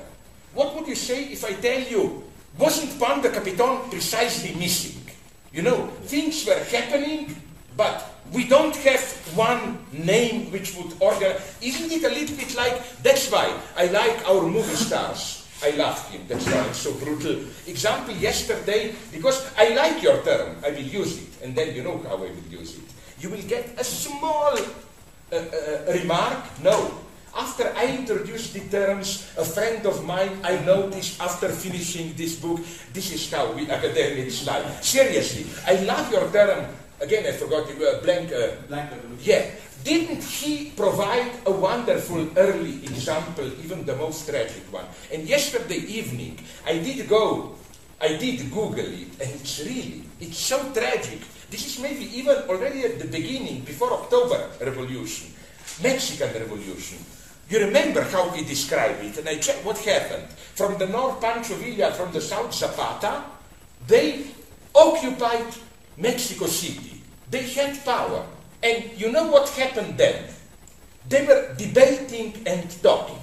what 0.55 0.75
would 0.75 0.89
you 0.89 0.97
say 0.97 1.25
if 1.25 1.45
I 1.45 1.53
tell 1.53 1.81
you, 1.81 2.25
wasn't 2.59 2.99
de 3.23 3.31
capiton 3.31 3.91
precisely 3.91 4.55
missing? 4.55 5.03
You 5.53 5.63
know, 5.63 5.87
things 6.05 6.45
were 6.47 6.59
happening, 6.73 7.37
but 7.77 8.03
we 8.33 8.49
don't 8.49 8.75
have 8.77 9.03
one 9.37 9.79
name 9.93 10.51
which 10.51 10.75
would 10.75 10.93
organize. 11.01 11.57
Isn't 11.61 11.93
it 11.93 12.05
a 12.05 12.09
little 12.09 12.37
bit 12.37 12.57
like, 12.57 13.03
that's 13.03 13.31
why 13.31 13.53
I 13.77 13.87
like 13.87 14.29
our 14.29 14.43
movie 14.43 14.75
stars. 14.75 15.46
I 15.65 15.71
love 15.77 15.99
him, 16.11 16.23
that's 16.29 16.47
why 16.47 16.65
it's 16.69 16.79
so 16.79 16.93
brutal. 16.95 17.41
Example 17.67 18.15
yesterday, 18.15 18.95
because 19.13 19.41
I 19.57 19.75
like 19.75 20.03
your 20.03 20.23
term, 20.23 20.57
I 20.65 20.71
will 20.71 20.85
use 20.85 21.19
it, 21.19 21.43
and 21.43 21.55
then 21.57 21.75
you 21.75 21.83
know 21.83 21.99
how 22.05 22.17
I 22.17 22.29
will 22.29 22.49
use 22.51 22.77
it. 22.77 22.85
You 23.21 23.31
will 23.31 23.43
get 23.49 23.73
a 23.79 23.85
small 23.85 24.53
uh, 24.53 25.35
uh, 25.37 25.93
remark, 25.93 26.45
no. 26.63 26.93
After 27.37 27.69
I 27.77 27.97
introduced 27.97 28.55
the 28.55 28.61
terms, 28.73 29.29
a 29.37 29.45
friend 29.45 29.85
of 29.85 30.05
mine, 30.05 30.41
I 30.43 30.57
noticed 30.65 31.21
after 31.21 31.49
finishing 31.49 32.15
this 32.17 32.37
book, 32.41 32.61
this 32.93 33.13
is 33.13 33.31
how 33.31 33.53
we 33.53 33.69
academics 33.69 34.47
like. 34.47 34.65
Seriously, 34.83 35.45
I 35.67 35.85
love 35.85 36.11
your 36.13 36.31
term. 36.33 36.65
Again, 37.01 37.27
I 37.29 37.33
forgot 37.33 37.69
it, 37.69 37.77
uh, 37.77 38.01
blank. 38.01 38.33
Uh, 38.33 38.57
Blank 38.69 38.91
revolution. 38.91 39.21
yeah. 39.21 39.51
Didn't 39.87 40.25
he 40.25 40.73
provide 40.75 41.31
a 41.47 41.53
wonderful 41.53 42.27
early 42.37 42.83
example, 42.83 43.47
even 43.63 43.87
the 43.87 43.95
most 43.95 44.29
tragic 44.29 44.67
one? 44.73 44.85
And 45.15 45.23
yesterday 45.29 45.79
evening, 45.79 46.41
I 46.67 46.79
did 46.83 47.09
go, 47.09 47.55
I 48.01 48.17
did 48.17 48.51
Google 48.51 48.83
it, 48.83 49.15
and 49.23 49.31
it's 49.31 49.61
really, 49.61 50.03
it's 50.19 50.39
so 50.39 50.59
tragic. 50.73 51.21
This 51.51 51.67
is 51.71 51.79
maybe 51.79 52.11
even 52.19 52.35
already 52.51 52.83
at 52.83 52.99
the 52.99 53.07
beginning, 53.07 53.61
before 53.61 53.93
October 53.93 54.51
Revolution, 54.61 55.31
Mexican 55.81 56.35
Revolution. 56.35 56.99
You 57.49 57.61
remember 57.61 58.03
how 58.03 58.31
he 58.31 58.43
described 58.43 59.05
it, 59.05 59.19
and 59.19 59.29
I 59.29 59.39
checked 59.39 59.65
what 59.65 59.79
happened. 59.79 60.27
From 60.59 60.79
the 60.79 60.89
north 60.89 61.21
Pancho 61.21 61.55
Villa, 61.63 61.93
from 61.93 62.11
the 62.11 62.21
south 62.21 62.53
Zapata, 62.53 63.23
they 63.87 64.27
occupied 64.75 65.47
Mexico 65.97 66.47
City. 66.47 67.03
They 67.31 67.45
had 67.45 67.79
power. 67.85 68.27
And 68.63 68.85
you 68.97 69.13
know 69.13 69.31
what 69.31 69.49
happened 69.51 69.99
then? 69.99 70.25
They 71.09 71.25
were 71.27 71.55
debating 71.57 72.35
and 72.47 72.71
talking. 72.83 73.19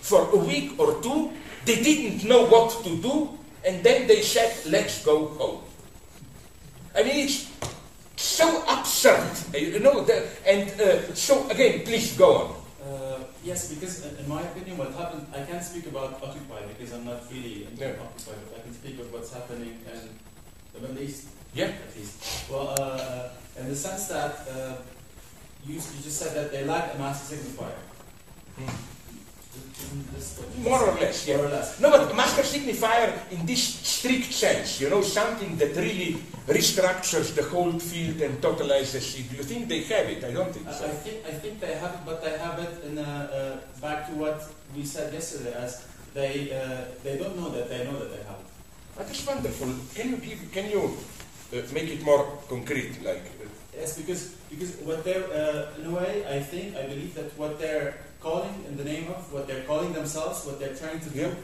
For 0.00 0.28
a 0.30 0.36
week 0.36 0.78
or 0.78 1.00
two, 1.02 1.32
they 1.64 1.82
didn't 1.82 2.24
know 2.28 2.46
what 2.46 2.82
to 2.84 2.96
do, 3.00 3.38
and 3.64 3.82
then 3.84 4.06
they 4.06 4.22
said, 4.22 4.52
let's 4.66 5.04
go 5.04 5.28
home. 5.36 5.60
I 6.96 7.02
mean, 7.02 7.28
it's 7.28 7.50
so 8.16 8.64
absurd, 8.68 9.30
uh, 9.54 9.58
you 9.58 9.78
know, 9.80 10.06
and 10.46 10.68
uh, 10.80 11.14
so 11.14 11.48
again, 11.50 11.84
please 11.84 12.16
go 12.16 12.34
on. 12.36 12.54
Uh, 12.82 13.18
yes, 13.44 13.72
because 13.72 14.04
in, 14.04 14.16
in 14.16 14.28
my 14.28 14.42
opinion, 14.42 14.78
what 14.78 14.92
happened, 14.94 15.26
I 15.34 15.42
can't 15.42 15.62
speak 15.62 15.86
about 15.86 16.22
Occupy 16.22 16.66
because 16.72 16.92
I'm 16.92 17.04
not 17.04 17.20
really 17.30 17.64
into 17.66 17.84
No. 17.84 17.90
Occupy, 18.02 18.36
but 18.48 18.58
I 18.58 18.60
can 18.62 18.74
speak 18.74 18.98
of 18.98 19.12
what's 19.12 19.32
happening 19.32 19.78
in 19.92 20.08
the 20.72 20.80
Middle 20.88 21.02
East, 21.02 21.28
Yeah. 21.54 21.66
at 21.66 21.96
least. 21.96 22.50
Well, 22.50 22.74
uh, 22.80 23.28
in 23.60 23.68
the 23.68 23.76
sense 23.76 24.08
that 24.08 24.46
uh, 24.50 24.74
you, 25.66 25.74
you 25.74 26.00
just 26.02 26.18
said 26.18 26.34
that 26.36 26.52
they 26.52 26.64
lack 26.64 26.94
a 26.94 26.98
master 26.98 27.36
signifier. 27.36 27.74
Isn't 29.80 30.12
this 30.14 30.38
what 30.38 30.48
you 30.56 30.64
More 30.68 30.82
or 30.88 30.94
less, 31.00 31.26
yeah. 31.26 31.36
More 31.36 31.46
or 31.46 31.50
less. 31.50 31.80
No, 31.80 31.90
but 31.90 32.14
master 32.16 32.42
signifier 32.42 33.14
in 33.30 33.46
this 33.46 33.62
strict 33.62 34.32
sense, 34.32 34.80
you 34.80 34.90
know, 34.90 35.02
something 35.02 35.56
that 35.56 35.76
really 35.76 36.14
restructures 36.46 37.34
the 37.34 37.44
whole 37.44 37.78
field 37.78 38.20
and 38.20 38.40
totalizes 38.40 39.18
it. 39.18 39.30
Do 39.30 39.36
you 39.36 39.42
think 39.44 39.68
they 39.68 39.82
have 39.82 40.06
it? 40.06 40.24
I 40.24 40.32
don't 40.32 40.52
think 40.52 40.66
I, 40.66 40.70
I 40.70 40.74
so. 40.74 40.88
think 40.88 41.26
I 41.26 41.32
think 41.32 41.60
they 41.60 41.74
have 41.74 41.94
it, 41.94 42.00
but 42.04 42.22
they 42.22 42.36
have 42.38 42.58
it 42.58 42.84
in 42.84 42.98
a, 42.98 43.02
uh, 43.02 43.80
back 43.80 44.06
to 44.08 44.12
what 44.14 44.42
we 44.74 44.84
said 44.84 45.12
yesterday, 45.12 45.54
as 45.54 45.86
they 46.14 46.50
uh, 46.52 46.84
they 47.04 47.16
don't 47.16 47.36
know 47.36 47.50
that 47.50 47.68
they 47.68 47.84
know 47.84 47.98
that 47.98 48.10
they 48.10 48.22
have 48.24 48.40
it. 48.42 48.50
That 48.98 49.10
is 49.10 49.26
wonderful. 49.26 49.68
Can 49.94 50.10
you 50.10 50.16
give? 50.16 50.40
Can 50.52 50.70
you 50.70 50.96
make 51.72 51.88
it 51.88 52.02
more 52.04 52.26
concrete? 52.48 53.02
Like, 53.04 53.24
uh, 53.42 53.46
Yes, 53.76 53.96
because 53.96 54.34
because 54.50 54.74
what 54.82 55.04
they're 55.04 55.22
uh, 55.30 55.78
in 55.78 55.86
a 55.86 55.94
way, 55.94 56.24
I 56.26 56.40
think 56.42 56.74
I 56.76 56.82
believe 56.90 57.14
that 57.14 57.30
what 57.38 57.58
they're 57.60 57.94
calling 58.20 58.54
in 58.66 58.76
the 58.76 58.82
name 58.82 59.06
of 59.08 59.32
what 59.32 59.46
they're 59.46 59.62
calling 59.70 59.92
themselves, 59.92 60.44
what 60.44 60.58
they're 60.58 60.74
trying 60.74 60.98
to 60.98 61.10
do 61.10 61.20
Yeah. 61.30 61.34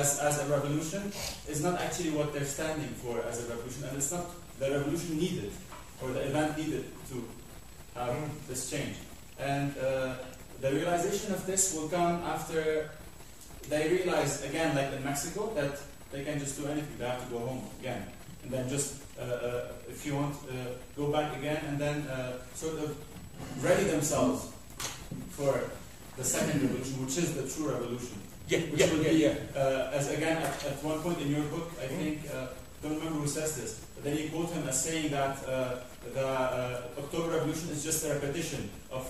as 0.00 0.18
as 0.18 0.42
a 0.42 0.46
revolution, 0.50 1.12
is 1.46 1.62
not 1.62 1.78
actually 1.80 2.10
what 2.10 2.32
they're 2.34 2.48
standing 2.58 2.90
for 3.02 3.22
as 3.30 3.38
a 3.44 3.46
revolution, 3.54 3.84
and 3.86 3.94
it's 3.96 4.10
not 4.10 4.26
the 4.58 4.66
revolution 4.70 5.14
needed 5.16 5.52
or 6.02 6.10
the 6.10 6.22
event 6.26 6.58
needed 6.58 6.84
to 7.10 7.16
have 7.94 8.14
Mm. 8.18 8.34
this 8.50 8.66
change. 8.70 8.96
And 9.38 9.70
uh, 9.78 10.18
the 10.60 10.70
realization 10.74 11.30
of 11.36 11.46
this 11.46 11.70
will 11.74 11.88
come 11.88 12.18
after 12.34 12.90
they 13.70 13.88
realize 13.94 14.42
again, 14.42 14.74
like 14.74 14.90
in 14.96 15.04
Mexico, 15.04 15.54
that 15.54 15.78
they 16.10 16.24
can't 16.26 16.40
just 16.42 16.58
do 16.58 16.66
anything; 16.66 16.98
they 16.98 17.06
have 17.06 17.22
to 17.22 17.30
go 17.30 17.38
home 17.46 17.62
again, 17.78 18.02
and 18.46 18.54
then 18.54 18.68
just 18.68 19.02
uh, 19.18 19.22
uh, 19.22 19.68
if 19.90 20.06
you 20.06 20.14
want, 20.14 20.34
uh, 20.48 20.54
go 20.96 21.10
back 21.10 21.36
again 21.36 21.58
and 21.68 21.78
then 21.78 22.02
uh, 22.06 22.32
sort 22.54 22.78
of 22.78 22.94
ready 23.60 23.84
themselves 23.84 24.52
for 25.30 25.70
the 26.16 26.22
second 26.24 26.62
revolution, 26.62 27.04
which 27.04 27.18
is 27.18 27.34
the 27.34 27.42
true 27.48 27.72
revolution. 27.72 28.16
yeah, 28.48 28.60
Which 28.70 28.80
yeah, 28.80 28.90
will 28.92 29.02
yeah, 29.02 29.10
be, 29.10 29.16
yeah. 29.16 29.60
Uh, 29.60 29.90
as 29.92 30.10
again, 30.12 30.36
at, 30.38 30.64
at 30.64 30.82
one 30.84 31.00
point 31.00 31.20
in 31.20 31.30
your 31.30 31.42
book, 31.50 31.70
I 31.82 31.86
think, 31.86 32.20
uh, 32.32 32.46
don't 32.82 32.94
remember 32.98 33.18
who 33.20 33.26
says 33.26 33.56
this, 33.56 33.84
but 33.94 34.04
then 34.04 34.16
you 34.16 34.28
quote 34.30 34.50
him 34.50 34.68
as 34.68 34.82
saying 34.84 35.10
that 35.10 35.36
uh, 35.48 35.76
the 36.14 36.26
uh, 36.26 36.82
October 36.98 37.30
Revolution 37.36 37.70
is 37.70 37.82
just 37.82 38.04
a 38.06 38.14
repetition 38.14 38.70
of 38.92 39.04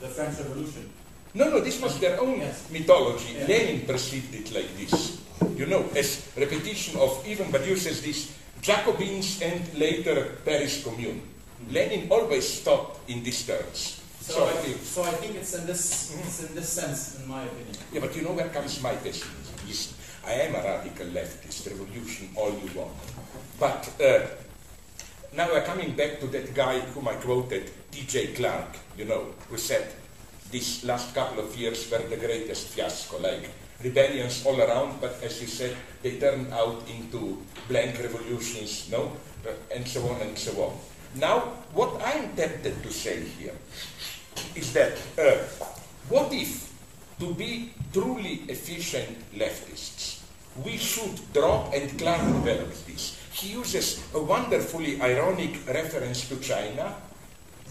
the 0.00 0.08
French 0.08 0.36
Revolution. 0.38 0.90
No, 1.34 1.48
no, 1.48 1.60
this 1.60 1.80
was 1.80 1.98
their 2.00 2.20
own 2.20 2.40
Yes. 2.40 2.68
mythology. 2.72 3.34
Lenin 3.46 3.86
perceived 3.86 4.34
it 4.34 4.52
like 4.52 4.66
this. 4.76 5.20
You 5.56 5.66
know, 5.66 5.84
as 5.94 6.26
repetition 6.36 6.98
of 6.98 7.22
even 7.26 7.46
Badiou 7.52 7.76
says 7.76 8.02
this 8.02 8.34
Jacobins 8.62 9.40
and 9.42 9.62
later 9.78 10.36
Paris 10.44 10.84
Commune. 10.84 11.22
Lenin 11.70 12.08
always 12.10 12.60
thought 12.60 12.98
in 13.08 13.22
these 13.22 13.46
terms. 13.46 14.00
So, 14.20 14.46
I, 14.46 14.52
think- 14.52 14.82
so 14.82 15.02
I 15.02 15.10
think 15.12 15.36
it's 15.36 15.54
in 15.54 15.66
this, 15.66 16.14
it's 16.18 16.48
in 16.48 16.54
this 16.54 16.68
sense, 16.68 17.20
in 17.20 17.28
my 17.28 17.42
opinion. 17.44 17.74
Yeah, 17.92 18.00
but 18.00 18.14
you 18.16 18.22
know 18.22 18.32
where 18.32 18.48
comes 18.48 18.80
my 18.82 18.94
pessimism? 18.94 19.96
I 20.26 20.32
am 20.32 20.54
a 20.54 20.58
radical 20.62 21.06
leftist, 21.06 21.66
revolution, 21.70 22.28
all 22.36 22.50
you 22.52 22.70
want. 22.78 22.92
But 23.58 23.88
uh, 24.00 24.26
now 25.34 25.48
we're 25.48 25.64
coming 25.64 25.96
back 25.96 26.20
to 26.20 26.26
that 26.28 26.54
guy 26.54 26.80
whom 26.80 27.08
I 27.08 27.14
quoted, 27.14 27.70
T.J. 27.90 28.34
Clark, 28.34 28.76
you 28.98 29.06
know, 29.06 29.26
who 29.48 29.56
said 29.56 29.88
these 30.50 30.84
last 30.84 31.14
couple 31.14 31.42
of 31.42 31.56
years 31.56 31.90
were 31.90 31.98
the 31.98 32.16
greatest 32.16 32.68
fiasco, 32.68 33.18
like 33.20 33.48
rebellions 33.82 34.44
all 34.46 34.60
around, 34.60 35.00
but 35.00 35.16
as 35.22 35.40
you 35.40 35.46
said, 35.46 35.76
they 36.02 36.18
turned 36.18 36.52
out 36.52 36.82
into 36.88 37.40
blank 37.68 37.98
revolutions, 37.98 38.88
no? 38.90 39.12
And 39.74 39.86
so 39.86 40.06
on 40.08 40.20
and 40.20 40.36
so 40.36 40.52
on. 40.62 40.76
Now, 41.16 41.40
what 41.72 42.00
I'm 42.04 42.36
tempted 42.36 42.82
to 42.82 42.90
say 42.92 43.24
here 43.38 43.56
is 44.54 44.72
that 44.72 44.92
uh, 45.18 45.42
what 46.08 46.32
if, 46.32 46.70
to 47.18 47.34
be 47.34 47.72
truly 47.92 48.44
efficient 48.48 49.18
leftists, 49.34 50.22
we 50.64 50.76
should 50.76 51.14
drop, 51.32 51.72
and 51.74 51.86
Clark 51.98 52.20
develops 52.20 52.82
this. 52.82 53.18
He 53.32 53.52
uses 53.52 54.02
a 54.14 54.22
wonderfully 54.22 55.00
ironic 55.00 55.66
reference 55.66 56.28
to 56.28 56.36
China. 56.40 56.94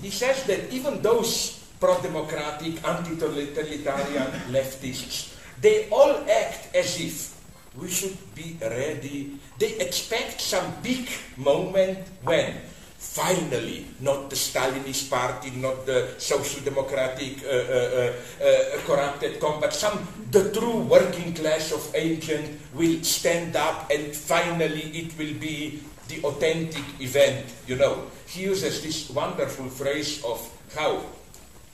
He 0.02 0.10
says 0.10 0.44
that 0.46 0.72
even 0.72 1.02
those 1.02 1.60
pro-democratic, 1.80 2.84
anti-totalitarian 2.84 4.32
leftists, 4.56 5.36
they 5.62 5.90
all 5.90 6.24
act 6.30 6.76
as 6.76 7.00
if 7.00 7.36
we 7.76 7.90
should 7.90 8.18
be 8.36 8.58
ready. 8.62 9.40
They 9.58 9.78
expect 9.80 10.42
some 10.42 10.74
big 10.82 11.08
moment 11.38 12.00
when 12.24 12.56
finally 13.00 13.88
not 14.02 14.30
the 14.30 14.36
Stalinist 14.36 15.10
party, 15.10 15.52
not 15.52 15.86
the 15.86 16.16
social 16.18 16.62
democratic 16.62 17.44
uh, 17.44 17.48
uh, 17.48 18.14
uh, 18.44 18.80
corrupted 18.86 19.40
combat. 19.40 19.74
Some 19.74 20.08
the 20.32 20.52
true 20.52 20.82
working 20.84 21.34
class 21.34 21.72
of 21.72 21.84
ancient 21.96 22.60
will 22.74 23.02
stand 23.04 23.56
up, 23.56 23.90
and 23.90 24.14
finally 24.16 24.92
it 24.94 25.18
will 25.18 25.34
be 25.40 25.80
the 26.10 26.22
authentic 26.24 26.84
event. 27.00 27.46
You 27.68 27.78
know, 27.78 28.04
he 28.28 28.44
uses 28.44 28.84
this 28.84 29.10
wonderful 29.10 29.70
phrase 29.70 30.24
of 30.26 30.44
how, 30.76 31.06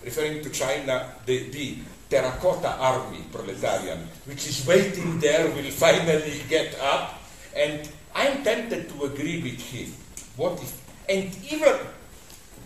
referring 0.03 0.43
to 0.43 0.49
China, 0.51 1.11
the, 1.25 1.49
the 1.49 1.77
terracotta 2.09 2.77
army 2.77 3.23
proletarian, 3.31 4.07
which 4.25 4.47
is 4.47 4.65
waiting 4.67 5.19
there, 5.19 5.49
will 5.51 5.71
finally 5.71 6.41
get 6.49 6.77
up. 6.79 7.21
And 7.55 7.89
I'm 8.13 8.43
tempted 8.43 8.89
to 8.89 9.05
agree 9.05 9.41
with 9.41 9.59
him. 9.61 9.91
What 10.35 10.61
if, 10.61 10.71
and 11.07 11.31
even 11.51 11.75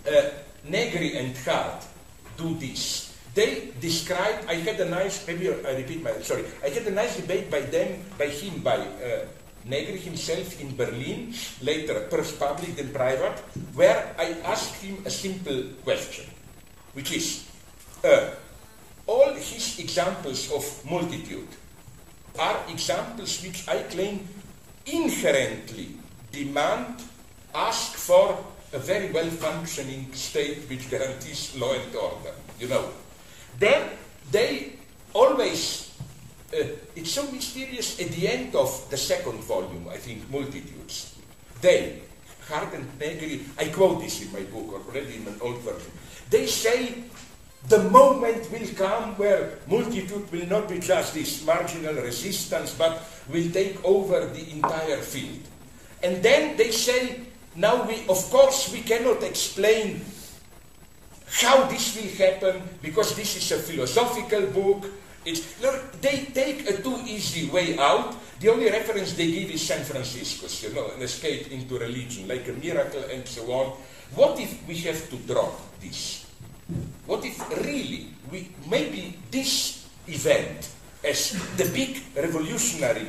uh, 0.07 0.29
Negri 0.65 1.17
and 1.17 1.35
Hardt 1.45 1.85
do 2.37 2.55
this. 2.55 3.13
They 3.35 3.71
describe, 3.79 4.47
I 4.47 4.55
had 4.55 4.79
a 4.79 4.89
nice, 4.89 5.27
maybe 5.27 5.51
I 5.51 5.75
repeat 5.77 6.01
my, 6.03 6.11
sorry, 6.23 6.43
I 6.63 6.69
had 6.69 6.87
a 6.87 6.91
nice 6.91 7.15
debate 7.17 7.51
by 7.51 7.61
them, 7.61 8.01
by 8.17 8.27
him, 8.27 8.59
by 8.63 8.79
uh, 8.79 9.27
Negri 9.65 9.99
himself 9.99 10.59
in 10.59 10.75
Berlin, 10.75 11.33
later 11.61 12.07
first 12.09 12.39
public 12.39 12.75
then 12.75 12.89
private, 12.89 13.37
where 13.75 14.15
I 14.17 14.35
asked 14.43 14.81
him 14.81 15.03
a 15.05 15.11
simple 15.11 15.63
question, 15.83 16.25
which 16.93 17.11
is, 17.11 17.47
uh, 18.03 18.31
all 19.09 19.33
his 19.33 19.79
examples 19.79 20.51
of 20.51 20.63
multitude 20.85 21.47
are 22.37 22.57
examples 22.69 23.41
which 23.43 23.67
I 23.67 23.81
claim 23.89 24.27
inherently 24.85 25.89
demand, 26.31 27.01
ask 27.55 27.93
for 27.97 28.37
a 28.71 28.77
very 28.77 29.11
well 29.11 29.29
functioning 29.29 30.13
state 30.13 30.69
which 30.69 30.91
guarantees 30.91 31.55
law 31.57 31.73
and 31.73 31.95
order, 31.95 32.35
you 32.59 32.67
know. 32.67 32.89
Then 33.57 33.89
they 34.31 34.73
always, 35.13 35.91
uh, 36.53 36.77
it's 36.95 37.11
so 37.11 37.25
mysterious 37.31 37.99
at 37.99 38.11
the 38.11 38.27
end 38.27 38.55
of 38.55 38.69
the 38.91 38.97
second 38.97 39.41
volume, 39.41 39.87
I 39.89 39.97
think, 39.97 40.29
Multitudes. 40.29 41.17
They, 41.61 42.03
Hardt 42.47 42.75
and 42.75 42.85
Negri, 42.99 43.41
I 43.57 43.69
quote 43.69 44.01
this 44.01 44.21
in 44.21 44.31
my 44.31 44.45
book 44.53 44.85
already 44.85 45.15
in 45.15 45.27
an 45.27 45.41
old 45.41 45.57
version, 45.61 45.91
they 46.29 46.45
say 46.45 46.93
the 47.67 47.83
moment 47.89 48.49
will 48.51 48.67
come 48.75 49.15
where 49.15 49.59
multitude 49.67 50.31
will 50.31 50.47
not 50.47 50.69
be 50.69 50.79
just 50.79 51.13
this 51.13 51.45
marginal 51.45 51.95
resistance, 51.95 52.73
but 52.73 53.03
will 53.27 53.51
take 53.51 53.83
over 53.83 54.25
the 54.25 54.51
entire 54.51 54.97
field. 54.97 55.41
And 56.01 56.23
then 56.23 56.55
they 56.55 56.71
say, 56.71 57.19
now 57.55 57.85
we, 57.85 58.07
of 58.07 58.17
course, 58.31 58.71
we 58.71 58.81
cannot 58.81 59.21
explain 59.23 60.01
how 61.27 61.65
this 61.65 61.95
will 61.95 62.09
happen 62.25 62.61
because 62.81 63.15
this 63.15 63.35
is 63.35 63.51
a 63.51 63.59
philosophical 63.59 64.47
book. 64.47 64.89
It's, 65.25 65.61
look, 65.61 66.01
they 66.01 66.31
take 66.33 66.69
a 66.69 66.81
too 66.81 66.97
easy 67.05 67.49
way 67.49 67.77
out. 67.77 68.15
The 68.39 68.49
only 68.49 68.71
reference 68.71 69.13
they 69.13 69.29
give 69.29 69.51
is 69.51 69.61
San 69.61 69.83
Francisco's, 69.83 70.63
you 70.63 70.73
know, 70.73 70.89
an 70.95 71.01
escape 71.01 71.51
into 71.51 71.77
religion, 71.77 72.27
like 72.27 72.47
a 72.47 72.53
miracle 72.53 73.03
and 73.11 73.27
so 73.27 73.51
on. 73.51 73.77
What 74.15 74.39
if 74.39 74.65
we 74.65 74.75
have 74.87 75.09
to 75.09 75.17
drop 75.17 75.59
this? 75.81 76.18
What 77.05 77.25
if 77.25 77.37
really 77.65 78.07
we 78.31 78.49
maybe 78.69 79.17
this 79.31 79.87
event 80.07 80.69
as 81.03 81.31
the 81.55 81.65
big 81.71 82.01
revolutionary 82.15 83.07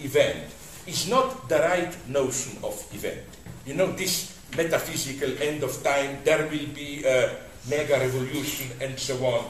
event 0.00 0.46
is 0.86 1.08
not 1.08 1.48
the 1.48 1.58
right 1.58 1.94
notion 2.08 2.58
of 2.62 2.74
event. 2.94 3.22
You 3.66 3.74
know, 3.74 3.92
this 3.92 4.38
metaphysical 4.56 5.30
end 5.42 5.62
of 5.62 5.72
time, 5.82 6.18
there 6.24 6.46
will 6.46 6.70
be 6.74 7.04
a 7.04 7.30
mega 7.68 7.98
revolution 7.98 8.66
and 8.80 8.98
so 8.98 9.14
on. 9.24 9.46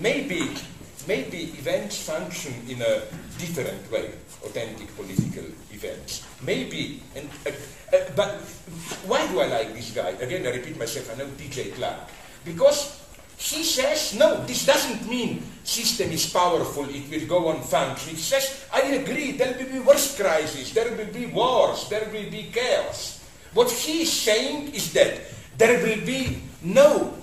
Maybe, 0.00 0.50
maybe 1.08 1.54
events 1.56 2.04
function 2.04 2.52
in 2.68 2.82
a 2.82 3.02
different 3.38 3.90
way, 3.90 4.12
authentic 4.44 4.94
political 4.96 5.44
events. 5.72 6.24
Maybe, 6.42 7.02
and, 7.16 7.28
uh, 7.46 7.50
uh, 7.96 8.04
but 8.16 8.40
why 9.08 9.26
do 9.28 9.40
I 9.40 9.46
like 9.46 9.74
this 9.74 9.90
guy? 9.92 10.10
Again, 10.20 10.46
I 10.46 10.50
repeat 10.56 10.78
myself, 10.78 11.12
I 11.12 11.18
know 11.18 11.28
T.J. 11.38 11.72
Clark. 11.72 12.08
Because 12.44 13.00
he 13.38 13.62
says, 13.64 14.14
no, 14.14 14.44
this 14.44 14.64
doesn't 14.64 15.08
mean 15.08 15.42
system 15.64 16.10
is 16.12 16.30
powerful, 16.30 16.88
it 16.88 17.10
will 17.10 17.26
go 17.26 17.48
on 17.48 17.60
functioning. 17.62 18.16
He 18.16 18.22
says, 18.22 18.64
I 18.72 18.82
agree, 19.00 19.32
there 19.32 19.56
will 19.58 19.72
be 19.72 19.80
worse 19.80 20.16
crises, 20.16 20.72
there 20.72 20.94
will 20.94 21.12
be 21.12 21.26
wars, 21.26 21.88
there 21.88 22.08
will 22.12 22.30
be 22.30 22.50
chaos. 22.52 23.24
What 23.54 23.70
he 23.70 24.02
is 24.02 24.12
saying 24.12 24.74
is 24.74 24.92
that 24.92 25.20
there 25.56 25.82
will 25.82 26.04
be 26.04 26.42
no, 26.62 27.14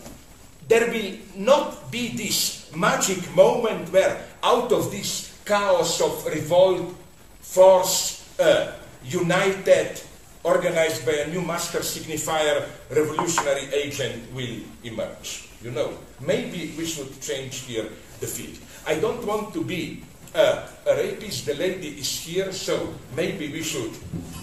there 0.68 0.90
will 0.90 1.18
not 1.36 1.92
be 1.92 2.16
this 2.16 2.74
magic 2.76 3.20
moment 3.36 3.92
where 3.92 4.26
out 4.44 4.72
of 4.72 4.92
this 4.92 5.38
chaos 5.46 6.02
of 6.02 6.26
revolt, 6.26 6.96
force, 7.42 8.26
uh, 8.40 8.74
united, 9.04 10.02
organized 10.44 11.06
by 11.06 11.14
a 11.14 11.28
new 11.28 11.42
master 11.42 11.80
signifier, 11.80 12.68
revolutionary 12.90 13.68
agent 13.74 14.34
will 14.34 14.60
emerge. 14.84 15.51
You 15.64 15.72
know, 15.72 15.94
maybe 16.20 16.74
we 16.78 16.86
should 16.86 17.22
change 17.22 17.66
here 17.70 17.86
the 18.20 18.28
field. 18.28 18.58
I 18.88 18.96
don't 18.96 19.26
want 19.26 19.54
to 19.54 19.64
be 19.64 20.04
uh, 20.34 20.68
a 20.88 20.96
rapist. 20.96 21.46
The 21.46 21.54
lady 21.54 22.00
is 22.00 22.20
here, 22.20 22.52
so 22.52 22.94
maybe 23.16 23.52
we 23.52 23.62
should, 23.62 23.92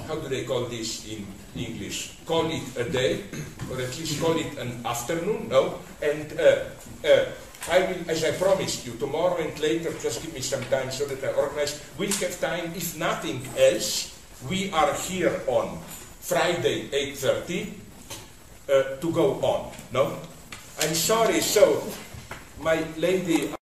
how 0.07 0.17
do 0.17 0.29
they 0.29 0.45
call 0.45 0.67
this 0.67 1.09
in 1.09 1.27
English? 1.57 2.15
Call 2.25 2.47
it 2.51 2.63
a 2.77 2.89
day, 2.89 3.25
or 3.71 3.81
at 3.81 3.99
least 3.99 4.21
call 4.21 4.39
it 4.39 4.59
an 4.59 4.85
afternoon, 4.87 5.49
no? 5.49 5.79
And 6.03 6.39
uh, 6.39 6.71
uh, 7.05 7.25
I 7.71 7.81
will, 7.81 8.11
as 8.11 8.25
I 8.25 8.33
promised 8.33 8.87
you, 8.87 8.93
tomorrow 8.95 9.37
and 9.39 9.59
later, 9.61 9.93
just 10.01 10.23
give 10.23 10.33
me 10.33 10.41
some 10.41 10.63
time 10.71 10.91
so 10.91 11.05
that 11.07 11.23
I 11.25 11.35
organize. 11.35 11.83
We'll 11.99 12.13
have 12.13 12.41
time, 12.41 12.73
if 12.77 12.97
nothing 12.97 13.43
else, 13.59 14.15
we 14.49 14.71
are 14.71 14.95
here 14.95 15.43
on 15.49 15.79
Friday, 16.21 16.89
8.30, 16.91 17.73
uh, 18.69 18.83
to 19.01 19.13
go 19.13 19.35
on, 19.43 19.73
no? 19.93 20.17
I'm 20.81 20.95
sorry, 20.95 21.41
so 21.41 21.83
my 22.61 22.85
lady 22.97 23.58